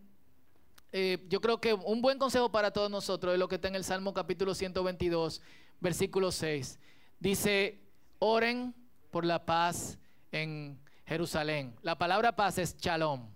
eh, 0.97 1.25
yo 1.27 1.41
creo 1.41 1.59
que 1.59 1.73
un 1.73 2.01
buen 2.01 2.17
consejo 2.17 2.49
para 2.49 2.71
todos 2.71 2.89
nosotros 2.89 3.33
es 3.33 3.37
lo 3.37 3.49
que 3.49 3.55
está 3.55 3.67
en 3.67 3.75
el 3.75 3.83
Salmo 3.83 4.13
capítulo 4.13 4.55
122, 4.55 5.41
versículo 5.81 6.31
6. 6.31 6.79
Dice, 7.19 7.81
oren 8.17 8.73
por 9.11 9.25
la 9.25 9.45
paz 9.45 9.97
en 10.31 10.79
Jerusalén. 11.05 11.75
La 11.81 11.97
palabra 11.97 12.33
paz 12.33 12.59
es 12.59 12.77
shalom. 12.77 13.27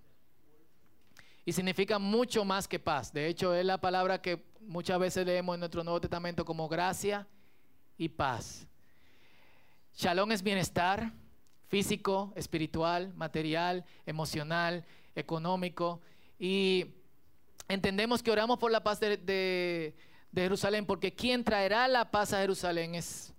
Y 1.44 1.52
significa 1.52 2.00
mucho 2.00 2.46
más 2.46 2.66
que 2.66 2.80
paz. 2.80 3.12
De 3.12 3.28
hecho, 3.28 3.54
es 3.54 3.66
la 3.66 3.82
palabra 3.82 4.22
que 4.22 4.42
muchas 4.62 4.98
veces 4.98 5.26
leemos 5.26 5.54
en 5.56 5.60
nuestro 5.60 5.84
Nuevo 5.84 6.00
Testamento 6.00 6.46
como 6.46 6.70
gracia 6.70 7.28
y 7.98 8.08
paz. 8.08 8.66
Shalom 9.98 10.32
es 10.32 10.44
bienestar 10.44 11.12
físico, 11.68 12.32
espiritual, 12.38 13.14
material, 13.16 13.84
emocional, 14.06 14.86
económico. 15.14 16.00
Y 16.40 16.96
entendemos 17.70 18.22
que 18.22 18.32
oramos 18.32 18.58
por 18.58 18.72
la 18.72 18.84
paz 18.84 19.00
de, 19.00 19.96
Jerusalén, 20.34 20.86
porque 20.86 21.14
quien 21.14 21.44
traerá 21.44 21.88
la 21.88 22.12
paz 22.12 22.34
a 22.34 22.40
Jerusalén 22.40 22.96
es, 22.96 23.34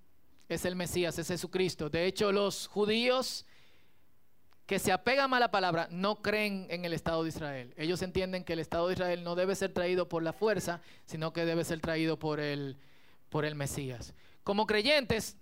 es 0.48 0.64
el 0.64 0.76
Mesías, 0.76 1.18
es 1.18 1.28
Jesucristo. 1.28 1.90
De 1.90 2.06
hecho, 2.06 2.32
los 2.32 2.66
judíos 2.68 3.44
que 4.66 4.78
se 4.78 4.92
apegan 4.92 5.34
a 5.34 5.40
la 5.40 5.50
palabra 5.50 5.88
no 5.90 6.22
creen 6.22 6.66
en 6.70 6.84
el 6.84 6.92
Estado 6.92 7.24
de 7.24 7.30
Israel. 7.30 7.74
Ellos 7.76 8.02
entienden 8.02 8.44
que 8.44 8.52
el 8.52 8.60
Estado 8.60 8.86
de 8.86 8.94
Israel 8.94 9.24
no 9.24 9.34
debe 9.34 9.56
ser 9.56 9.72
traído 9.72 10.08
por 10.08 10.22
la 10.22 10.32
fuerza, 10.32 10.80
sino 11.06 11.32
que 11.32 11.44
debe 11.44 11.64
ser 11.64 11.80
traído 11.80 12.18
por 12.18 12.38
el, 12.38 12.76
por 13.28 13.44
el 13.44 13.56
Mesías. 13.56 14.14
Como 14.44 14.66
creyentes, 14.66 15.36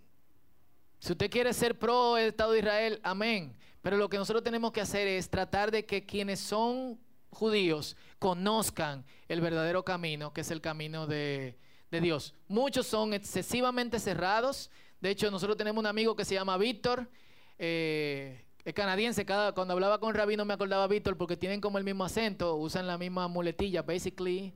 si 0.99 1.13
usted 1.13 1.31
quiere 1.31 1.53
ser 1.53 1.79
pro 1.79 2.17
el 2.17 2.29
Estado 2.29 2.53
de 2.53 2.59
Israel, 2.61 3.01
amén. 3.03 3.55
Pero 3.83 3.99
lo 3.99 4.09
que 4.09 4.17
nosotros 4.17 4.43
tenemos 4.43 4.73
que 4.73 4.81
hacer 4.81 5.07
es 5.07 5.29
tratar 5.29 5.71
de 5.71 5.85
que 5.85 6.07
quienes 6.07 6.41
son 6.41 6.99
judíos 7.31 7.97
conozcan 8.19 9.05
el 9.29 9.41
verdadero 9.41 9.85
camino, 9.85 10.33
que 10.33 10.41
es 10.43 10.51
el 10.51 10.61
camino 10.61 11.07
de, 11.07 11.57
Dios. 11.91 12.35
Muchos 12.49 12.87
son 12.87 13.15
excesivamente 13.15 13.99
cerrados. 13.99 14.71
De 15.01 15.11
hecho, 15.11 15.31
nosotros 15.31 15.57
tenemos 15.57 15.81
un 15.81 15.87
amigo 15.87 16.17
que 16.17 16.25
se 16.25 16.35
llama 16.35 16.59
Víctor. 16.59 17.09
Eh, 17.59 18.45
es 18.65 18.75
canadiense, 18.75 19.25
cada, 19.25 19.53
cuando 19.53 19.73
hablaba 19.73 19.99
con 19.99 20.15
Rabino 20.15 20.45
me 20.45 20.53
acordaba 20.53 20.87
Víctor 20.87 21.17
porque 21.17 21.37
tienen 21.37 21.61
como 21.61 21.79
el 21.79 21.85
mismo 21.85 22.05
acento, 22.05 22.57
usan 22.57 22.87
la 22.87 22.99
misma 22.99 23.27
muletilla, 23.27 23.83
basically, 23.83 24.53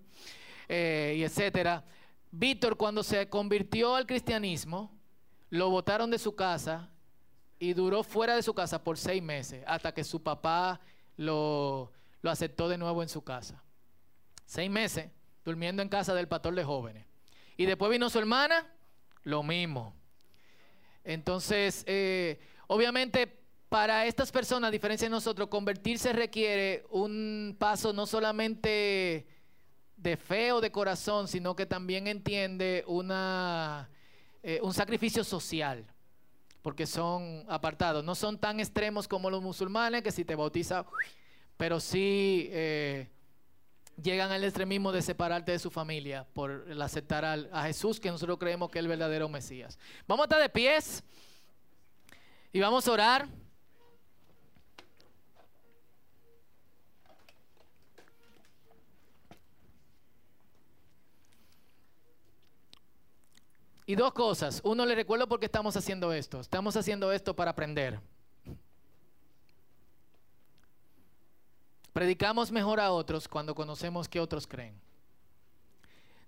eh, 0.69 1.15
y 1.17 1.23
etcétera. 1.23 1.85
Víctor 2.31 2.77
cuando 2.77 3.03
se 3.03 3.29
convirtió 3.29 3.95
al 3.95 4.07
cristianismo, 4.07 4.91
lo 5.49 5.71
botaron 5.71 6.11
de 6.11 6.19
su 6.19 6.35
casa 6.35 6.91
y 7.59 7.73
duró 7.73 8.03
fuera 8.03 8.37
de 8.37 8.43
su 8.43 8.53
casa 8.53 8.83
por 8.83 8.99
seis 8.99 9.23
meses, 9.23 9.63
hasta 9.67 9.95
que 9.95 10.05
su 10.05 10.23
papá 10.23 10.81
lo, 11.17 11.91
lo 12.23 12.31
aceptó 12.31 12.69
de 12.69 12.79
nuevo 12.79 13.03
en 13.03 13.09
su 13.09 13.23
casa. 13.23 13.63
Seis 14.47 14.71
meses 14.71 15.11
durmiendo 15.45 15.83
en 15.83 15.89
casa 15.89 16.15
del 16.15 16.29
pastor 16.29 16.55
de 16.55 16.65
jóvenes. 16.65 17.07
Y 17.57 17.67
después 17.67 17.91
vino 17.91 18.09
su 18.09 18.19
hermana, 18.19 18.67
lo 19.25 19.43
mismo. 19.43 19.95
Entonces, 21.05 21.85
eh, 21.87 22.41
obviamente, 22.69 23.41
para 23.69 24.07
estas 24.07 24.31
personas, 24.31 24.69
a 24.69 24.71
diferencia 24.71 25.07
de 25.07 25.11
nosotros, 25.11 25.49
convertirse 25.49 26.13
requiere 26.13 26.85
un 26.91 27.57
paso 27.59 27.93
no 27.93 28.07
solamente 28.07 29.27
de 29.97 30.17
fe 30.17 30.53
o 30.53 30.61
de 30.61 30.71
corazón, 30.71 31.29
sino 31.29 31.57
que 31.57 31.67
también 31.67 32.07
entiende 32.07 32.85
una, 32.87 33.89
eh, 34.43 34.61
un 34.63 34.75
sacrificio 34.75 35.25
social, 35.25 35.87
porque 36.61 36.87
son 36.87 37.45
apartados. 37.49 38.05
No 38.05 38.15
son 38.15 38.39
tan 38.39 38.61
extremos 38.61 39.09
como 39.09 39.31
los 39.31 39.43
musulmanes, 39.43 40.03
que 40.03 40.13
si 40.13 40.25
te 40.25 40.35
bautiza 40.35 40.85
pero 41.57 41.81
sí 41.81 42.49
eh, 42.51 43.09
llegan 44.03 44.31
al 44.33 44.45
extremismo 44.45 44.93
de 44.93 45.03
separarte 45.03 45.53
de 45.53 45.59
su 45.59 45.71
familia 45.71 46.27
por 46.33 46.67
aceptar 46.81 47.25
a 47.25 47.63
Jesús, 47.65 48.01
que 48.01 48.11
nosotros 48.11 48.39
creemos 48.39 48.71
que 48.71 48.79
es 48.79 48.85
el 48.85 48.89
verdadero 48.89 49.29
Mesías. 49.29 49.79
Vamos 50.07 50.25
a 50.25 50.27
estar 50.27 50.43
de 50.43 50.49
pies 50.49 51.03
y 52.53 52.61
vamos 52.61 52.87
a 52.87 52.93
orar. 52.93 53.29
Y 63.85 63.95
dos 63.95 64.13
cosas. 64.13 64.61
Uno, 64.65 64.87
le 64.87 64.95
recuerdo 64.95 65.29
por 65.29 65.41
qué 65.41 65.47
estamos 65.47 65.77
haciendo 65.77 66.13
esto. 66.13 66.41
Estamos 66.41 66.77
haciendo 66.77 67.13
esto 67.13 67.35
para 67.35 67.51
aprender. 67.51 68.01
Predicamos 71.93 72.51
mejor 72.51 72.81
a 72.81 72.91
otros 72.91 73.29
cuando 73.29 73.55
conocemos 73.55 74.09
que 74.09 74.21
otros 74.21 74.47
creen. 74.47 74.81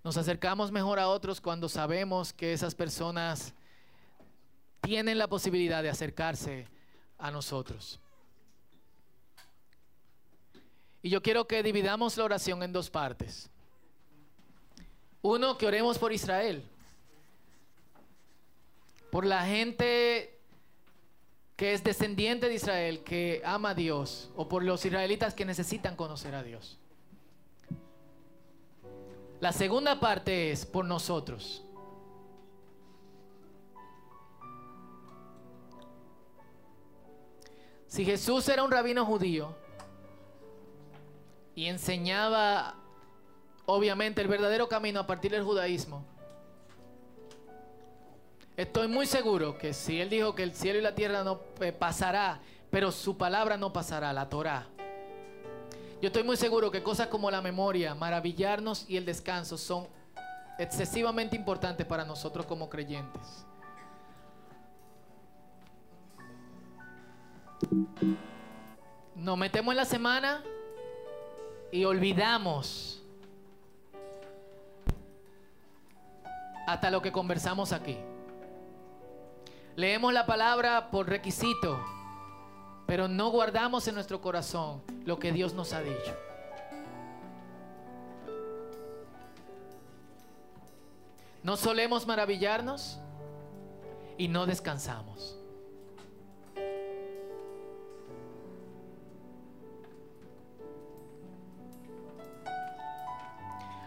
Nos 0.03 0.19
acercamos 0.19 0.71
mejor 0.71 0.99
a 0.99 1.09
otros 1.09 1.41
cuando 1.41 1.69
sabemos 1.69 2.33
que 2.35 2.53
esas 2.53 2.75
personas 2.75 3.55
tienen 4.83 5.17
la 5.17 5.29
posibilidad 5.29 5.83
de 5.83 5.89
acercarse 5.89 6.69
a 7.17 7.31
nosotros. 7.31 7.99
Y 11.01 11.09
yo 11.09 11.23
quiero 11.23 11.47
que 11.47 11.62
dividamos 11.62 12.17
la 12.19 12.25
oración 12.25 12.62
en 12.62 12.73
dos 12.73 12.91
partes. 12.91 13.51
Uno, 15.23 15.57
que 15.57 15.67
oremos 15.67 15.99
por 15.99 16.12
Israel. 16.12 16.62
Por 19.11 19.25
la 19.25 19.47
gente 19.47 20.34
que 21.57 21.73
es 21.73 21.85
descendiente 21.85 22.49
de 22.49 22.55
Israel, 22.55 23.05
que 23.05 23.41
ama 23.45 23.71
a 23.71 23.75
Dios, 23.75 24.31
o 24.35 24.49
por 24.49 24.63
los 24.65 24.85
israelitas 24.85 25.35
que 25.35 25.45
necesitan 25.45 25.95
conocer 25.95 26.35
a 26.35 26.43
Dios. 26.43 26.79
La 29.41 29.53
segunda 29.53 30.01
parte 30.01 30.51
es 30.51 30.67
por 30.67 30.85
nosotros. 30.85 31.63
Si 37.87 38.05
Jesús 38.05 38.49
era 38.49 38.65
un 38.65 38.73
rabino 38.73 39.07
judío 39.07 39.55
y 41.55 41.67
enseñaba 41.67 42.75
obviamente 43.67 44.21
el 44.21 44.27
verdadero 44.27 44.69
camino 44.69 44.99
a 44.99 45.07
partir 45.07 45.31
del 45.31 45.45
judaísmo, 45.45 46.05
estoy 48.57 48.89
muy 48.89 49.07
seguro 49.07 49.59
que 49.59 49.73
si 49.73 50.01
él 50.01 50.11
dijo 50.11 50.35
que 50.35 50.43
el 50.43 50.55
cielo 50.55 50.79
y 50.79 50.83
la 50.83 50.95
tierra 50.95 51.25
no 51.25 51.41
eh, 51.61 51.73
pasará, 51.73 52.41
pero 52.71 52.93
su 52.93 53.17
palabra 53.17 53.57
no 53.57 53.73
pasará, 53.73 54.13
la 54.13 54.29
Torah. 54.29 54.67
Yo 56.01 56.09
estoy 56.09 56.23
muy 56.23 56.37
seguro 56.37 56.71
que 56.71 56.83
cosas 56.83 57.07
como 57.07 57.31
la 57.31 57.41
memoria, 57.41 57.95
maravillarnos 57.95 58.85
y 58.89 58.97
el 58.97 59.05
descanso 59.05 59.57
son 59.57 59.87
excesivamente 60.59 61.35
importantes 61.37 61.87
para 61.87 62.05
nosotros 62.05 62.47
como 62.47 62.69
creyentes. 62.69 63.47
Nos 69.15 69.39
metemos 69.39 69.73
en 69.73 69.77
la 69.77 69.85
semana 69.85 70.43
y 71.73 71.85
olvidamos 71.85 73.03
hasta 76.67 76.91
lo 76.91 77.01
que 77.01 77.13
conversamos 77.13 77.73
aquí. 77.73 77.97
Leemos 79.77 80.12
la 80.12 80.25
palabra 80.25 80.91
por 80.91 81.09
requisito, 81.09 81.85
pero 82.87 83.09
no 83.09 83.31
guardamos 83.31 83.89
en 83.89 83.95
nuestro 83.97 84.20
corazón 84.20 84.83
lo 85.05 85.18
que 85.18 85.33
Dios 85.33 85.53
nos 85.53 85.72
ha 85.72 85.81
dicho. 85.81 86.16
No 91.43 91.57
solemos 91.57 92.07
maravillarnos 92.07 93.01
y 94.16 94.29
no 94.29 94.47
descansamos. 94.47 95.37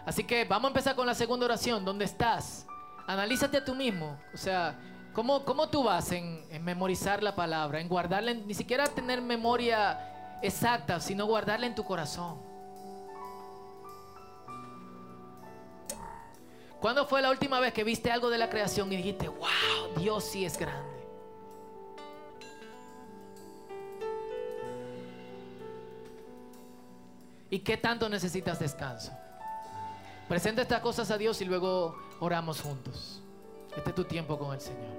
Así 0.04 0.24
que 0.24 0.44
vamos 0.44 0.66
a 0.66 0.68
empezar 0.68 0.94
con 0.94 1.06
la 1.06 1.14
segunda 1.14 1.46
oración. 1.46 1.84
¿Dónde 1.84 2.04
estás? 2.04 2.66
Analízate 3.06 3.56
a 3.56 3.64
tú 3.64 3.74
mismo. 3.74 4.18
O 4.32 4.36
sea, 4.36 4.78
¿cómo, 5.18 5.44
cómo 5.44 5.68
tú 5.68 5.82
vas 5.82 6.12
en, 6.12 6.46
memorizar 6.62 7.24
la 7.24 7.34
palabra? 7.34 7.80
En 7.80 7.88
guardarla, 7.88 8.34
ni 8.34 8.54
siquiera 8.54 8.86
tener 8.86 9.20
memoria 9.20 10.38
exacta, 10.42 11.00
sino 11.00 11.26
guardarla 11.26 11.66
en 11.66 11.74
tu 11.74 11.82
corazón. 11.82 12.40
¿Cuándo 16.80 17.04
fue 17.04 17.20
la 17.20 17.30
última 17.30 17.58
vez 17.58 17.72
que 17.72 17.82
viste 17.82 18.12
algo 18.12 18.30
de 18.30 18.38
la 18.38 18.48
creación 18.48 18.92
y 18.92 18.96
dijiste, 18.96 19.26
wow, 19.26 19.48
Dios 19.96 20.22
sí 20.22 20.44
es 20.44 20.56
grande? 20.56 21.04
¿Y 27.50 27.58
qué 27.58 27.76
tanto 27.76 28.08
necesitas 28.08 28.60
descanso? 28.60 29.10
Presenta 30.28 30.62
estas 30.62 30.80
cosas 30.80 31.10
a 31.10 31.18
Dios 31.18 31.40
y 31.40 31.44
luego 31.44 31.98
oramos 32.20 32.60
juntos. 32.60 33.24
Este 33.78 33.90
es 33.90 33.94
tu 33.94 34.04
tiempo 34.04 34.36
con 34.36 34.52
el 34.52 34.60
Señor. 34.60 34.90